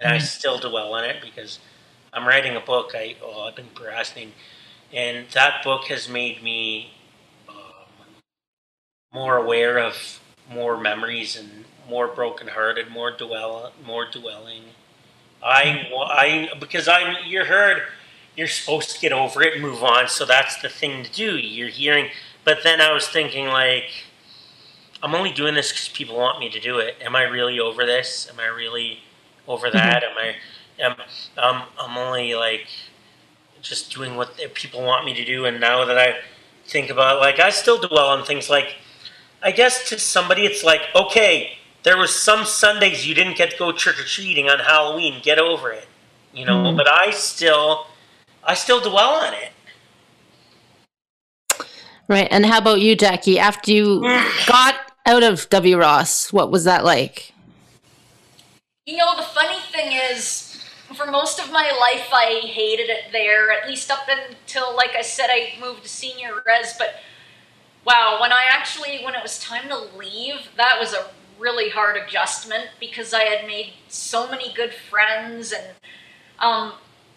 And 0.00 0.12
I 0.12 0.18
hmm. 0.18 0.24
still 0.24 0.58
dwell 0.58 0.94
on 0.94 1.04
it 1.04 1.22
because 1.22 1.60
I'm 2.12 2.26
writing 2.26 2.56
a 2.56 2.60
book. 2.60 2.92
I 2.94 3.16
oh, 3.22 3.42
I've 3.42 3.56
been 3.56 3.68
procrastinating, 3.74 4.34
and 4.92 5.26
that 5.30 5.62
book 5.62 5.84
has 5.84 6.08
made 6.08 6.42
me 6.42 6.92
more 9.12 9.36
aware 9.36 9.78
of 9.78 10.20
more 10.50 10.78
memories 10.78 11.36
and 11.36 11.64
more 11.88 12.08
brokenhearted, 12.08 12.90
more 12.90 13.10
dwell, 13.10 13.72
more 13.84 14.06
dwelling. 14.10 14.62
I, 15.42 15.88
I, 15.94 16.50
because 16.58 16.88
I'm, 16.88 17.16
you're 17.26 17.46
heard, 17.46 17.82
you're 18.36 18.48
supposed 18.48 18.90
to 18.90 19.00
get 19.00 19.12
over 19.12 19.42
it 19.42 19.54
and 19.54 19.62
move 19.62 19.82
on, 19.82 20.08
so 20.08 20.24
that's 20.24 20.60
the 20.60 20.68
thing 20.68 21.04
to 21.04 21.10
do. 21.10 21.36
You're 21.36 21.68
hearing, 21.68 22.10
but 22.44 22.58
then 22.62 22.80
I 22.80 22.92
was 22.92 23.08
thinking 23.08 23.46
like, 23.46 23.90
I'm 25.02 25.14
only 25.14 25.32
doing 25.32 25.54
this 25.54 25.70
because 25.70 25.88
people 25.88 26.16
want 26.16 26.40
me 26.40 26.50
to 26.50 26.60
do 26.60 26.78
it. 26.78 26.96
Am 27.00 27.14
I 27.14 27.22
really 27.22 27.60
over 27.60 27.86
this? 27.86 28.28
Am 28.30 28.40
I 28.40 28.46
really 28.46 28.98
over 29.46 29.70
that? 29.70 30.02
Am 30.02 30.18
I, 30.18 30.34
am, 30.80 30.92
um, 31.36 31.62
I'm 31.78 31.96
only 31.96 32.34
like, 32.34 32.66
just 33.62 33.92
doing 33.92 34.16
what 34.16 34.38
people 34.54 34.82
want 34.82 35.04
me 35.04 35.14
to 35.14 35.24
do. 35.24 35.44
And 35.44 35.60
now 35.60 35.84
that 35.84 35.98
I 35.98 36.16
think 36.66 36.90
about, 36.90 37.20
like, 37.20 37.40
I 37.40 37.50
still 37.50 37.80
dwell 37.80 38.08
on 38.08 38.24
things 38.24 38.50
like, 38.50 38.76
I 39.42 39.52
guess 39.52 39.88
to 39.90 39.98
somebody 39.98 40.42
it's 40.46 40.64
like, 40.64 40.80
okay, 40.94 41.58
there 41.84 41.96
was 41.96 42.14
some 42.14 42.44
Sundays 42.44 43.06
you 43.06 43.14
didn't 43.14 43.36
get 43.36 43.52
to 43.52 43.56
go 43.56 43.72
trick 43.72 43.98
or 43.98 44.04
treating 44.04 44.48
on 44.48 44.58
Halloween. 44.58 45.20
Get 45.22 45.38
over 45.38 45.70
it, 45.70 45.86
you 46.32 46.44
know. 46.44 46.56
Mm. 46.56 46.76
But 46.76 46.88
I 46.88 47.10
still, 47.10 47.86
I 48.42 48.54
still 48.54 48.80
dwell 48.80 49.14
on 49.14 49.34
it. 49.34 49.52
right 52.08 52.28
and 52.30 52.46
how 52.46 52.58
about 52.58 52.80
you 52.80 52.96
jackie 52.96 53.38
after 53.38 53.70
you 53.70 54.00
got 54.46 54.74
out 55.04 55.22
of 55.22 55.48
w 55.50 55.76
ross 55.76 56.32
what 56.32 56.50
was 56.50 56.64
that 56.64 56.82
like 56.84 57.32
You 58.88 58.96
know, 58.96 59.16
the 59.18 59.22
funny 59.22 59.60
thing 59.70 59.92
is, 59.92 60.64
for 60.94 61.04
most 61.04 61.38
of 61.38 61.52
my 61.52 61.70
life, 61.78 62.08
I 62.10 62.40
hated 62.42 62.88
it 62.88 63.12
there, 63.12 63.50
at 63.50 63.68
least 63.68 63.90
up 63.90 64.08
until, 64.08 64.74
like 64.74 64.96
I 64.96 65.02
said, 65.02 65.26
I 65.28 65.52
moved 65.60 65.82
to 65.82 65.88
senior 65.90 66.42
res. 66.46 66.72
But 66.78 66.94
wow, 67.88 68.18
when 68.20 68.32
I 68.32 68.44
actually, 68.50 69.00
when 69.04 69.14
it 69.14 69.22
was 69.22 69.38
time 69.40 69.68
to 69.68 69.78
leave, 69.98 70.50
that 70.56 70.76
was 70.80 70.92
a 70.94 71.06
really 71.38 71.70
hard 71.70 71.96
adjustment 71.96 72.66
because 72.80 73.14
I 73.14 73.24
had 73.24 73.46
made 73.46 73.72
so 73.88 74.28
many 74.30 74.52
good 74.54 74.74
friends 74.74 75.52
and 75.52 75.66
um, 76.40 76.74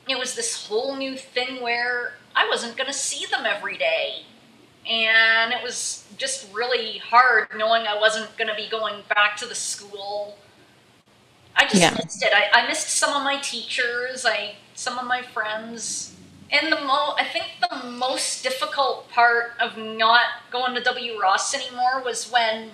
it 0.10 0.18
was 0.20 0.36
this 0.36 0.68
whole 0.68 0.96
new 0.98 1.18
thing 1.18 1.62
where 1.62 2.14
I 2.36 2.48
wasn't 2.50 2.78
going 2.78 2.88
to 2.88 2.94
see 2.94 3.26
them 3.28 3.46
every 3.46 3.78
day. 3.78 4.24
And 4.90 5.54
it 5.54 5.64
was 5.64 6.06
just 6.18 6.54
really 6.54 7.00
hard 7.00 7.50
knowing 7.56 7.88
I 7.88 8.00
wasn't 8.00 8.36
going 8.38 8.50
to 8.50 8.56
be 8.56 8.70
going 8.70 9.04
back 9.16 9.38
to 9.38 9.48
the 9.48 9.56
school. 9.56 10.38
I 11.56 11.68
just 11.68 11.82
Yeah. 11.82 11.92
missed 11.92 12.24
it. 12.24 12.32
I, 12.34 12.62
I 12.64 12.68
missed 12.68 12.90
some 12.90 13.14
of 13.16 13.24
my 13.24 13.38
teachers, 13.42 14.26
I 14.26 14.56
some 14.74 14.98
of 14.98 15.06
my 15.06 15.22
friends. 15.22 16.16
And 16.52 16.72
the 16.72 16.82
mo 16.82 17.14
I 17.18 17.24
think 17.24 17.46
the 17.62 17.88
most 17.88 18.44
difficult 18.44 19.10
part 19.10 19.54
of 19.60 19.78
not 19.78 20.24
going 20.52 20.76
to 20.76 20.82
W 20.82 21.20
Ross 21.20 21.54
anymore 21.54 22.02
was 22.04 22.30
when 22.30 22.72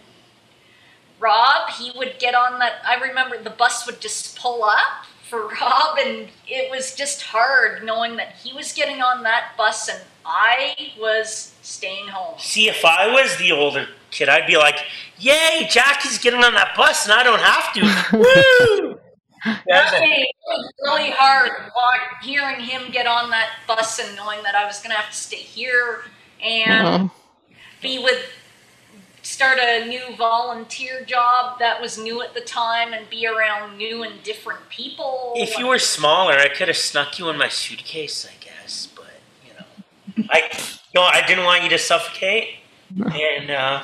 Rob, 1.19 1.69
he 1.71 1.91
would 1.95 2.15
get 2.19 2.35
on 2.35 2.59
that 2.59 2.81
I 2.85 2.95
remember 2.95 3.41
the 3.41 3.49
bus 3.49 3.85
would 3.85 4.01
just 4.01 4.37
pull 4.37 4.63
up 4.63 5.05
for 5.29 5.47
Rob 5.61 5.97
and 5.99 6.29
it 6.47 6.71
was 6.71 6.95
just 6.95 7.21
hard 7.21 7.83
knowing 7.83 8.15
that 8.17 8.33
he 8.43 8.53
was 8.53 8.73
getting 8.73 9.01
on 9.01 9.23
that 9.23 9.51
bus 9.57 9.89
and 9.89 9.99
I 10.25 10.91
was 10.99 11.53
staying 11.61 12.07
home. 12.09 12.35
See, 12.37 12.67
if 12.67 12.83
I 12.83 13.07
was 13.07 13.37
the 13.37 13.51
older 13.53 13.87
kid, 14.11 14.27
I'd 14.27 14.45
be 14.45 14.57
like, 14.57 14.79
"Yay, 15.19 15.67
Jackie's 15.69 16.17
getting 16.17 16.43
on 16.43 16.53
that 16.53 16.75
bus, 16.75 17.05
and 17.05 17.13
I 17.13 17.23
don't 17.23 17.39
have 17.39 17.73
to." 17.73 18.17
Woo! 18.93 18.99
That's 19.67 19.93
it. 19.93 20.01
It 20.03 20.27
was 20.47 20.73
really 20.83 21.11
hard 21.11 21.51
hearing 22.21 22.59
him 22.59 22.91
get 22.91 23.05
on 23.07 23.29
that 23.31 23.49
bus 23.67 23.99
and 23.99 24.15
knowing 24.15 24.43
that 24.43 24.55
I 24.55 24.65
was 24.65 24.79
going 24.79 24.91
to 24.91 24.97
have 24.97 25.09
to 25.11 25.15
stay 25.17 25.37
here 25.37 26.03
and 26.43 26.87
Uh-huh. 26.87 27.07
be 27.81 27.99
with, 27.99 28.31
start 29.21 29.59
a 29.59 29.85
new 29.87 30.15
volunteer 30.15 31.03
job 31.05 31.59
that 31.59 31.81
was 31.81 31.97
new 31.97 32.21
at 32.21 32.33
the 32.33 32.41
time 32.41 32.93
and 32.93 33.09
be 33.09 33.27
around 33.27 33.77
new 33.77 34.03
and 34.03 34.21
different 34.23 34.67
people. 34.69 35.33
If 35.35 35.57
you 35.57 35.67
were 35.67 35.79
smaller, 35.79 36.33
I 36.33 36.47
could 36.49 36.67
have 36.69 36.77
snuck 36.77 37.19
you 37.19 37.29
in 37.29 37.37
my 37.37 37.49
suitcase, 37.49 38.27
I 38.27 38.35
guess. 38.43 38.87
But 38.95 39.05
you 39.45 39.53
know, 40.23 40.27
I 40.31 40.49
no, 40.95 41.01
I 41.03 41.25
didn't 41.27 41.43
want 41.45 41.63
you 41.63 41.69
to 41.69 41.77
suffocate. 41.77 42.55
And 42.97 43.51
uh, 43.51 43.83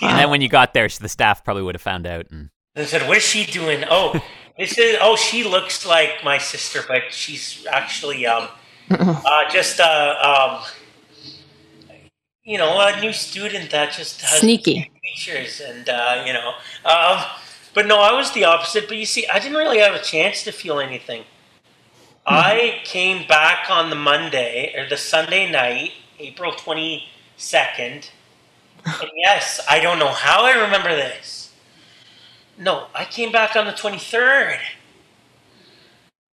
And 0.00 0.18
then 0.18 0.30
when 0.30 0.40
you 0.40 0.48
got 0.48 0.72
there, 0.72 0.88
the 0.88 1.08
staff 1.10 1.44
probably 1.44 1.62
would 1.62 1.74
have 1.74 1.82
found 1.82 2.06
out. 2.06 2.26
And 2.30 2.48
I 2.76 2.84
said, 2.84 3.08
"What's 3.08 3.24
she 3.24 3.46
doing?" 3.46 3.84
Oh, 3.90 4.20
this 4.56 4.78
is. 4.78 4.96
Oh, 5.00 5.16
she 5.16 5.42
looks 5.44 5.84
like 5.86 6.22
my 6.24 6.38
sister, 6.38 6.82
but 6.86 7.12
she's 7.12 7.66
actually 7.70 8.26
um, 8.26 8.48
uh, 8.90 9.50
just 9.50 9.80
uh, 9.80 10.60
um, 10.60 10.64
you 12.44 12.58
know, 12.58 12.80
a 12.80 13.00
new 13.00 13.12
student 13.12 13.70
that 13.70 13.92
just 13.92 14.20
has 14.22 14.40
Sneaky. 14.40 14.90
features, 15.02 15.60
and 15.60 15.88
uh, 15.88 16.22
you 16.26 16.32
know, 16.32 16.52
um, 16.84 17.24
but 17.74 17.86
no, 17.86 18.00
I 18.00 18.12
was 18.12 18.32
the 18.32 18.44
opposite. 18.44 18.86
But 18.88 18.98
you 18.98 19.06
see, 19.06 19.26
I 19.26 19.38
didn't 19.38 19.56
really 19.56 19.78
have 19.78 19.94
a 19.94 20.02
chance 20.02 20.44
to 20.44 20.52
feel 20.52 20.78
anything. 20.78 21.24
I 22.26 22.80
came 22.84 23.26
back 23.26 23.68
on 23.70 23.90
the 23.90 23.96
Monday 23.96 24.72
or 24.76 24.88
the 24.88 24.96
Sunday 24.96 25.50
night, 25.50 25.92
April 26.18 26.52
twenty 26.52 27.08
second. 27.36 28.10
And 28.86 29.10
yes, 29.14 29.60
I 29.68 29.78
don't 29.78 29.98
know 29.98 30.08
how 30.08 30.44
I 30.44 30.52
remember 30.52 30.94
this. 30.96 31.39
No, 32.60 32.88
I 32.94 33.06
came 33.06 33.32
back 33.32 33.56
on 33.56 33.64
the 33.66 33.72
23rd. 33.72 34.58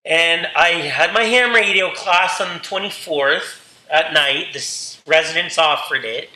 And 0.07 0.49
I 0.57 0.68
had 0.70 1.12
my 1.12 1.22
ham 1.25 1.55
radio 1.55 1.91
class 1.93 2.41
on 2.41 2.49
the 2.55 2.61
24th 2.61 3.61
at 3.91 4.12
night. 4.14 4.47
This 4.55 5.03
residents 5.07 5.59
offered 5.59 6.05
it. 6.05 6.31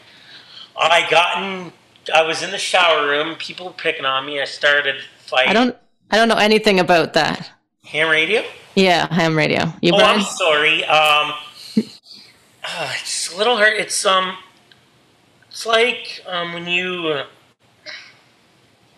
I 0.77 1.07
got 1.11 1.43
in, 1.43 1.73
I 2.15 2.23
was 2.23 2.43
in 2.43 2.51
the 2.51 2.59
shower 2.59 3.09
room. 3.09 3.35
People 3.37 3.67
were 3.67 3.73
picking 3.73 4.05
on 4.05 4.25
me. 4.27 4.41
I 4.41 4.45
started 4.45 4.97
fighting. 5.27 5.51
I 5.51 5.53
don't 5.55 5.77
I 6.11 6.17
don't 6.17 6.29
know 6.29 6.37
anything 6.37 6.81
about 6.81 7.15
that. 7.15 7.51
ham 7.85 8.09
radio? 8.11 8.43
Yeah, 8.75 9.13
ham 9.13 9.37
radio. 9.37 9.73
You 9.83 9.93
Oh, 9.95 9.99
Brian? 9.99 10.21
I'm 10.21 10.25
sorry. 10.25 10.85
Um, 10.85 11.33
uh, 11.77 12.93
it's 13.01 13.33
a 13.35 13.37
little 13.37 13.57
hurt. 13.57 13.77
It's 13.79 14.07
um, 14.07 14.37
it's 15.49 15.67
like 15.67 16.23
um 16.27 16.53
when 16.55 16.67
you 16.69 17.09
uh, 17.09 17.27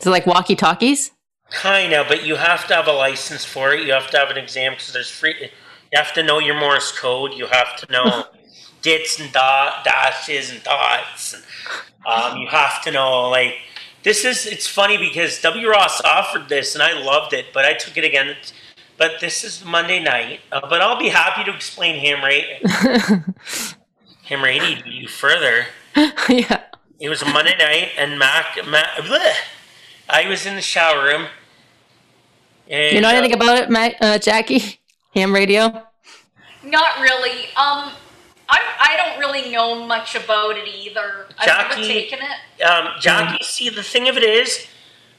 Is 0.01 0.07
it 0.07 0.11
like 0.11 0.27
walkie 0.27 0.57
talkies? 0.57 1.13
kind 1.51 1.93
of, 1.93 2.09
but 2.09 2.25
you 2.25 2.37
have 2.37 2.67
to 2.69 2.75
have 2.75 2.87
a 2.87 2.93
license 2.93 3.45
for 3.45 3.73
it. 3.73 3.87
You 3.87 3.93
have 3.93 4.11
to 4.11 4.19
have 4.19 4.31
an 4.31 4.39
exam 4.39 4.73
because 4.73 4.93
there's 4.93 5.11
free. 5.11 5.35
You 5.41 5.99
have 5.99 6.15
to 6.15 6.23
know 6.23 6.39
your 6.39 6.59
Morse 6.59 6.97
code. 6.97 7.35
You 7.35 7.47
have 7.47 7.77
to 7.77 7.93
know 7.93 8.25
dits 8.83 9.21
and 9.21 9.33
dot, 9.33 9.85
dashes 9.85 10.51
and 10.51 10.63
dots. 10.63 11.35
And, 11.35 11.43
um, 12.07 12.39
you 12.39 12.49
have 12.49 12.83
to 12.83 12.91
know 12.91 13.29
like 13.29 13.57
this 14.03 14.25
is. 14.25 14.47
It's 14.47 14.67
funny 14.67 14.97
because 14.97 15.41
W. 15.43 15.69
Ross 15.69 16.01
offered 16.03 16.49
this 16.49 16.75
and 16.75 16.83
I 16.83 16.93
loved 16.93 17.33
it, 17.33 17.47
but 17.53 17.65
I 17.65 17.75
took 17.75 17.97
it 17.97 18.05
again. 18.05 18.37
But 18.97 19.13
this 19.21 19.45
is 19.45 19.65
Monday 19.65 20.03
night. 20.03 20.41
Uh, 20.53 20.61
but 20.69 20.81
I'll 20.81 20.99
be 20.99 21.09
happy 21.09 21.43
to 21.45 21.55
explain 21.55 21.99
ham 22.01 22.23
rate, 22.23 22.45
ham 24.25 24.45
rating 24.45 24.83
to 24.83 24.91
you 24.91 25.09
further. 25.09 25.67
yeah. 26.29 26.65
It 27.01 27.09
was 27.09 27.23
a 27.23 27.25
Monday 27.25 27.57
night, 27.59 27.93
and 27.97 28.19
Mac, 28.19 28.59
Mac 28.67 28.89
bleh. 28.99 29.33
I 30.11 30.29
was 30.29 30.47
in 30.47 30.57
the 30.57 30.61
shower 30.63 31.05
room. 31.05 31.27
And, 32.69 32.95
You 32.95 33.01
know 33.01 33.09
anything 33.09 33.33
uh, 33.33 33.45
about 33.45 33.59
it, 33.59 33.71
Mac, 33.71 33.97
uh, 34.01 34.19
Jackie? 34.19 34.79
Ham 35.15 35.35
radio? 35.35 35.83
Not 36.63 37.01
really. 37.01 37.47
Um, 37.57 37.91
I 38.49 38.59
I 38.79 38.97
don't 38.97 39.19
really 39.19 39.51
know 39.51 39.87
much 39.87 40.15
about 40.15 40.57
it 40.57 40.69
either. 40.69 41.27
I've 41.39 41.47
never 41.47 41.69
Jackie- 41.71 41.89
taken 41.89 42.19
it. 42.21 42.63
Um, 42.63 42.89
Jackie, 43.01 43.43
see, 43.45 43.69
the 43.71 43.83
thing 43.83 44.09
of 44.09 44.17
it 44.17 44.23
is, 44.23 44.67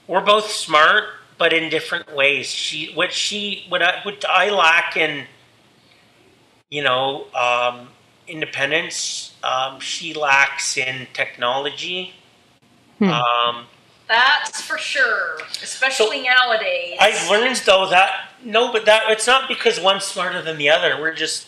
we're 0.07 0.21
both 0.21 0.49
smart, 0.51 1.05
but 1.37 1.51
in 1.53 1.69
different 1.69 2.13
ways. 2.15 2.47
She, 2.47 2.93
what 2.93 3.11
she, 3.11 3.65
what 3.69 3.81
I, 3.81 3.99
what 4.03 4.23
I 4.29 4.49
lack 4.49 4.95
in, 4.95 5.25
you 6.69 6.83
know, 6.83 7.25
um, 7.33 7.89
independence. 8.27 9.33
Um, 9.43 9.79
she 9.79 10.13
lacks 10.13 10.77
in 10.77 11.07
technology. 11.13 12.13
Hmm. 12.99 13.09
Um, 13.09 13.65
That's 14.11 14.59
for 14.61 14.77
sure, 14.77 15.37
especially 15.63 16.23
nowadays. 16.23 16.97
I've 16.99 17.29
learned 17.29 17.55
though 17.65 17.89
that 17.89 18.31
no, 18.43 18.73
but 18.73 18.85
that 18.85 19.03
it's 19.09 19.25
not 19.25 19.47
because 19.47 19.79
one's 19.79 20.03
smarter 20.03 20.41
than 20.41 20.57
the 20.57 20.69
other. 20.69 20.99
We're 20.99 21.13
just 21.13 21.47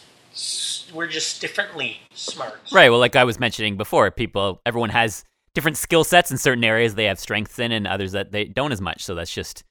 we're 0.93 1.07
just 1.07 1.41
differently 1.41 1.97
smart. 2.13 2.59
Right. 2.71 2.89
Well, 2.89 2.99
like 2.99 3.17
I 3.17 3.25
was 3.25 3.37
mentioning 3.37 3.75
before, 3.75 4.09
people, 4.11 4.61
everyone 4.65 4.91
has 4.91 5.25
different 5.53 5.75
skill 5.75 6.05
sets 6.05 6.31
in 6.31 6.37
certain 6.37 6.63
areas 6.63 6.95
they 6.95 7.05
have 7.05 7.19
strengths 7.19 7.59
in, 7.59 7.73
and 7.73 7.85
others 7.85 8.13
that 8.13 8.31
they 8.31 8.45
don't 8.45 8.71
as 8.71 8.79
much. 8.79 9.03
So 9.03 9.13
that's 9.13 9.33
just 9.33 9.65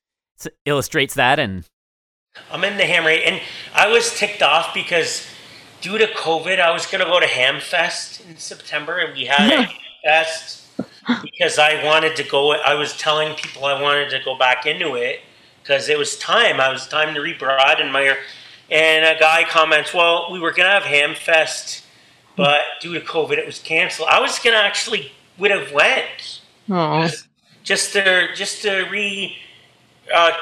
illustrates 0.67 1.15
that. 1.15 1.39
And 1.39 1.65
I'm 2.51 2.63
in 2.63 2.77
the 2.77 2.85
ham 2.85 3.07
rate, 3.07 3.25
and 3.25 3.41
I 3.75 3.89
was 3.89 4.19
ticked 4.19 4.43
off 4.43 4.75
because 4.75 5.27
due 5.81 5.97
to 5.97 6.07
COVID, 6.09 6.61
I 6.61 6.73
was 6.73 6.85
gonna 6.85 7.07
go 7.07 7.21
to 7.21 7.27
Hamfest 7.27 8.29
in 8.29 8.37
September, 8.37 8.99
and 8.99 9.15
we 9.15 9.25
had 9.25 9.51
a 9.51 9.69
fest 10.05 10.62
because 11.23 11.59
I 11.59 11.85
wanted 11.85 12.17
to 12.17 12.25
go. 12.25 12.53
I 12.53 12.75
was 12.75 12.97
telling 12.97 13.35
people 13.35 13.65
I 13.65 13.81
wanted 13.81 14.11
to 14.11 14.21
go 14.25 14.37
back 14.37 14.67
into 14.67 14.95
it 14.95 15.21
because 15.63 15.89
it 15.89 15.99
was 15.99 16.17
time. 16.19 16.61
I 16.61 16.73
was 16.73 16.87
time 16.87 17.15
to 17.15 17.21
rebroaden 17.21 17.91
my. 17.93 18.17
And 18.71 19.05
a 19.05 19.19
guy 19.19 19.45
comments, 19.45 19.93
"Well, 19.93 20.33
we 20.33 20.41
were 20.41 20.53
gonna 20.53 20.71
have 20.71 20.85
Hamfest, 20.85 21.83
but 22.37 22.61
due 22.81 22.95
to 22.95 23.01
COVID, 23.01 23.37
it 23.37 23.45
was 23.45 23.59
canceled." 23.59 24.09
I 24.09 24.21
was 24.21 24.39
gonna 24.39 24.57
actually 24.57 25.13
would 25.39 25.51
have 25.51 25.73
went 25.73 26.41
Oh, 26.71 27.09
just 27.65 27.93
to 27.93 28.29
just 28.35 28.63
to 28.63 28.87
re 28.91 29.37
uh, 30.15 30.33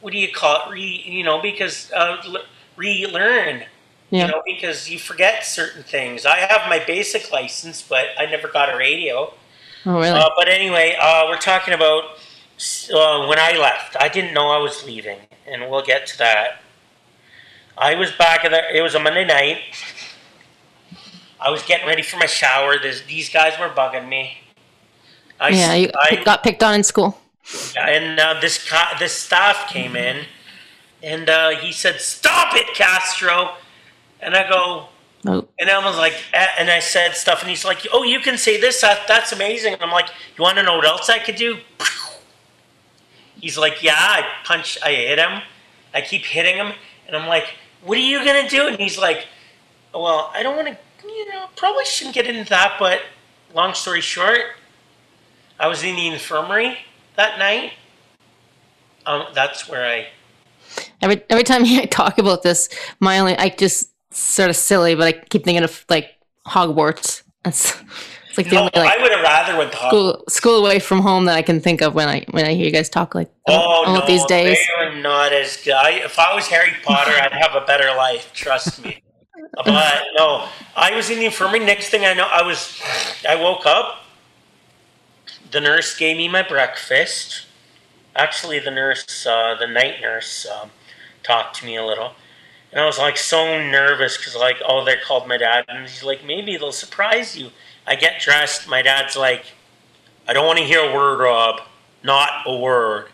what 0.00 0.12
do 0.12 0.18
you 0.18 0.32
call 0.32 0.68
it 0.68 0.72
re 0.72 1.02
you 1.04 1.24
know 1.24 1.40
because 1.40 1.90
uh, 1.92 2.16
l- 2.24 2.44
relearn 2.76 3.64
yeah. 4.10 4.26
you 4.26 4.32
know 4.32 4.42
because 4.46 4.88
you 4.88 4.98
forget 4.98 5.44
certain 5.44 5.82
things 5.82 6.26
i 6.26 6.38
have 6.38 6.68
my 6.68 6.82
basic 6.84 7.30
license 7.32 7.82
but 7.82 8.06
i 8.18 8.26
never 8.26 8.48
got 8.48 8.72
a 8.72 8.76
radio 8.76 9.32
Oh, 9.86 9.94
really? 10.00 10.08
uh, 10.18 10.30
but 10.36 10.48
anyway 10.48 10.96
uh, 11.00 11.26
we're 11.28 11.36
talking 11.38 11.74
about 11.74 12.04
uh, 12.92 13.26
when 13.26 13.38
i 13.38 13.56
left 13.58 13.96
i 14.00 14.08
didn't 14.08 14.32
know 14.34 14.48
i 14.48 14.58
was 14.58 14.84
leaving 14.84 15.18
and 15.46 15.70
we'll 15.70 15.84
get 15.84 16.06
to 16.06 16.18
that 16.18 16.60
i 17.76 17.94
was 17.94 18.10
back 18.12 18.44
at 18.44 18.50
the 18.50 18.76
it 18.76 18.80
was 18.82 18.94
a 18.94 19.00
monday 19.00 19.24
night 19.24 19.58
i 21.40 21.50
was 21.50 21.62
getting 21.64 21.86
ready 21.86 22.02
for 22.02 22.16
my 22.16 22.26
shower 22.26 22.78
This, 22.78 23.02
these 23.02 23.28
guys 23.28 23.58
were 23.58 23.68
bugging 23.68 24.08
me 24.08 24.38
I, 25.40 25.48
yeah, 25.48 25.74
you 25.74 25.90
I, 26.00 26.22
got 26.24 26.42
picked 26.44 26.62
on 26.62 26.74
in 26.74 26.84
school. 26.84 27.18
and 27.76 28.18
uh, 28.20 28.40
this 28.40 28.68
co- 28.70 28.96
this 28.98 29.12
staff 29.12 29.68
came 29.68 29.96
in, 29.96 30.24
and 31.02 31.28
uh, 31.28 31.50
he 31.56 31.72
said, 31.72 32.00
"Stop 32.00 32.54
it, 32.56 32.72
Castro." 32.74 33.56
And 34.20 34.34
I 34.34 34.48
go, 34.48 34.86
Oh, 35.26 35.48
and 35.58 35.70
I 35.70 35.84
was 35.84 35.96
like, 35.96 36.14
and 36.32 36.70
I 36.70 36.80
said 36.80 37.14
stuff, 37.14 37.40
and 37.40 37.48
he's 37.48 37.64
like, 37.64 37.86
"Oh, 37.92 38.02
you 38.02 38.20
can 38.20 38.36
say 38.36 38.60
this. 38.60 38.82
That, 38.82 39.08
that's 39.08 39.32
amazing." 39.32 39.72
And 39.72 39.82
I'm 39.82 39.90
like, 39.90 40.08
"You 40.36 40.42
want 40.42 40.58
to 40.58 40.62
know 40.62 40.76
what 40.76 40.86
else 40.86 41.08
I 41.08 41.18
could 41.18 41.36
do?" 41.36 41.58
He's 43.40 43.56
like, 43.56 43.82
"Yeah." 43.82 43.94
I 43.96 44.24
punch. 44.44 44.78
I 44.82 44.92
hit 44.92 45.18
him. 45.18 45.42
I 45.94 46.02
keep 46.02 46.24
hitting 46.24 46.56
him, 46.56 46.72
and 47.06 47.16
I'm 47.16 47.26
like, 47.26 47.54
"What 47.82 47.96
are 47.96 48.02
you 48.02 48.24
gonna 48.24 48.48
do?" 48.48 48.66
And 48.66 48.78
he's 48.78 48.98
like, 48.98 49.26
"Well, 49.94 50.30
I 50.34 50.42
don't 50.42 50.56
want 50.56 50.68
to. 50.68 50.76
You 51.06 51.32
know, 51.32 51.46
probably 51.56 51.84
shouldn't 51.84 52.14
get 52.14 52.26
into 52.26 52.48
that, 52.50 52.76
but 52.78 53.00
long 53.54 53.74
story 53.74 54.00
short." 54.00 54.40
I 55.58 55.68
was 55.68 55.82
in 55.84 55.96
the 55.96 56.08
infirmary 56.08 56.78
that 57.16 57.38
night. 57.38 57.72
Um, 59.06 59.26
that's 59.34 59.68
where 59.68 59.86
I. 59.86 60.06
every 61.00 61.22
every 61.30 61.44
time 61.44 61.62
I 61.64 61.86
talk 61.86 62.18
about 62.18 62.42
this, 62.42 62.68
my 63.00 63.18
only 63.18 63.36
I 63.38 63.48
just 63.48 63.93
sort 64.14 64.50
of 64.50 64.56
silly, 64.56 64.94
but 64.94 65.06
I 65.06 65.12
keep 65.12 65.44
thinking 65.44 65.64
of 65.64 65.84
like 65.88 66.10
Hogwarts. 66.46 67.22
That's 67.44 67.74
it's 68.28 68.38
like 68.38 68.48
the 68.48 68.56
No, 68.56 68.60
only 68.60 68.70
like 68.74 68.98
I 68.98 69.02
would 69.02 69.12
have 69.12 69.22
rather 69.22 69.56
went 69.58 69.72
to 69.72 69.78
school 69.78 70.24
school 70.28 70.58
away 70.64 70.78
from 70.78 71.00
home 71.00 71.26
that 71.26 71.36
I 71.36 71.42
can 71.42 71.60
think 71.60 71.82
of 71.82 71.94
when 71.94 72.08
I 72.08 72.24
when 72.30 72.44
I 72.44 72.54
hear 72.54 72.66
you 72.66 72.72
guys 72.72 72.88
talk 72.88 73.14
like 73.14 73.30
Oh 73.46 73.84
all 73.84 74.00
no, 74.00 74.06
these 74.06 74.24
days. 74.24 74.58
they 74.78 74.84
are 74.86 74.94
not 74.96 75.32
as 75.32 75.56
good. 75.58 75.74
I, 75.74 75.90
if 75.92 76.18
I 76.18 76.34
was 76.34 76.46
Harry 76.48 76.72
Potter, 76.82 77.12
I'd 77.12 77.32
have 77.32 77.54
a 77.54 77.64
better 77.66 77.94
life. 77.96 78.32
Trust 78.32 78.82
me. 78.84 79.02
But 79.64 80.02
no, 80.18 80.48
I 80.76 80.94
was 80.96 81.10
in 81.10 81.18
the 81.20 81.26
infirmary. 81.26 81.60
Next 81.60 81.88
thing 81.90 82.04
I 82.04 82.12
know, 82.12 82.26
I 82.30 82.42
was. 82.42 82.80
I 83.28 83.36
woke 83.36 83.66
up. 83.66 84.00
The 85.50 85.60
nurse 85.60 85.96
gave 85.96 86.16
me 86.16 86.28
my 86.28 86.42
breakfast. 86.42 87.46
Actually, 88.16 88.58
the 88.60 88.70
nurse, 88.70 89.26
uh, 89.26 89.56
the 89.58 89.66
night 89.66 90.00
nurse, 90.00 90.46
um, 90.46 90.70
talked 91.22 91.56
to 91.56 91.66
me 91.66 91.76
a 91.76 91.84
little, 91.84 92.12
and 92.74 92.82
I 92.82 92.86
was 92.86 92.98
like 92.98 93.16
so 93.16 93.62
nervous 93.70 94.18
because 94.18 94.34
like, 94.34 94.56
oh, 94.66 94.84
they 94.84 94.96
called 94.96 95.28
my 95.28 95.36
dad, 95.38 95.64
and 95.68 95.82
he's 95.82 96.02
like, 96.02 96.24
maybe 96.24 96.56
they'll 96.56 96.72
surprise 96.72 97.38
you. 97.38 97.50
I 97.86 97.94
get 97.94 98.20
dressed. 98.20 98.68
My 98.68 98.82
dad's 98.82 99.16
like, 99.16 99.44
I 100.26 100.32
don't 100.32 100.44
want 100.44 100.58
to 100.58 100.64
hear 100.64 100.80
a 100.80 100.92
word, 100.92 101.20
Rob. 101.20 101.60
Not 102.02 102.30
a 102.46 102.56
word. 102.56 103.06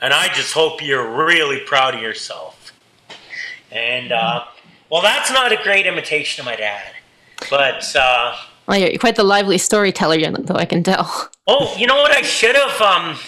And 0.00 0.14
I 0.14 0.28
just 0.28 0.54
hope 0.54 0.82
you're 0.82 1.14
really 1.26 1.60
proud 1.60 1.94
of 1.94 2.00
yourself. 2.00 2.72
And, 3.70 4.12
uh, 4.12 4.44
well, 4.88 5.02
that's 5.02 5.30
not 5.30 5.52
a 5.52 5.62
great 5.62 5.86
imitation 5.86 6.40
of 6.40 6.46
my 6.46 6.56
dad. 6.56 6.92
But, 7.50 7.94
uh, 7.94 8.36
Well, 8.66 8.78
you're 8.78 8.98
quite 8.98 9.16
the 9.16 9.24
lively 9.24 9.58
storyteller, 9.58 10.18
though 10.30 10.54
I 10.54 10.64
can 10.64 10.82
tell. 10.82 11.30
oh, 11.46 11.76
you 11.76 11.86
know 11.86 11.96
what 11.96 12.12
I 12.12 12.22
should 12.22 12.56
have, 12.56 12.80
um, 12.80 13.18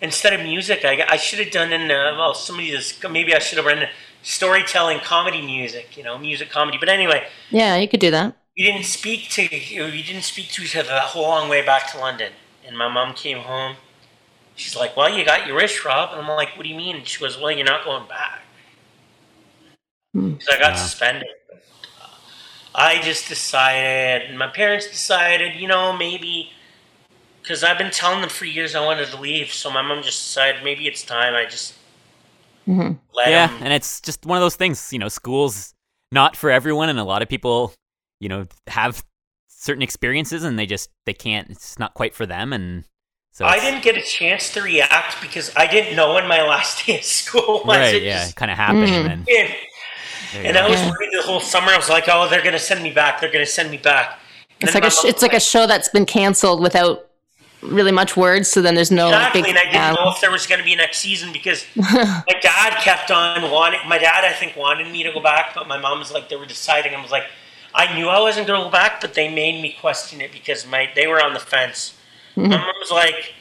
instead 0.00 0.34
of 0.34 0.42
music, 0.42 0.84
I, 0.84 1.04
I 1.08 1.16
should 1.16 1.40
have 1.40 1.50
done 1.50 1.72
in, 1.72 1.90
uh, 1.90 2.14
well, 2.16 2.34
somebody 2.34 2.70
just, 2.70 3.08
maybe 3.08 3.34
I 3.34 3.40
should 3.40 3.58
have 3.58 3.66
run 3.66 3.88
storytelling 4.24 5.00
comedy 5.00 5.42
music, 5.42 5.96
you 5.98 6.04
know, 6.04 6.18
music 6.18 6.50
comedy. 6.50 6.78
But 6.78 6.90
anyway, 6.90 7.28
Yeah, 7.50 7.76
you 7.76 7.88
could 7.88 8.00
do 8.00 8.10
that. 8.10 8.36
we 8.56 8.64
didn't 8.64 8.84
speak 8.84 9.28
to 9.30 9.42
we 9.50 10.02
didn't 10.02 10.22
speak 10.22 10.48
to 10.52 10.62
each 10.62 10.76
other 10.76 10.88
that 10.88 11.08
whole 11.08 11.22
long 11.22 11.48
way 11.48 11.64
back 11.64 11.90
to 11.92 11.98
London. 11.98 12.32
And 12.66 12.76
my 12.78 12.88
mom 12.88 13.14
came 13.14 13.38
home. 13.38 13.76
She's 14.56 14.76
like, 14.76 14.96
"Well, 14.96 15.10
you 15.16 15.24
got 15.24 15.46
your 15.46 15.56
wrist, 15.56 15.84
Rob." 15.84 16.12
And 16.12 16.22
I'm 16.22 16.28
like, 16.28 16.56
"What 16.56 16.64
do 16.64 16.70
you 16.70 16.76
mean?" 16.76 16.96
And 16.96 17.08
she 17.08 17.20
goes, 17.20 17.38
"Well, 17.38 17.52
you're 17.52 17.66
not 17.66 17.84
going 17.84 18.08
back." 18.08 18.42
Hmm. 20.14 20.34
So 20.38 20.52
I 20.54 20.58
got 20.58 20.74
Wow. 20.74 20.78
suspended. 20.78 21.28
I 22.74 23.00
just 23.00 23.28
decided, 23.28 24.28
and 24.28 24.38
my 24.38 24.48
parents 24.48 24.86
decided, 24.88 25.54
you 25.54 25.68
know, 25.68 25.92
maybe 25.96 26.50
because 27.42 27.64
I've 27.64 27.78
been 27.78 27.92
telling 27.92 28.20
them 28.22 28.30
for 28.30 28.46
years 28.46 28.74
I 28.74 28.84
wanted 28.84 29.08
to 29.08 29.20
leave. 29.20 29.52
So 29.52 29.70
my 29.70 29.82
mom 29.82 30.02
just 30.02 30.24
decided 30.24 30.64
maybe 30.64 30.86
it's 30.88 31.02
time. 31.04 31.34
I 31.34 31.46
just 31.46 31.74
hmm 32.64 32.92
let 33.14 33.28
yeah, 33.28 33.46
them. 33.48 33.62
and 33.62 33.72
it's 33.72 34.00
just 34.00 34.24
one 34.26 34.36
of 34.38 34.42
those 34.42 34.56
things. 34.56 34.92
You 34.92 34.98
know, 34.98 35.08
school's 35.08 35.74
not 36.12 36.36
for 36.36 36.50
everyone, 36.50 36.88
and 36.88 36.98
a 36.98 37.04
lot 37.04 37.22
of 37.22 37.28
people, 37.28 37.72
you 38.20 38.28
know, 38.28 38.46
have 38.68 39.04
certain 39.48 39.82
experiences, 39.82 40.44
and 40.44 40.58
they 40.58 40.66
just 40.66 40.90
they 41.06 41.12
can't. 41.14 41.50
It's 41.50 41.78
not 41.78 41.94
quite 41.94 42.14
for 42.14 42.26
them, 42.26 42.52
and 42.52 42.84
so 43.32 43.44
I 43.46 43.58
didn't 43.60 43.82
get 43.82 43.96
a 43.96 44.02
chance 44.02 44.52
to 44.54 44.62
react 44.62 45.20
because 45.20 45.52
I 45.56 45.66
didn't 45.66 45.96
know 45.96 46.14
when 46.14 46.26
my 46.28 46.42
last 46.46 46.86
day 46.86 46.98
of 46.98 47.04
school 47.04 47.62
was. 47.64 47.76
Right? 47.78 47.94
It 47.96 48.02
Yeah, 48.02 48.18
just 48.18 48.30
it 48.32 48.36
kind 48.36 48.50
of 48.50 48.56
happened, 48.56 48.88
Mm. 48.88 49.00
and 49.00 49.06
then 49.10 49.24
hit. 49.26 49.56
And 50.34 50.54
go. 50.54 50.60
I 50.62 50.68
was 50.68 50.80
worried 50.80 51.10
the 51.12 51.22
whole 51.22 51.40
summer. 51.40 51.72
I 51.72 51.76
was 51.76 51.88
like, 51.88 52.04
"Oh, 52.08 52.28
they're 52.28 52.42
gonna 52.42 52.58
send 52.58 52.82
me 52.82 52.90
back. 52.90 53.20
They're 53.20 53.30
gonna 53.32 53.46
send 53.46 53.70
me 53.70 53.76
back." 53.78 54.18
And 54.60 54.68
It's 54.68 54.74
like 54.74 54.84
a 54.84 54.90
sh- 54.90 55.04
it's 55.04 55.22
like 55.22 55.32
a 55.34 55.40
show 55.40 55.66
that's 55.66 55.88
been 55.88 56.06
canceled 56.06 56.60
without 56.60 57.06
really 57.64 57.92
much 57.92 58.16
words, 58.16 58.48
so 58.48 58.62
then 58.62 58.74
there's 58.74 58.90
no 58.90 59.08
exactly, 59.08 59.42
big. 59.42 59.50
and 59.50 59.58
I 59.58 59.62
didn't 59.64 59.74
yeah. 59.74 59.92
know 59.92 60.10
if 60.10 60.20
there 60.20 60.30
was 60.30 60.46
gonna 60.46 60.62
be 60.62 60.72
a 60.72 60.76
next 60.76 60.98
season 60.98 61.32
because 61.32 61.64
my 61.76 62.24
dad 62.42 62.80
kept 62.82 63.10
on 63.10 63.50
wanting. 63.50 63.80
My 63.88 63.98
dad, 63.98 64.24
I 64.24 64.32
think, 64.32 64.56
wanted 64.56 64.90
me 64.90 65.02
to 65.02 65.12
go 65.12 65.20
back, 65.20 65.54
but 65.54 65.66
my 65.68 65.78
mom 65.78 65.98
was 65.98 66.12
like, 66.12 66.28
they 66.28 66.36
were 66.36 66.46
deciding. 66.46 66.94
I 66.94 67.02
was 67.02 67.10
like, 67.10 67.24
I 67.74 67.94
knew 67.94 68.08
I 68.08 68.20
wasn't 68.20 68.46
gonna 68.46 68.64
go 68.64 68.70
back, 68.70 69.00
but 69.00 69.14
they 69.14 69.32
made 69.32 69.60
me 69.60 69.76
question 69.80 70.20
it 70.20 70.32
because 70.32 70.66
my 70.66 70.90
they 70.94 71.06
were 71.06 71.22
on 71.22 71.34
the 71.34 71.40
fence. 71.40 71.96
Mm-hmm. 72.36 72.50
My 72.50 72.58
mom 72.58 72.74
was 72.80 72.90
like. 72.90 73.34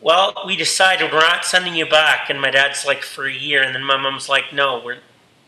Well, 0.00 0.32
we 0.46 0.54
decided 0.54 1.10
we're 1.10 1.18
not 1.18 1.44
sending 1.44 1.74
you 1.74 1.84
back, 1.84 2.30
and 2.30 2.40
my 2.40 2.52
dad's 2.52 2.86
like 2.86 3.02
for 3.02 3.26
a 3.26 3.32
year, 3.32 3.64
and 3.64 3.74
then 3.74 3.82
my 3.82 3.96
mom's 3.96 4.28
like, 4.28 4.52
"No, 4.52 4.80
we're 4.84 4.98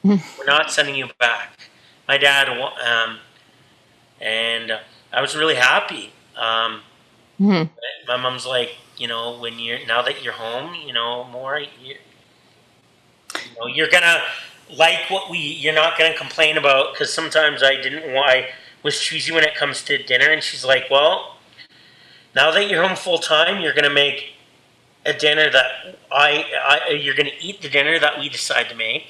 We're 0.02 0.44
not 0.44 0.72
sending 0.72 0.96
you 0.96 1.08
back." 1.20 1.56
My 2.08 2.18
dad, 2.18 2.48
um, 2.48 3.18
and 4.20 4.80
I 5.12 5.20
was 5.20 5.36
really 5.36 5.54
happy. 5.54 6.12
Um, 6.36 6.80
Mhm. 7.40 7.70
my 8.08 8.16
mom's 8.16 8.46
like, 8.46 8.76
you 8.96 9.08
know, 9.08 9.38
when 9.38 9.58
you're 9.58 9.84
now 9.86 10.02
that 10.02 10.22
you're 10.22 10.34
home, 10.34 10.74
you 10.74 10.92
know, 10.92 11.24
more, 11.24 11.58
you're, 11.58 11.98
you 13.44 13.50
know, 13.60 13.66
you're 13.66 13.88
gonna 13.88 14.22
like 14.76 15.10
what 15.10 15.30
we. 15.30 15.38
You're 15.38 15.74
not 15.74 15.98
gonna 15.98 16.16
complain 16.16 16.56
about 16.56 16.92
because 16.94 17.12
sometimes 17.12 17.62
I 17.62 17.76
didn't. 17.76 18.16
I 18.16 18.50
was 18.82 19.00
choosy 19.00 19.32
when 19.32 19.44
it 19.44 19.54
comes 19.54 19.82
to 19.84 20.02
dinner, 20.02 20.30
and 20.30 20.42
she's 20.42 20.64
like, 20.64 20.84
well, 20.90 21.36
now 22.34 22.50
that 22.52 22.68
you're 22.68 22.86
home 22.86 22.96
full 22.96 23.18
time, 23.18 23.60
you're 23.62 23.74
gonna 23.74 23.90
make 23.90 24.34
a 25.06 25.12
dinner 25.14 25.50
that 25.50 25.98
I, 26.12 26.80
I 26.88 26.90
you're 26.92 27.14
gonna 27.14 27.30
eat 27.40 27.62
the 27.62 27.68
dinner 27.68 27.98
that 28.00 28.18
we 28.20 28.28
decide 28.28 28.68
to 28.70 28.76
make. 28.76 29.06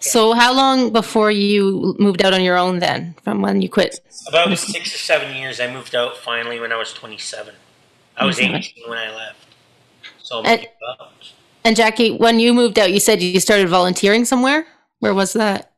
Yeah, 0.00 0.20
I'm 0.20 0.28
like, 0.28 0.34
okay. 0.34 0.34
So, 0.34 0.34
how 0.34 0.52
long 0.54 0.92
before 0.92 1.30
you 1.30 1.94
moved 1.98 2.22
out 2.24 2.32
on 2.34 2.42
your 2.42 2.56
own 2.56 2.78
then, 2.78 3.14
from 3.22 3.42
when 3.42 3.62
you 3.62 3.68
quit? 3.68 4.00
About 4.28 4.56
six 4.58 4.94
or 4.94 4.98
seven 4.98 5.34
years, 5.36 5.60
I 5.60 5.72
moved 5.72 5.94
out 5.94 6.16
finally 6.16 6.60
when 6.60 6.72
I 6.72 6.76
was 6.76 6.92
27. 6.92 7.54
I 8.16 8.24
was 8.24 8.38
Mhm. 8.38 8.56
18 8.58 8.88
when 8.88 8.98
I 8.98 9.14
left. 9.14 9.36
So, 10.22 10.42
And- 10.44 10.66
And 11.64 11.76
Jackie, 11.76 12.12
when 12.12 12.38
you 12.40 12.54
moved 12.54 12.78
out, 12.78 12.90
you 12.92 13.00
said 13.00 13.20
you 13.20 13.40
started 13.40 13.68
volunteering 13.68 14.24
somewhere. 14.24 14.66
Where 15.00 15.12
was 15.12 15.32
that? 15.34 15.72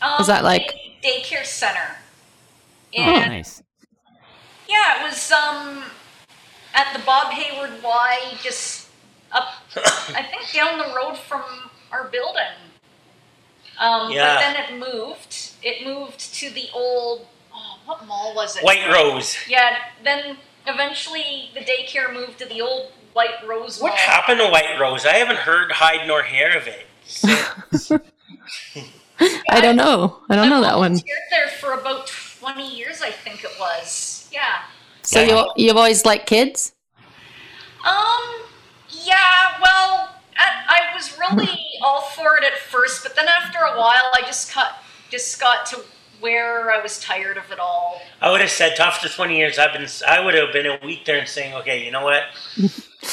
Um, 0.00 0.14
Was 0.18 0.26
that 0.28 0.44
like- 0.44 0.74
daycare 1.02 1.44
center? 1.44 1.96
Oh, 2.96 3.02
Nice. 3.02 3.62
yeah, 4.68 5.00
it 5.00 5.02
was 5.04 5.32
um 5.32 5.84
at 6.74 6.92
the 6.92 6.98
Bob 7.00 7.32
Hayward 7.32 7.82
Y, 7.82 8.38
just 8.42 8.86
up, 9.32 9.54
I 10.14 10.22
think 10.22 10.52
down 10.52 10.78
the 10.78 10.94
road 10.94 11.16
from 11.18 11.42
our 11.90 12.04
building. 12.04 12.52
Um, 13.78 14.10
Yeah. 14.10 14.34
But 14.34 14.40
then 14.40 14.56
it 14.56 14.78
moved. 14.78 15.52
It 15.62 15.86
moved 15.86 16.20
to 16.34 16.50
the 16.50 16.68
old. 16.74 17.26
Oh, 17.52 17.78
what 17.86 18.06
mall 18.06 18.34
was 18.34 18.56
it? 18.56 18.64
White 18.64 18.88
Rose. 18.92 19.36
Yeah. 19.48 19.76
Then 20.02 20.36
eventually 20.66 21.50
the 21.54 21.60
daycare 21.60 22.12
moved 22.12 22.38
to 22.38 22.46
the 22.46 22.60
old 22.60 22.90
White 23.12 23.46
Rose 23.46 23.80
What 23.80 23.90
Mall. 23.90 23.96
happened 23.98 24.40
to 24.40 24.48
White 24.48 24.78
Rose? 24.80 25.06
I 25.06 25.14
haven't 25.14 25.38
heard 25.38 25.70
hide 25.72 26.06
nor 26.06 26.22
hair 26.22 26.56
of 26.56 26.66
it. 26.66 26.86
I 29.48 29.60
don't 29.60 29.76
know. 29.76 30.18
I 30.28 30.34
don't 30.36 30.50
know 30.50 30.60
that 30.62 30.76
one. 30.76 30.92
volunteered 30.92 31.18
there 31.30 31.48
for 31.48 31.72
about 31.74 32.08
20 32.40 32.76
years, 32.76 33.00
I 33.02 33.10
think 33.10 33.44
it 33.44 33.52
was. 33.60 34.28
Yeah. 34.32 34.62
So 35.02 35.20
you 35.22 35.48
you've 35.56 35.76
always 35.76 36.04
liked 36.04 36.26
kids? 36.26 36.72
Um, 37.86 38.42
yeah, 38.88 39.58
well, 39.62 40.03
I, 40.03 40.03
I 40.74 40.94
was 40.94 41.16
really 41.18 41.58
all 41.82 42.02
for 42.02 42.36
it 42.36 42.44
at 42.44 42.58
first, 42.58 43.02
but 43.02 43.14
then 43.14 43.26
after 43.28 43.58
a 43.58 43.78
while, 43.78 44.10
I 44.14 44.22
just 44.22 44.50
cut, 44.50 44.72
just 45.10 45.40
got 45.40 45.66
to 45.66 45.80
where 46.20 46.72
I 46.72 46.80
was 46.82 46.98
tired 47.00 47.36
of 47.36 47.50
it 47.52 47.58
all. 47.58 48.00
I 48.20 48.30
would 48.30 48.40
have 48.40 48.50
said, 48.50 48.78
after 48.80 49.08
20 49.08 49.36
years, 49.36 49.58
I've 49.58 49.72
been. 49.72 49.86
I 50.08 50.24
would 50.24 50.34
have 50.34 50.52
been 50.52 50.66
a 50.66 50.78
week 50.84 51.04
there 51.04 51.18
and 51.18 51.28
saying, 51.28 51.54
okay, 51.54 51.84
you 51.84 51.90
know 51.90 52.02
what? 52.02 52.22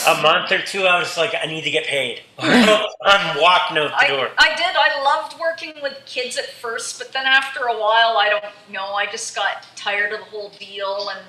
a 0.08 0.22
month 0.22 0.52
or 0.52 0.62
two, 0.62 0.84
I 0.84 0.98
was 1.00 1.18
like, 1.18 1.34
I 1.40 1.46
need 1.48 1.64
to 1.64 1.72
get 1.72 1.86
paid. 1.86 2.22
I'm 2.40 3.42
walking 3.42 3.78
out 3.78 3.92
the 3.92 4.06
I, 4.06 4.08
door. 4.08 4.30
I 4.38 4.56
did. 4.56 4.76
I 4.76 5.04
loved 5.04 5.40
working 5.40 5.74
with 5.82 5.98
kids 6.06 6.38
at 6.38 6.46
first, 6.46 6.98
but 6.98 7.12
then 7.12 7.26
after 7.26 7.66
a 7.66 7.74
while, 7.74 8.18
I 8.18 8.30
don't 8.30 8.46
know. 8.72 8.94
I 8.94 9.06
just 9.08 9.36
got 9.36 9.66
tired 9.76 10.14
of 10.14 10.20
the 10.20 10.26
whole 10.26 10.52
deal, 10.58 11.10
and 11.10 11.26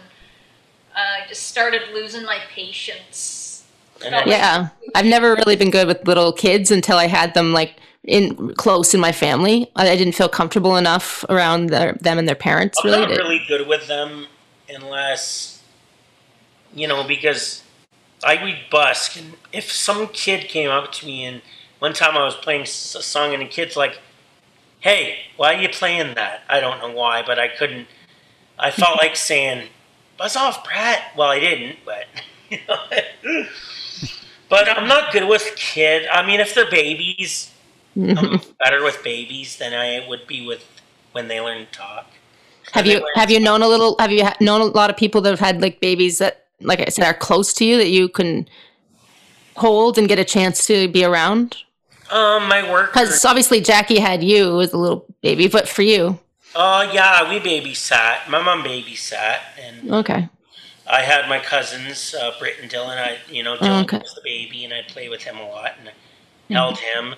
uh, 0.94 1.24
I 1.24 1.28
just 1.28 1.44
started 1.48 1.82
losing 1.92 2.24
my 2.24 2.38
patience. 2.54 3.41
Yeah, 4.04 4.68
I've 4.94 5.06
never 5.06 5.34
really 5.34 5.56
been 5.56 5.70
good 5.70 5.86
with 5.86 6.06
little 6.06 6.32
kids 6.32 6.70
until 6.70 6.98
I 6.98 7.06
had 7.06 7.34
them 7.34 7.52
like 7.52 7.76
in 8.04 8.54
close 8.54 8.94
in 8.94 9.00
my 9.00 9.12
family. 9.12 9.70
I, 9.76 9.96
didn't 9.96 10.14
feel 10.14 10.28
comfortable 10.28 10.76
enough 10.76 11.24
around 11.28 11.68
their, 11.68 11.94
them 11.94 12.18
and 12.18 12.26
their 12.26 12.34
parents. 12.34 12.78
I'm 12.82 12.90
Really, 12.90 13.06
not 13.06 13.10
really 13.10 13.42
good 13.46 13.66
with 13.66 13.86
them 13.86 14.26
unless, 14.68 15.62
you 16.74 16.88
know, 16.88 17.04
because 17.04 17.62
I 18.24 18.42
would 18.42 18.58
Busk, 18.70 19.16
and 19.16 19.34
if 19.52 19.70
some 19.70 20.08
kid 20.08 20.48
came 20.48 20.70
up 20.70 20.92
to 20.92 21.06
me 21.06 21.24
and 21.24 21.42
one 21.78 21.92
time 21.92 22.16
I 22.16 22.24
was 22.24 22.36
playing 22.36 22.62
a 22.62 22.66
song 22.66 23.32
and 23.32 23.42
the 23.42 23.46
kid's 23.46 23.76
like, 23.76 23.98
"Hey, 24.80 25.18
why 25.36 25.54
are 25.54 25.60
you 25.60 25.68
playing 25.68 26.14
that?" 26.14 26.42
I 26.48 26.60
don't 26.60 26.78
know 26.78 26.92
why, 26.92 27.22
but 27.26 27.40
I 27.40 27.48
couldn't. 27.48 27.88
I 28.56 28.70
felt 28.70 28.98
like 29.02 29.16
saying, 29.16 29.68
"Buzz 30.16 30.36
off, 30.36 30.62
Brad." 30.62 31.02
Well, 31.16 31.28
I 31.28 31.40
didn't, 31.40 31.78
but. 31.84 32.04
You 32.52 32.58
know, 32.68 33.46
but 34.52 34.68
I'm 34.68 34.86
not 34.86 35.14
good 35.14 35.26
with 35.26 35.54
kid. 35.56 36.06
I 36.12 36.26
mean, 36.26 36.38
if 36.38 36.54
they're 36.54 36.70
babies, 36.70 37.50
I'm 37.96 38.38
better 38.62 38.84
with 38.84 39.02
babies 39.02 39.56
than 39.56 39.72
I 39.72 40.06
would 40.06 40.26
be 40.26 40.46
with 40.46 40.62
when 41.12 41.28
they 41.28 41.40
learn 41.40 41.64
to 41.64 41.72
talk. 41.72 42.06
Have 42.72 42.86
you 42.86 43.02
have 43.14 43.30
you 43.30 43.40
known 43.40 43.62
a 43.62 43.66
little? 43.66 43.96
Have 43.98 44.12
you 44.12 44.24
ha- 44.24 44.36
known 44.40 44.60
a 44.60 44.64
lot 44.64 44.90
of 44.90 44.96
people 44.98 45.22
that 45.22 45.30
have 45.30 45.40
had 45.40 45.62
like 45.62 45.80
babies 45.80 46.18
that, 46.18 46.44
like 46.60 46.80
I 46.80 46.90
said, 46.90 47.06
are 47.06 47.14
close 47.14 47.54
to 47.54 47.64
you 47.64 47.78
that 47.78 47.88
you 47.88 48.10
can 48.10 48.46
hold 49.56 49.96
and 49.96 50.06
get 50.06 50.18
a 50.18 50.24
chance 50.24 50.66
to 50.66 50.86
be 50.86 51.02
around? 51.02 51.56
Um, 52.10 52.46
my 52.46 52.70
work. 52.70 52.92
Because 52.92 53.24
obviously 53.24 53.62
Jackie 53.62 54.00
had 54.00 54.22
you 54.22 54.60
as 54.60 54.74
a 54.74 54.76
little 54.76 55.06
baby, 55.22 55.48
but 55.48 55.66
for 55.66 55.80
you, 55.80 56.18
Oh 56.54 56.82
yeah, 56.92 57.26
we 57.30 57.40
babysat. 57.40 58.28
My 58.28 58.42
mom 58.42 58.62
babysat, 58.62 59.38
and 59.58 59.90
okay, 59.90 60.28
I 60.92 61.00
had 61.00 61.26
my 61.26 61.38
cousins, 61.38 62.14
uh, 62.14 62.32
Britt 62.38 62.56
and 62.60 62.70
Dylan. 62.70 62.98
I, 62.98 63.16
you 63.30 63.42
know, 63.42 63.56
Dylan 63.56 63.84
okay. 63.84 63.98
was 63.98 64.14
the 64.14 64.20
baby, 64.22 64.64
and 64.64 64.74
I'd 64.74 64.88
play 64.88 65.08
with 65.08 65.22
him 65.22 65.38
a 65.38 65.48
lot, 65.48 65.72
and 65.78 65.88
I 65.88 66.52
held 66.52 66.78
him, 66.78 67.14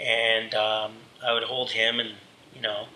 and 0.00 0.54
um, 0.54 0.92
I 1.22 1.34
would 1.34 1.42
hold 1.42 1.70
him, 1.70 2.00
and 2.00 2.14
you 2.54 2.62
know, 2.62 2.86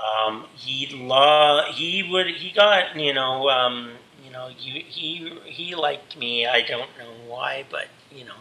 um, 0.00 0.46
he 0.56 0.88
lo- 0.92 1.70
he 1.72 2.02
would 2.10 2.26
he 2.26 2.50
got 2.50 2.98
you 2.98 3.14
know 3.14 3.48
um, 3.48 3.92
you 4.24 4.32
know 4.32 4.48
he 4.48 4.80
he 4.80 5.32
he 5.44 5.76
liked 5.76 6.18
me. 6.18 6.44
I 6.44 6.62
don't 6.62 6.90
know 6.98 7.12
why, 7.28 7.64
but 7.70 7.86
you 8.10 8.24
know, 8.24 8.34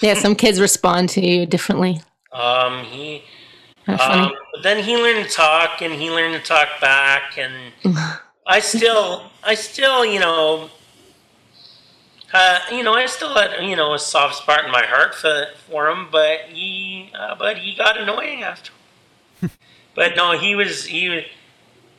yeah. 0.00 0.14
Some 0.14 0.34
kids 0.34 0.62
respond 0.62 1.10
to 1.10 1.20
you 1.20 1.44
differently. 1.44 2.00
um, 2.32 2.84
he. 2.84 3.22
Um, 3.88 4.32
but 4.52 4.64
then 4.64 4.82
he 4.82 4.96
learned 4.96 5.28
to 5.28 5.30
talk, 5.30 5.80
and 5.80 5.94
he 5.94 6.10
learned 6.10 6.34
to 6.34 6.40
talk 6.40 6.68
back, 6.80 7.38
and 7.38 7.72
I 8.46 8.60
still, 8.60 9.24
I 9.42 9.54
still, 9.54 10.06
you 10.06 10.20
know, 10.20 10.70
uh, 12.32 12.60
you 12.70 12.84
know, 12.84 12.94
I 12.94 13.06
still 13.06 13.34
had, 13.34 13.64
you 13.64 13.74
know, 13.74 13.94
a 13.94 13.98
soft 13.98 14.36
spot 14.36 14.64
in 14.64 14.70
my 14.70 14.84
heart 14.86 15.14
for 15.14 15.46
for 15.68 15.88
him, 15.88 16.08
but 16.12 16.40
he, 16.48 17.10
uh, 17.18 17.34
but 17.34 17.58
he 17.58 17.74
got 17.74 17.98
annoying 17.98 18.42
after. 18.42 18.72
but 19.94 20.16
no, 20.16 20.38
he 20.38 20.54
was 20.54 20.84
he 20.84 21.08
was 21.08 21.24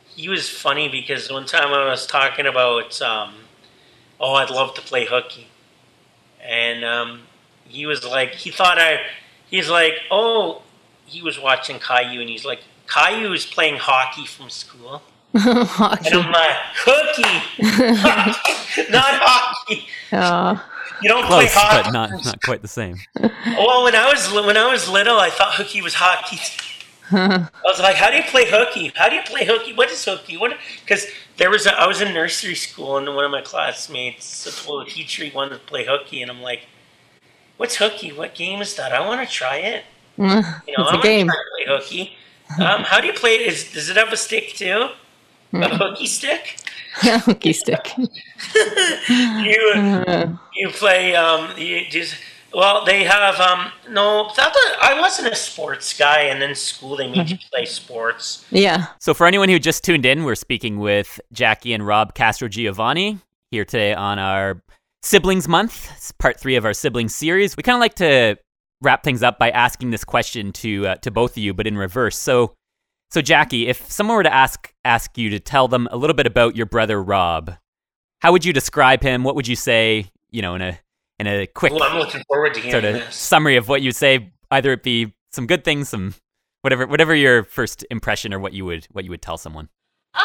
he 0.06 0.30
was 0.30 0.50
funny 0.50 0.88
because 0.88 1.30
one 1.30 1.46
time 1.46 1.74
I 1.74 1.90
was 1.90 2.08
talking 2.08 2.46
about, 2.46 3.00
um, 3.02 3.36
oh, 4.20 4.34
I'd 4.36 4.50
love 4.50 4.74
to 4.76 4.82
play 4.82 5.06
hooky, 5.06 5.48
and 6.42 6.84
um, 6.86 7.22
he 7.66 7.86
was 7.86 8.06
like, 8.06 8.32
he 8.32 8.52
thought 8.52 8.80
I, 8.80 9.02
he's 9.50 9.70
like, 9.70 9.96
oh, 10.10 10.64
he 11.06 11.22
was 11.22 11.40
watching 11.40 11.78
Caillou, 11.80 12.22
and 12.22 12.30
he's 12.30 12.46
like, 12.46 12.62
Caillou 12.88 13.34
is 13.34 13.46
playing 13.46 13.78
hockey 13.78 14.26
from 14.26 14.50
school. 14.50 15.02
And 15.34 15.44
I'm 15.46 16.32
like, 16.32 16.56
hooky, 16.76 17.62
not 18.92 19.14
hockey. 19.22 19.88
Uh, 20.12 20.58
You 21.02 21.10
don't 21.10 21.26
Close, 21.26 21.52
play 21.54 21.62
hockey. 21.62 21.84
but 21.84 21.92
not 21.92 22.10
not 22.26 22.42
quite 22.44 22.62
the 22.62 22.68
same. 22.68 22.98
Well, 23.20 23.84
when 23.84 23.96
I 23.96 24.12
was 24.12 24.32
when 24.34 24.58
I 24.58 24.72
was 24.72 24.90
little, 24.90 25.20
I 25.20 25.30
thought 25.30 25.54
hooky 25.56 25.82
was 25.82 25.94
hockey. 25.96 26.40
I 27.12 27.48
was 27.64 27.80
like, 27.80 27.96
how 27.96 28.10
do 28.10 28.18
you 28.18 28.24
play 28.24 28.46
hooky? 28.50 28.92
How 28.96 29.08
do 29.10 29.16
you 29.16 29.22
play 29.24 29.46
hooky? 29.46 29.74
What 29.74 29.90
is 29.92 30.04
hooky? 30.04 30.38
What? 30.38 30.58
Because 30.82 31.06
there 31.38 31.50
was 31.50 31.66
a, 31.66 31.74
I 31.74 31.88
was 31.88 32.02
in 32.02 32.14
nursery 32.14 32.56
school, 32.56 32.98
and 32.98 33.08
one 33.16 33.24
of 33.24 33.32
my 33.32 33.42
classmates 33.42 34.64
told 34.66 34.86
the 34.88 34.90
teacher 34.92 35.24
he 35.24 35.32
wanted 35.32 35.52
to 35.60 35.60
play 35.60 35.86
hooky, 35.86 36.22
and 36.22 36.30
I'm 36.32 36.42
like, 36.42 36.62
what's 37.58 37.76
hooky? 37.78 38.12
What 38.12 38.34
game 38.36 38.60
is 38.62 38.76
that? 38.76 38.92
I 38.92 39.00
want 39.08 39.26
to 39.28 39.32
try 39.34 39.58
it. 39.58 39.84
You 40.18 40.26
know, 40.26 40.40
it's 40.40 40.68
I 40.68 40.82
a 40.82 40.84
wanna 40.86 41.02
game. 41.04 41.28
try 41.28 41.36
to 41.36 41.66
play 41.66 41.66
hooky. 41.78 42.14
Um, 42.60 42.82
how 42.84 43.00
do 43.00 43.08
you 43.08 43.14
play 43.14 43.36
it? 43.36 43.42
Is, 43.54 43.72
does 43.72 43.90
it 43.90 43.98
have 43.98 44.12
a 44.12 44.18
stick 44.18 44.54
too? 44.56 44.90
A 45.54 45.78
hooky 45.78 46.06
stick? 46.08 46.58
a 47.04 47.20
Hooky 47.20 47.54
stick. 47.54 47.94
You 47.98 49.74
Uh, 49.76 50.36
you 50.56 50.70
play 50.70 51.16
um 51.16 51.52
you 51.58 51.86
just 51.90 52.16
well 52.54 52.84
they 52.86 53.04
have 53.04 53.40
um 53.40 53.72
no 53.90 54.32
that 54.36 54.52
was, 54.54 54.78
I 54.82 55.00
wasn't 55.00 55.32
a 55.32 55.36
sports 55.36 55.98
guy 55.98 56.22
and 56.24 56.42
in 56.42 56.56
school 56.56 56.96
they 56.98 57.08
made 57.10 57.30
you 57.30 57.38
play 57.52 57.66
sports. 57.66 58.46
yeah. 58.52 58.88
So, 59.00 59.14
for 59.14 59.28
anyone 59.28 59.50
who 59.50 59.60
just 59.60 59.84
tuned 59.84 60.06
in, 60.06 60.24
we're 60.24 60.36
speaking 60.36 60.80
with 60.80 61.20
Jackie 61.32 61.74
and 61.74 61.86
Rob 61.86 62.14
Castro 62.16 62.48
Giovanni 62.48 63.20
here 63.52 63.66
today 63.66 63.94
on 63.94 64.18
our 64.20 64.62
Siblings 65.04 65.48
Month. 65.48 65.92
It's 65.96 66.12
part 66.12 66.40
three 66.40 66.56
of 66.56 66.66
our 66.66 66.74
siblings 66.74 67.14
series. 67.16 67.56
We 67.56 67.64
kind 67.64 67.76
of 67.76 67.80
like 67.82 67.96
to 67.96 68.38
wrap 68.82 69.04
things 69.04 69.24
up 69.24 69.40
by 69.40 69.50
asking 69.52 69.92
this 69.92 70.04
question 70.04 70.52
to 70.54 70.88
uh, 70.88 70.96
to 70.98 71.12
both 71.12 71.32
of 71.32 71.38
you, 71.38 71.54
but 71.54 71.68
in 71.68 71.78
reverse. 71.78 72.18
So, 72.18 72.54
so 73.10 73.22
Jackie, 73.22 73.68
if 73.68 73.90
someone 73.90 74.18
were 74.18 74.24
to 74.24 74.34
ask 74.34 74.74
ask 74.84 75.18
you 75.18 75.30
to 75.30 75.40
tell 75.40 75.68
them 75.68 75.88
a 75.92 75.98
little 75.98 76.16
bit 76.16 76.26
about 76.28 76.56
your 76.56 76.66
brother 76.66 77.02
Rob, 77.02 77.56
how 78.20 78.32
would 78.32 78.44
you 78.46 78.54
describe 78.54 79.02
him? 79.02 79.24
What 79.24 79.36
would 79.36 79.48
you 79.48 79.56
say? 79.56 80.12
You 80.30 80.42
know, 80.42 80.56
in 80.56 80.62
a 80.62 80.80
in 81.20 81.28
a 81.28 81.48
quick 81.48 81.74
Well, 81.74 81.84
I'm 81.84 81.98
looking 81.98 82.24
forward 82.28 82.54
to 82.56 82.72
sort 82.72 82.86
of 82.86 82.94
this. 82.96 83.16
summary 83.16 83.56
of 83.56 83.70
what 83.70 83.82
you'd 83.82 83.96
say, 83.96 84.32
either 84.52 84.74
it 84.74 84.84
be 84.84 85.14
some 85.32 85.48
good 85.48 85.64
things, 85.64 85.90
some 85.90 86.16
whatever 86.62 86.86
whatever 86.86 87.16
your 87.16 87.44
first 87.44 87.86
impression 87.90 88.34
or 88.34 88.40
what 88.40 88.54
you 88.54 88.66
would 88.66 88.88
what 88.92 89.06
you 89.06 89.10
would 89.12 89.22
tell 89.22 89.38
someone. 89.38 89.70
Um, 90.14 90.24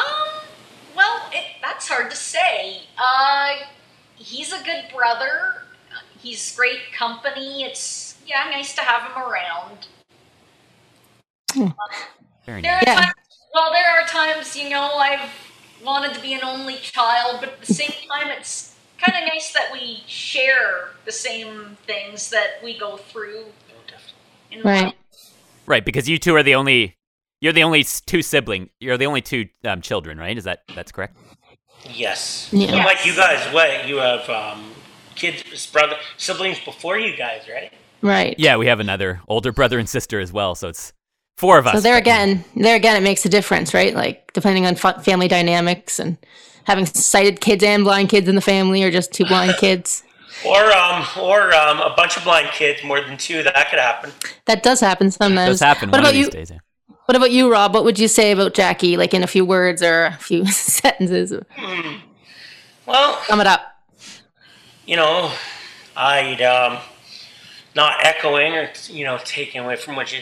well, 0.95 1.21
it, 1.31 1.45
that's 1.61 1.87
hard 1.87 2.11
to 2.11 2.17
say. 2.17 2.81
Uh, 2.97 3.55
he's 4.15 4.51
a 4.51 4.61
good 4.63 4.85
brother. 4.93 5.63
He's 6.19 6.55
great 6.55 6.91
company. 6.97 7.63
It's 7.63 8.17
yeah, 8.25 8.49
nice 8.49 8.73
to 8.75 8.81
have 8.81 9.11
him 9.11 9.21
around. 9.21 9.87
Very 12.45 12.61
There 12.61 12.71
nice. 12.73 12.83
are 12.83 12.85
Yeah. 12.87 12.95
times, 13.01 13.13
well, 13.53 13.71
there 13.71 13.89
are 14.01 14.07
times, 14.07 14.55
you 14.55 14.69
know, 14.69 14.95
I've 14.97 15.29
wanted 15.83 16.13
to 16.13 16.21
be 16.21 16.33
an 16.33 16.43
only 16.43 16.77
child, 16.77 17.37
but 17.39 17.49
at 17.49 17.59
the 17.59 17.73
same 17.73 17.91
time, 18.09 18.27
it's 18.29 18.75
kind 18.97 19.21
of 19.21 19.29
nice 19.29 19.51
that 19.53 19.69
we 19.71 20.03
share 20.07 20.89
the 21.05 21.11
same 21.11 21.77
things 21.85 22.29
that 22.29 22.63
we 22.63 22.77
go 22.77 22.97
through 22.97 23.45
in 24.51 24.61
Right. 24.63 24.85
life. 24.85 24.93
Right, 25.65 25.83
because 25.85 26.07
you 26.07 26.17
two 26.17 26.35
are 26.35 26.43
the 26.43 26.55
only 26.55 26.97
you're 27.41 27.51
the 27.53 27.63
only 27.63 27.83
two 27.83 28.21
sibling. 28.21 28.69
You're 28.79 28.97
the 28.97 29.05
only 29.05 29.21
two 29.21 29.49
um, 29.65 29.81
children, 29.81 30.17
right? 30.17 30.37
Is 30.37 30.45
that 30.45 30.63
that's 30.73 30.91
correct? 30.93 31.17
Yes. 31.89 32.49
Yeah. 32.53 32.75
And 32.75 32.85
Like 32.85 33.05
you 33.05 33.13
guys, 33.15 33.53
what 33.53 33.85
you 33.87 33.97
have 33.97 34.29
um, 34.29 34.71
kids, 35.15 35.43
brother, 35.71 35.97
siblings 36.17 36.59
before 36.63 36.97
you 36.97 37.17
guys, 37.17 37.41
right? 37.49 37.71
Right. 38.01 38.35
Yeah, 38.37 38.55
we 38.55 38.67
have 38.67 38.79
another 38.79 39.21
older 39.27 39.51
brother 39.51 39.77
and 39.79 39.89
sister 39.89 40.19
as 40.21 40.31
well, 40.31 40.55
so 40.55 40.69
it's 40.69 40.93
four 41.37 41.57
of 41.57 41.67
us. 41.67 41.73
So 41.75 41.81
there 41.81 41.97
again, 41.97 42.43
there 42.55 42.75
again, 42.75 42.95
it 42.95 43.03
makes 43.03 43.25
a 43.25 43.29
difference, 43.29 43.73
right? 43.73 43.93
Like 43.93 44.31
depending 44.33 44.65
on 44.65 44.75
fa- 44.75 45.01
family 45.03 45.27
dynamics 45.27 45.99
and 45.99 46.17
having 46.65 46.85
sighted 46.85 47.41
kids 47.41 47.63
and 47.63 47.83
blind 47.83 48.09
kids 48.09 48.27
in 48.27 48.35
the 48.35 48.41
family, 48.41 48.83
or 48.83 48.91
just 48.91 49.11
two 49.13 49.25
blind 49.25 49.55
kids. 49.59 50.03
Or 50.45 50.71
um, 50.73 51.05
or 51.21 51.53
um, 51.53 51.79
a 51.79 51.93
bunch 51.95 52.17
of 52.17 52.23
blind 52.23 52.49
kids, 52.49 52.83
more 52.83 52.99
than 53.01 53.17
two. 53.17 53.43
That 53.43 53.69
could 53.69 53.79
happen. 53.79 54.11
That 54.45 54.63
does 54.63 54.79
happen 54.79 55.11
sometimes. 55.11 55.49
does 55.51 55.59
happen 55.61 55.89
What 55.91 55.97
one 55.97 55.99
of 56.01 56.05
about 56.05 56.13
these 56.13 56.25
you? 56.25 56.31
days. 56.31 56.51
yeah. 56.51 56.57
What 57.05 57.15
about 57.15 57.31
you, 57.31 57.51
Rob? 57.51 57.73
What 57.73 57.83
would 57.83 57.99
you 57.99 58.07
say 58.07 58.31
about 58.31 58.53
Jackie, 58.53 58.95
like 58.97 59.13
in 59.13 59.23
a 59.23 59.27
few 59.27 59.43
words 59.45 59.83
or 59.83 60.05
a 60.05 60.13
few 60.13 60.45
sentences? 60.51 61.33
Well, 62.85 63.21
Sum 63.23 63.41
it 63.41 63.47
up. 63.47 63.61
you 64.85 64.95
know, 64.95 65.31
I'd 65.95 66.41
um, 66.41 66.79
not 67.75 68.03
echoing 68.05 68.53
or 68.53 68.69
you 68.89 69.05
know 69.05 69.19
taking 69.23 69.61
away 69.63 69.75
from 69.75 69.95
what 69.95 70.11
you, 70.11 70.21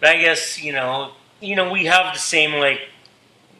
but 0.00 0.10
I 0.10 0.20
guess 0.20 0.62
you 0.62 0.72
know, 0.72 1.12
you 1.40 1.56
know, 1.56 1.70
we 1.70 1.86
have 1.86 2.12
the 2.14 2.18
same 2.18 2.58
like, 2.58 2.80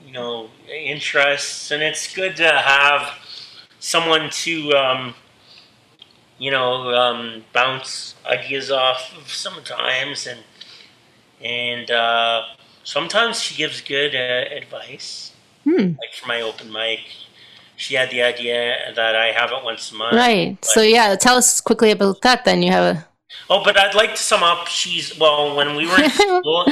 you 0.05 0.13
know, 0.13 0.49
interests, 0.69 1.71
and 1.71 1.83
it's 1.83 2.13
good 2.15 2.37
to 2.37 2.49
have 2.49 3.15
someone 3.79 4.31
to, 4.31 4.73
um, 4.73 5.15
you 6.39 6.51
know, 6.51 6.95
um, 6.95 7.45
bounce 7.53 8.15
ideas 8.27 8.71
off 8.71 9.15
of 9.17 9.31
sometimes, 9.31 10.27
and 10.27 10.41
and 11.43 11.91
uh, 11.91 12.43
sometimes 12.85 13.41
she 13.41 13.55
gives 13.55 13.81
good 13.81 14.15
uh, 14.15 14.55
advice. 14.55 15.33
Hmm. 15.65 15.95
Like 16.01 16.15
for 16.19 16.27
my 16.27 16.41
open 16.41 16.73
mic, 16.73 17.01
she 17.77 17.95
had 17.95 18.11
the 18.11 18.23
idea 18.23 18.93
that 18.95 19.15
I 19.15 19.33
have 19.33 19.53
it 19.53 19.65
once 19.65 19.91
a 19.93 19.95
month. 19.95 20.17
Right. 20.17 20.63
So 20.65 20.83
yeah, 20.83 21.17
tell 21.17 21.37
us 21.37 21.61
quickly 21.61 21.91
about 21.91 22.21
that. 22.23 22.45
Then 22.45 22.63
you 22.63 22.73
have 22.73 22.97
a. 22.97 23.10
Oh, 23.49 23.63
but 23.65 23.77
I'd 23.79 23.95
like 23.95 24.11
to 24.11 24.23
sum 24.23 24.43
up. 24.43 24.67
She's 24.69 25.19
well, 25.19 25.57
when 25.57 25.77
we 25.77 25.87
were 25.87 26.03
in 26.03 26.11
school, 26.23 26.65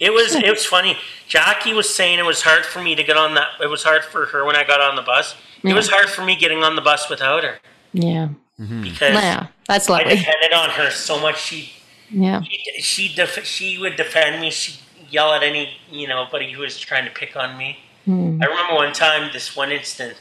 it 0.00 0.10
was 0.12 0.34
it 0.34 0.50
was 0.50 0.64
funny. 0.64 0.96
Jackie 1.28 1.72
was 1.74 1.92
saying 1.94 2.18
it 2.18 2.24
was 2.24 2.42
hard 2.42 2.64
for 2.64 2.82
me 2.82 2.94
to 2.94 3.02
get 3.02 3.16
on 3.16 3.34
that. 3.34 3.48
It 3.60 3.68
was 3.68 3.82
hard 3.82 4.04
for 4.04 4.26
her 4.26 4.44
when 4.44 4.56
I 4.56 4.64
got 4.64 4.80
on 4.80 4.96
the 4.96 5.02
bus. 5.02 5.34
It 5.64 5.74
was 5.74 5.88
hard 5.88 6.08
for 6.08 6.24
me 6.24 6.34
getting 6.36 6.62
on 6.64 6.74
the 6.76 6.82
bus 6.82 7.08
without 7.08 7.44
her 7.44 7.58
Yeah. 7.92 8.28
because 8.58 9.14
Yeah. 9.14 9.46
That's 9.68 9.88
I 9.88 9.98
lovely. 9.98 10.16
depended 10.16 10.52
on 10.52 10.70
her 10.70 10.90
so 10.90 11.20
much. 11.20 11.40
She 11.40 11.72
Yeah. 12.10 12.42
she 12.42 12.80
she, 13.08 13.14
def- 13.14 13.44
she 13.46 13.78
would 13.78 13.96
defend 13.96 14.40
me. 14.40 14.50
She'd 14.50 14.78
yell 15.08 15.32
at 15.32 15.42
any 15.42 15.76
you 15.90 16.08
know 16.08 16.26
buddy 16.30 16.50
who 16.52 16.60
was 16.62 16.78
trying 16.78 17.04
to 17.04 17.10
pick 17.10 17.36
on 17.36 17.56
me. 17.56 17.78
Hmm. 18.04 18.42
I 18.42 18.46
remember 18.46 18.74
one 18.74 18.92
time, 18.92 19.30
this 19.32 19.54
one 19.54 19.70
instant, 19.70 20.16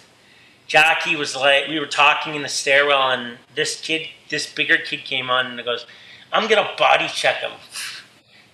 Jackie 0.71 1.17
was 1.17 1.35
like, 1.35 1.67
we 1.67 1.81
were 1.81 1.85
talking 1.85 2.33
in 2.33 2.43
the 2.43 2.47
stairwell, 2.47 3.11
and 3.11 3.37
this 3.55 3.81
kid, 3.81 4.07
this 4.29 4.49
bigger 4.49 4.77
kid 4.77 5.03
came 5.03 5.29
on 5.29 5.47
and 5.47 5.65
goes, 5.65 5.85
"I'm 6.31 6.47
gonna 6.47 6.71
body 6.77 7.09
check 7.09 7.41
him," 7.41 7.51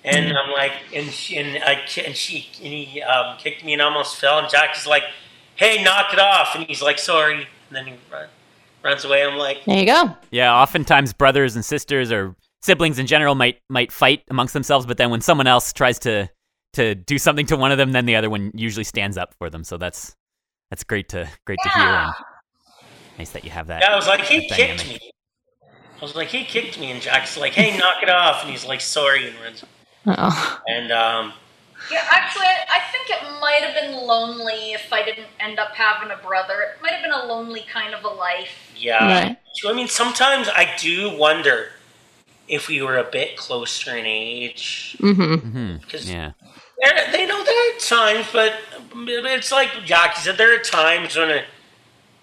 and 0.03 0.35
I'm 0.35 0.51
like, 0.51 0.71
and 0.95 1.11
she, 1.11 1.37
and 1.37 1.63
I 1.63 1.73
and 2.03 2.15
she 2.15 2.49
and 2.57 2.73
he 2.73 3.03
um, 3.03 3.37
kicked 3.37 3.63
me 3.63 3.73
and 3.73 3.83
almost 3.83 4.15
fell, 4.15 4.39
and 4.39 4.49
Jackie's 4.49 4.87
like, 4.87 5.03
"Hey, 5.57 5.83
knock 5.83 6.11
it 6.11 6.17
off," 6.17 6.55
and 6.55 6.65
he's 6.65 6.81
like, 6.81 6.97
"Sorry," 6.97 7.35
and 7.35 7.77
then 7.77 7.85
he 7.85 7.93
run, 8.11 8.29
runs 8.83 9.05
away. 9.05 9.23
I'm 9.23 9.37
like, 9.37 9.63
There 9.65 9.77
you 9.77 9.85
go. 9.85 10.17
Yeah, 10.31 10.55
oftentimes 10.55 11.13
brothers 11.13 11.55
and 11.55 11.63
sisters 11.63 12.11
or 12.11 12.35
siblings 12.63 12.97
in 12.97 13.05
general 13.05 13.35
might 13.35 13.59
might 13.69 13.91
fight 13.91 14.23
amongst 14.31 14.55
themselves, 14.55 14.87
but 14.87 14.97
then 14.97 15.11
when 15.11 15.21
someone 15.21 15.45
else 15.45 15.71
tries 15.71 15.99
to 15.99 16.31
to 16.73 16.95
do 16.95 17.19
something 17.19 17.45
to 17.45 17.57
one 17.57 17.71
of 17.71 17.77
them, 17.77 17.91
then 17.91 18.07
the 18.07 18.15
other 18.15 18.31
one 18.31 18.49
usually 18.55 18.83
stands 18.83 19.19
up 19.19 19.35
for 19.37 19.51
them. 19.51 19.63
So 19.63 19.77
that's 19.77 20.15
that's 20.69 20.83
great 20.83 21.09
to 21.09 21.27
great 21.45 21.59
to 21.63 21.69
hear. 21.69 21.83
And 21.85 22.13
nice 23.17 23.29
that 23.31 23.43
you 23.43 23.49
have 23.51 23.67
that. 23.67 23.81
yeah, 23.81 23.91
I 23.91 23.95
was 23.95 24.07
like, 24.07 24.21
he 24.21 24.47
that 24.47 24.55
kicked 24.55 24.79
dynamic. 24.79 25.01
me. 25.01 25.11
I 25.99 26.01
was 26.01 26.15
like, 26.15 26.27
he 26.27 26.43
kicked 26.43 26.79
me, 26.79 26.91
and 26.91 27.01
Jack's 27.01 27.37
like, 27.37 27.53
"Hey, 27.53 27.75
knock 27.77 28.03
it 28.03 28.09
off," 28.09 28.43
and 28.43 28.51
he's 28.51 28.65
like, 28.65 28.81
"Sorry," 28.81 29.27
and 29.27 29.35
runs. 29.43 29.63
Oh. 30.05 30.61
And 30.67 30.91
um, 30.91 31.33
Yeah, 31.91 32.05
actually, 32.11 32.45
I 32.45 32.79
think 32.91 33.09
it 33.09 33.23
might 33.41 33.61
have 33.63 33.73
been 33.75 34.05
lonely 34.05 34.73
if 34.73 34.93
I 34.93 35.03
didn't 35.03 35.27
end 35.39 35.59
up 35.59 35.69
having 35.75 36.11
a 36.11 36.17
brother. 36.17 36.61
It 36.61 36.81
might 36.81 36.93
have 36.93 37.01
been 37.03 37.11
a 37.11 37.25
lonely 37.25 37.65
kind 37.71 37.93
of 37.95 38.03
a 38.03 38.07
life. 38.09 38.71
Yeah. 38.75 39.03
Right. 39.23 39.37
So, 39.55 39.71
I 39.71 39.73
mean, 39.73 39.87
sometimes 39.87 40.49
I 40.49 40.69
do 40.77 41.17
wonder 41.17 41.69
if 42.47 42.67
we 42.67 42.81
were 42.81 42.97
a 42.97 43.03
bit 43.03 43.35
closer 43.37 43.95
in 43.97 44.05
age. 44.05 44.95
Mm-hmm. 44.99 45.35
hmm 45.35 45.75
Yeah. 46.03 46.31
they 47.11 47.25
know 47.25 47.43
there 47.43 47.75
are 47.75 47.79
times, 47.79 48.27
but 48.31 48.53
it's 48.93 49.51
like 49.51 49.69
Jackie 49.85 50.21
said, 50.21 50.37
there 50.37 50.55
are 50.55 50.59
times 50.59 51.15
when 51.15 51.43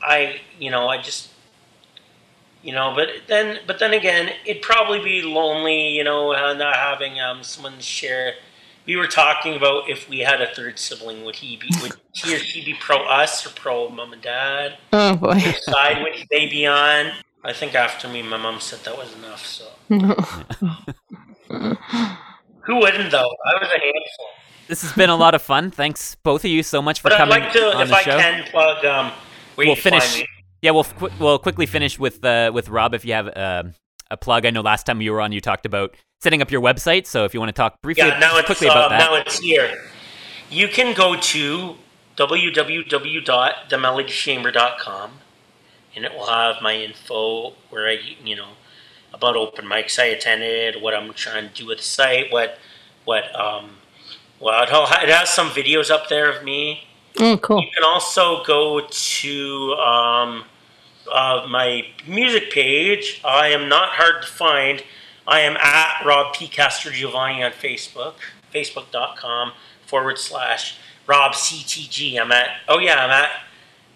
I, 0.03 0.41
you 0.59 0.71
know, 0.71 0.89
I 0.89 1.01
just, 1.01 1.31
you 2.63 2.73
know, 2.73 2.93
but 2.95 3.09
then, 3.27 3.61
but 3.67 3.79
then 3.79 3.93
again, 3.93 4.33
it'd 4.45 4.63
probably 4.63 5.01
be 5.01 5.23
lonely, 5.23 5.91
you 5.91 6.05
know, 6.05 6.35
uh, 6.35 6.55
not 6.55 6.77
having 6.77 7.21
um 7.21 7.43
someone 7.43 7.77
to 7.77 7.83
share. 7.83 8.35
We 8.87 8.97
were 8.97 9.07
talking 9.07 9.57
about 9.57 9.89
if 9.89 10.11
we 10.11 10.21
had 10.21 10.43
a 10.43 10.55
third 10.55 10.79
sibling, 10.79 11.25
would 11.25 11.37
he 11.37 11.57
be, 11.57 11.71
would 11.81 11.93
he 12.13 12.35
or 12.35 12.39
she 12.39 12.65
be 12.65 12.75
pro 12.75 12.99
us 12.99 13.47
or 13.47 13.51
pro 13.51 13.89
mom 13.89 14.13
and 14.13 14.21
dad? 14.21 14.77
Oh 14.93 15.17
boy. 15.17 15.39
side 15.39 16.03
would 16.03 16.27
they 16.31 16.49
be 16.49 16.67
on? 16.67 17.13
I 17.43 17.53
think 17.53 17.75
after 17.75 18.09
me, 18.09 18.23
my 18.23 18.37
mom 18.37 18.61
said 18.61 18.81
that 18.81 18.97
was 18.97 19.15
enough. 19.17 19.47
So 19.47 19.69
who 22.67 22.77
wouldn't 22.77 23.11
though? 23.11 23.31
I 23.47 23.55
was 23.61 23.69
a 23.69 23.81
handful. 23.81 24.27
This 24.69 24.83
has 24.83 24.93
been 24.93 25.11
a 25.11 25.17
lot 25.17 25.35
of 25.35 25.43
fun. 25.43 25.71
Thanks 25.71 26.15
both 26.17 26.45
of 26.45 26.51
you 26.51 26.63
so 26.63 26.81
much 26.81 27.01
for 27.01 27.11
But 27.11 27.21
I'd 27.21 27.29
coming 27.29 27.45
like 27.45 27.53
to, 27.53 27.81
if 27.83 27.93
I 27.93 28.03
show. 28.03 28.19
can, 28.19 28.45
plug 28.51 28.85
um, 28.85 29.13
we'll 29.57 29.69
you 29.69 29.75
can 29.75 29.83
find 29.93 30.03
finish. 30.03 30.21
me. 30.23 30.29
Yeah, 30.63 30.71
we'll 30.71 30.85
qu- 30.85 31.11
we'll 31.21 31.39
quickly 31.39 31.67
finish 31.67 31.99
with 31.99 32.25
uh, 32.25 32.51
with 32.55 32.71
Rob 32.71 32.95
if 32.95 33.05
you 33.05 33.13
have 33.13 33.29
uh, 33.29 33.65
a 34.11 34.17
plug. 34.17 34.47
I 34.47 34.51
know 34.51 34.63
last 34.63 34.87
time 34.87 35.03
you 35.03 35.13
were 35.13 35.21
on, 35.21 35.33
you 35.33 35.43
talked 35.43 35.67
about 35.67 35.95
setting 36.23 36.41
up 36.41 36.51
your 36.51 36.63
website. 36.63 37.07
So 37.07 37.25
if 37.27 37.35
you 37.35 37.41
want 37.41 37.51
to 37.51 37.53
talk 37.53 37.83
briefly, 37.83 38.07
Yeah, 38.09 38.19
now 38.19 38.39
it's 38.39 38.47
quickly 38.47 38.69
about 38.69 38.87
uh, 38.87 38.89
that. 38.91 38.99
now 38.99 39.15
it's 39.17 39.39
here. 39.41 39.83
You 40.49 40.69
can 40.69 40.95
go 40.95 41.17
to 41.21 41.75
www.themelodychamber.com, 42.17 45.11
and 45.97 46.05
it 46.05 46.13
will 46.15 46.27
have 46.27 46.57
my 46.63 46.77
info 46.77 47.53
where 47.71 47.89
I, 47.89 47.99
you 48.25 48.37
know, 48.37 48.49
about 49.15 49.37
open 49.37 49.65
mics 49.65 49.99
I 49.99 50.07
attended, 50.07 50.83
what 50.83 50.95
I'm 50.95 51.13
trying 51.15 51.49
to 51.49 51.55
do 51.55 51.67
with 51.67 51.79
the 51.79 51.85
site, 51.85 52.33
what, 52.33 52.59
what, 53.05 53.25
um, 53.39 53.71
well, 54.41 54.63
it 54.63 55.09
has 55.09 55.31
some 55.31 55.51
videos 55.51 55.91
up 55.91 56.09
there 56.09 56.31
of 56.31 56.45
me. 56.45 56.85
Oh, 57.21 57.39
cool. 57.39 57.61
You 57.61 57.69
can 57.75 57.85
also 57.85 58.43
go 58.45 58.87
to 58.91 59.73
um, 59.75 60.45
uh, 61.11 61.47
my 61.49 61.87
music 62.07 62.51
page. 62.51 63.21
I 63.25 63.49
am 63.49 63.69
not 63.69 63.91
hard 63.91 64.23
to 64.23 64.29
find. 64.29 64.83
I 65.27 65.41
am 65.41 65.57
at 65.57 66.05
Rob 66.05 66.35
P. 66.35 66.49
Castro 66.49 66.93
Giovanni 66.93 67.43
on 67.43 67.53
Facebook, 67.53 68.15
facebook.com 68.53 69.53
forward 69.87 70.19
slash 70.19 70.77
Rob 71.07 71.33
CTG. 71.33 72.21
I'm 72.21 72.33
at, 72.33 72.49
oh 72.69 72.79
yeah, 72.79 73.05
I'm 73.05 73.11
at, 73.11 73.31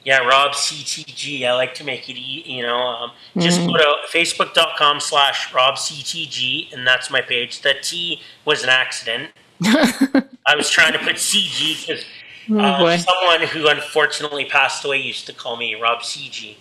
yeah, 0.09 0.21
Rob 0.27 0.53
CTG. 0.53 1.45
I 1.47 1.53
like 1.55 1.75
to 1.75 1.85
make 1.85 2.09
it, 2.09 2.17
e- 2.17 2.43
you 2.47 2.63
know, 2.63 2.79
um, 2.79 3.11
just 3.37 3.61
go 3.67 3.75
to 3.75 3.97
facebook.com 4.11 5.01
slash 5.01 5.53
Rob 5.53 5.75
CTG, 5.75 6.73
and 6.73 6.87
that's 6.87 7.11
my 7.11 7.21
page. 7.21 7.61
The 7.61 7.75
T 7.83 8.23
was 8.47 8.63
an 8.63 8.71
accident. 8.71 9.33
I 9.65 10.55
was 10.57 10.71
trying 10.71 10.95
to 10.95 10.99
put 10.99 11.17
CG 11.17 11.87
because 11.87 12.05
Oh 12.51 12.59
uh, 12.59 12.79
boy. 12.79 12.97
someone 12.97 13.43
who 13.49 13.69
unfortunately 13.69 14.47
passed 14.47 14.83
away 14.83 14.97
used 14.97 15.27
to 15.27 15.35
call 15.35 15.59
me 15.59 15.75
Rob 15.75 16.01
CG, 16.01 16.57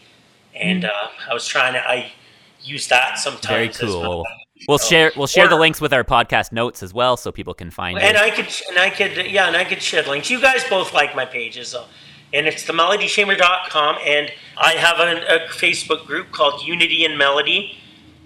and 0.53 0.83
uh, 0.83 0.91
I 1.29 1.33
was 1.33 1.47
trying 1.47 1.71
to 1.73 1.79
I 1.89 2.11
use 2.61 2.89
that 2.89 3.17
sometimes. 3.17 3.47
Very 3.47 3.69
as 3.69 3.77
cool. 3.77 4.01
well. 4.01 4.23
We'll 4.67 4.79
share 4.79 5.13
we'll 5.15 5.27
share 5.27 5.47
the 5.47 5.55
links 5.55 5.79
with 5.79 5.93
our 5.93 6.03
podcast 6.03 6.51
notes 6.51 6.83
as 6.83 6.93
well, 6.93 7.15
so 7.15 7.31
people 7.31 7.53
can 7.53 7.71
find 7.71 7.97
And 7.97 8.03
it. 8.05 8.09
And 8.09 8.17
I 8.17 8.29
could 8.35 8.49
and 8.69 8.77
I 8.77 8.89
could 8.89 9.31
yeah, 9.31 9.47
and 9.47 9.55
I 9.55 9.63
could 9.63 9.81
share 9.81 10.03
links. 10.03 10.29
You 10.29 10.41
guys 10.41 10.65
both 10.69 10.93
like 10.93 11.15
my 11.15 11.23
pages, 11.25 11.71
though. 11.71 11.85
And 12.33 12.47
it's 12.47 12.65
themelodychamber.com, 12.65 13.97
and 14.05 14.31
I 14.57 14.73
have 14.73 14.99
a, 14.99 15.45
a 15.45 15.47
Facebook 15.47 16.05
group 16.05 16.31
called 16.31 16.61
Unity 16.65 17.05
and 17.05 17.17
Melody. 17.17 17.77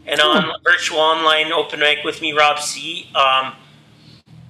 And 0.08 0.20
on 0.20 0.52
virtual 0.64 0.97
online 0.97 1.52
open 1.52 1.80
mic 1.80 1.99
with 2.04 2.22
me, 2.22 2.34
Rob 2.34 2.60
C. 2.60 3.08
Um, 3.14 3.54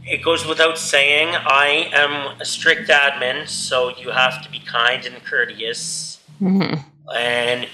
it 0.05 0.23
goes 0.23 0.45
without 0.45 0.77
saying, 0.77 1.35
I 1.35 1.89
am 1.93 2.39
a 2.39 2.45
strict 2.45 2.89
admin, 2.89 3.47
so 3.47 3.95
you 3.97 4.11
have 4.11 4.41
to 4.43 4.49
be 4.49 4.59
kind 4.59 5.05
and 5.05 5.23
courteous. 5.23 6.19
Mhm. 6.41 6.83
And 7.13 7.67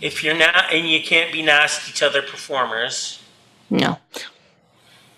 if 0.00 0.22
you're 0.22 0.36
not, 0.36 0.72
and 0.72 0.88
you 0.88 1.02
can't 1.02 1.32
be 1.32 1.42
nasty 1.42 1.92
to 1.92 2.06
other 2.06 2.22
performers. 2.22 3.20
No. 3.68 3.98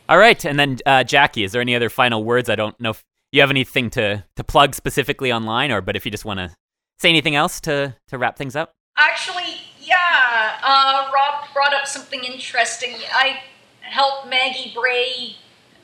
All 0.09 0.19
right, 0.19 0.45
and 0.45 0.59
then 0.59 0.79
uh, 0.87 1.05
Jackie, 1.05 1.45
is 1.45 1.53
there 1.53 1.61
any 1.61 1.77
other 1.77 1.91
final 1.91 2.25
words? 2.25 2.49
I 2.49 2.57
don't 2.57 2.79
know 2.81 2.91
if 2.91 3.05
you 3.33 3.41
have 3.41 3.51
anything 3.51 3.91
to 3.91 4.25
to 4.37 4.45
plug 4.45 4.75
specifically 4.75 5.33
online, 5.33 5.71
or 5.71 5.81
but 5.81 5.97
if 5.97 6.05
you 6.05 6.11
just 6.11 6.25
want 6.25 6.39
to 6.39 6.55
say 6.99 7.09
anything 7.09 7.35
else 7.35 7.61
to 7.63 7.95
to 8.09 8.19
wrap 8.19 8.37
things 8.37 8.57
up. 8.57 8.73
Actually, 8.97 9.55
yeah, 9.81 10.59
uh, 10.63 11.11
Rob 11.15 11.45
brought 11.55 11.73
up 11.75 11.87
something 11.87 12.23
interesting. 12.25 12.97
I 13.13 13.41
helped 13.81 14.29
Maggie 14.29 14.73
Bray 14.75 15.37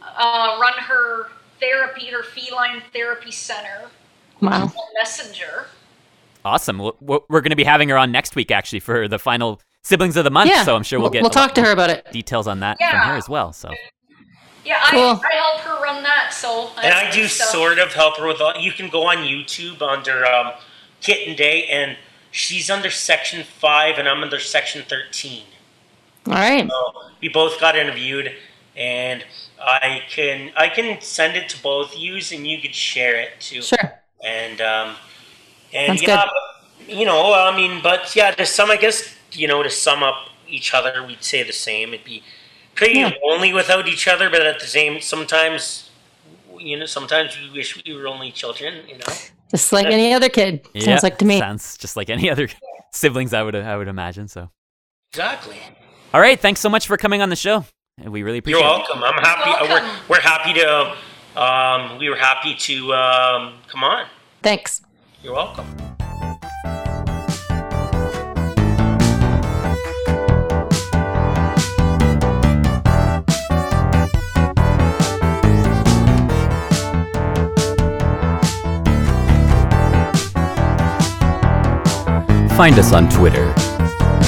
uh, 0.03 0.59
run 0.61 0.75
her 0.75 1.29
therapy, 1.61 2.07
her 2.07 2.23
feline 2.23 2.83
therapy 2.93 3.31
center 3.33 3.89
Wow. 4.43 4.65
on 4.65 4.73
Messenger. 4.95 5.67
Awesome. 6.45 6.79
We'll- 6.79 6.97
we'll- 7.01 7.25
We're 7.31 7.41
going 7.41 7.51
to 7.51 7.57
be 7.57 7.65
having 7.65 7.89
her 7.89 7.97
on 7.97 8.13
next 8.13 8.37
week, 8.37 8.51
actually, 8.51 8.81
for 8.81 9.09
the 9.09 9.19
final 9.19 9.61
siblings 9.83 10.17
of 10.17 10.25
the 10.25 10.31
month. 10.31 10.51
Yeah. 10.51 10.63
So 10.65 10.77
I'm 10.77 10.83
sure 10.83 11.01
we'll 11.01 11.09
get 11.11 11.23
We'll 11.23 11.31
talk 11.31 11.55
to 11.55 11.63
her 11.63 11.73
about 11.73 11.89
it. 11.91 12.13
details 12.13 12.47
on 12.47 12.61
that 12.61 12.77
from 12.79 12.87
Yeah. 12.89 13.07
her 13.09 13.17
as 13.17 13.29
well. 13.29 13.53
So 13.55 13.71
Yeah, 14.67 14.83
Cool. 14.91 15.01
I, 15.01 15.31
I 15.33 15.35
help 15.37 15.61
her 15.61 15.83
run 15.83 16.03
that, 16.03 16.33
so. 16.33 16.71
And 16.83 16.93
I 16.93 17.09
do 17.13 17.29
stuff. 17.29 17.49
sort 17.49 17.79
of 17.79 17.93
help 17.93 18.19
her 18.19 18.27
with 18.27 18.41
all. 18.41 18.55
You 18.59 18.73
can 18.73 18.89
go 18.91 19.07
on 19.07 19.19
YouTube 19.19 19.81
under 19.81 20.27
um, 20.27 20.53
Kitten 21.01 21.37
Day, 21.37 21.65
and 21.71 21.97
she's 22.33 22.69
under 22.69 22.91
Section 22.91 23.45
5, 23.45 23.99
and 23.99 24.09
I'm 24.09 24.23
under 24.25 24.41
Section 24.41 24.83
13. 24.89 25.45
All 26.27 26.33
right. 26.33 26.69
So 26.69 26.93
we 27.21 27.29
both 27.29 27.61
got 27.61 27.77
interviewed, 27.77 28.33
and 28.77 29.25
I 29.61 30.03
can 30.11 30.51
I 30.57 30.69
can 30.69 31.01
send 31.01 31.37
it 31.37 31.49
to 31.51 31.63
both 31.63 31.97
yous, 31.97 32.33
and 32.33 32.45
you 32.45 32.61
could 32.61 32.75
share 32.75 33.15
it 33.21 33.31
too. 33.39 33.63
Sure. 33.63 34.01
And 34.25 34.61
um, 34.61 34.97
and 35.73 35.99
Sounds 35.99 36.03
yeah, 36.03 36.25
good. 36.25 36.31
but, 36.89 36.97
you 36.99 37.07
know, 37.07 37.33
I 37.33 37.57
mean, 37.57 37.81
but 37.83 38.17
yeah, 38.17 38.33
to 38.33 38.45
sum, 38.45 38.73
I 38.73 38.77
guess 38.77 39.15
you 39.31 39.47
know, 39.47 39.63
to 39.63 39.71
sum 39.71 40.03
up 40.03 40.29
each 40.49 40.75
other, 40.75 41.05
we'd 41.07 41.23
say 41.23 41.45
the 41.45 41.53
same. 41.53 41.95
It'd 41.95 42.05
be 42.05 42.25
pretty 42.77 43.01
Yeah. 43.01 43.11
lonely 43.25 43.53
without 43.53 43.89
each 43.89 44.07
other, 44.07 44.31
but 44.31 44.43
at 44.43 44.61
the 44.61 44.67
same, 44.67 45.01
sometimes. 45.01 45.83
You 46.59 46.79
know, 46.79 46.87
sometimes 46.87 47.37
we 47.39 47.51
wish 47.59 47.81
we 47.85 47.95
were 47.95 48.09
only 48.09 48.33
children. 48.33 48.83
You 48.89 48.97
know, 48.99 49.13
Just 49.51 49.73
like 49.73 49.87
any 49.87 50.15
other 50.15 50.29
kid. 50.31 50.67
yeah, 50.73 50.85
Sounds 50.85 51.03
like 51.03 51.19
to 51.19 51.25
me. 51.25 51.39
sounds 51.39 51.77
just 51.77 51.97
like 51.97 52.09
any 52.11 52.31
other 52.31 52.49
siblings. 52.93 53.35
I 53.35 53.43
would 53.43 53.55
I 53.55 53.77
would 53.77 53.89
imagine. 53.89 54.27
So 54.27 54.51
exactly. 55.13 55.59
all 56.15 56.21
right, 56.21 56.41
thanks 56.41 56.61
so 56.61 56.69
much 56.71 56.87
for 56.87 56.97
coming 56.97 57.21
on 57.23 57.29
the 57.29 57.37
show. 57.37 57.65
We 58.03 58.23
really 58.23 58.39
appreciate 58.39 58.61
You're 58.61 58.69
it. 58.69 58.79
welcome. 58.79 59.05
I'm 59.05 59.15
happy. 59.23 59.51
uh, 59.51 59.69
welcome. 59.69 59.89
We're, 60.09 60.17
we're 60.17 60.21
happy 60.23 60.53
to. 60.61 60.97
Um, 61.41 61.99
we 61.99 62.09
were 62.09 62.17
happy 62.17 62.55
to 62.55 62.95
um, 62.95 63.55
come 63.69 63.85
on. 63.85 64.07
Thanks. 64.43 64.81
You're 65.23 65.35
welcome. 65.35 65.67
Find 82.57 82.79
us 82.79 82.95
on 82.95 83.11
Twitter 83.11 83.51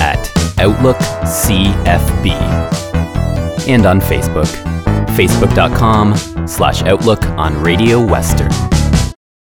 at 0.03 0.19
OutlookCFB 0.59 2.31
and 3.67 3.87
on 3.87 4.01
Facebook, 4.01 4.47
facebook.com 5.17 6.47
slash 6.47 6.83
Outlook 6.83 7.25
on 7.39 7.59
Radio 7.63 8.05
Western. 8.05 8.51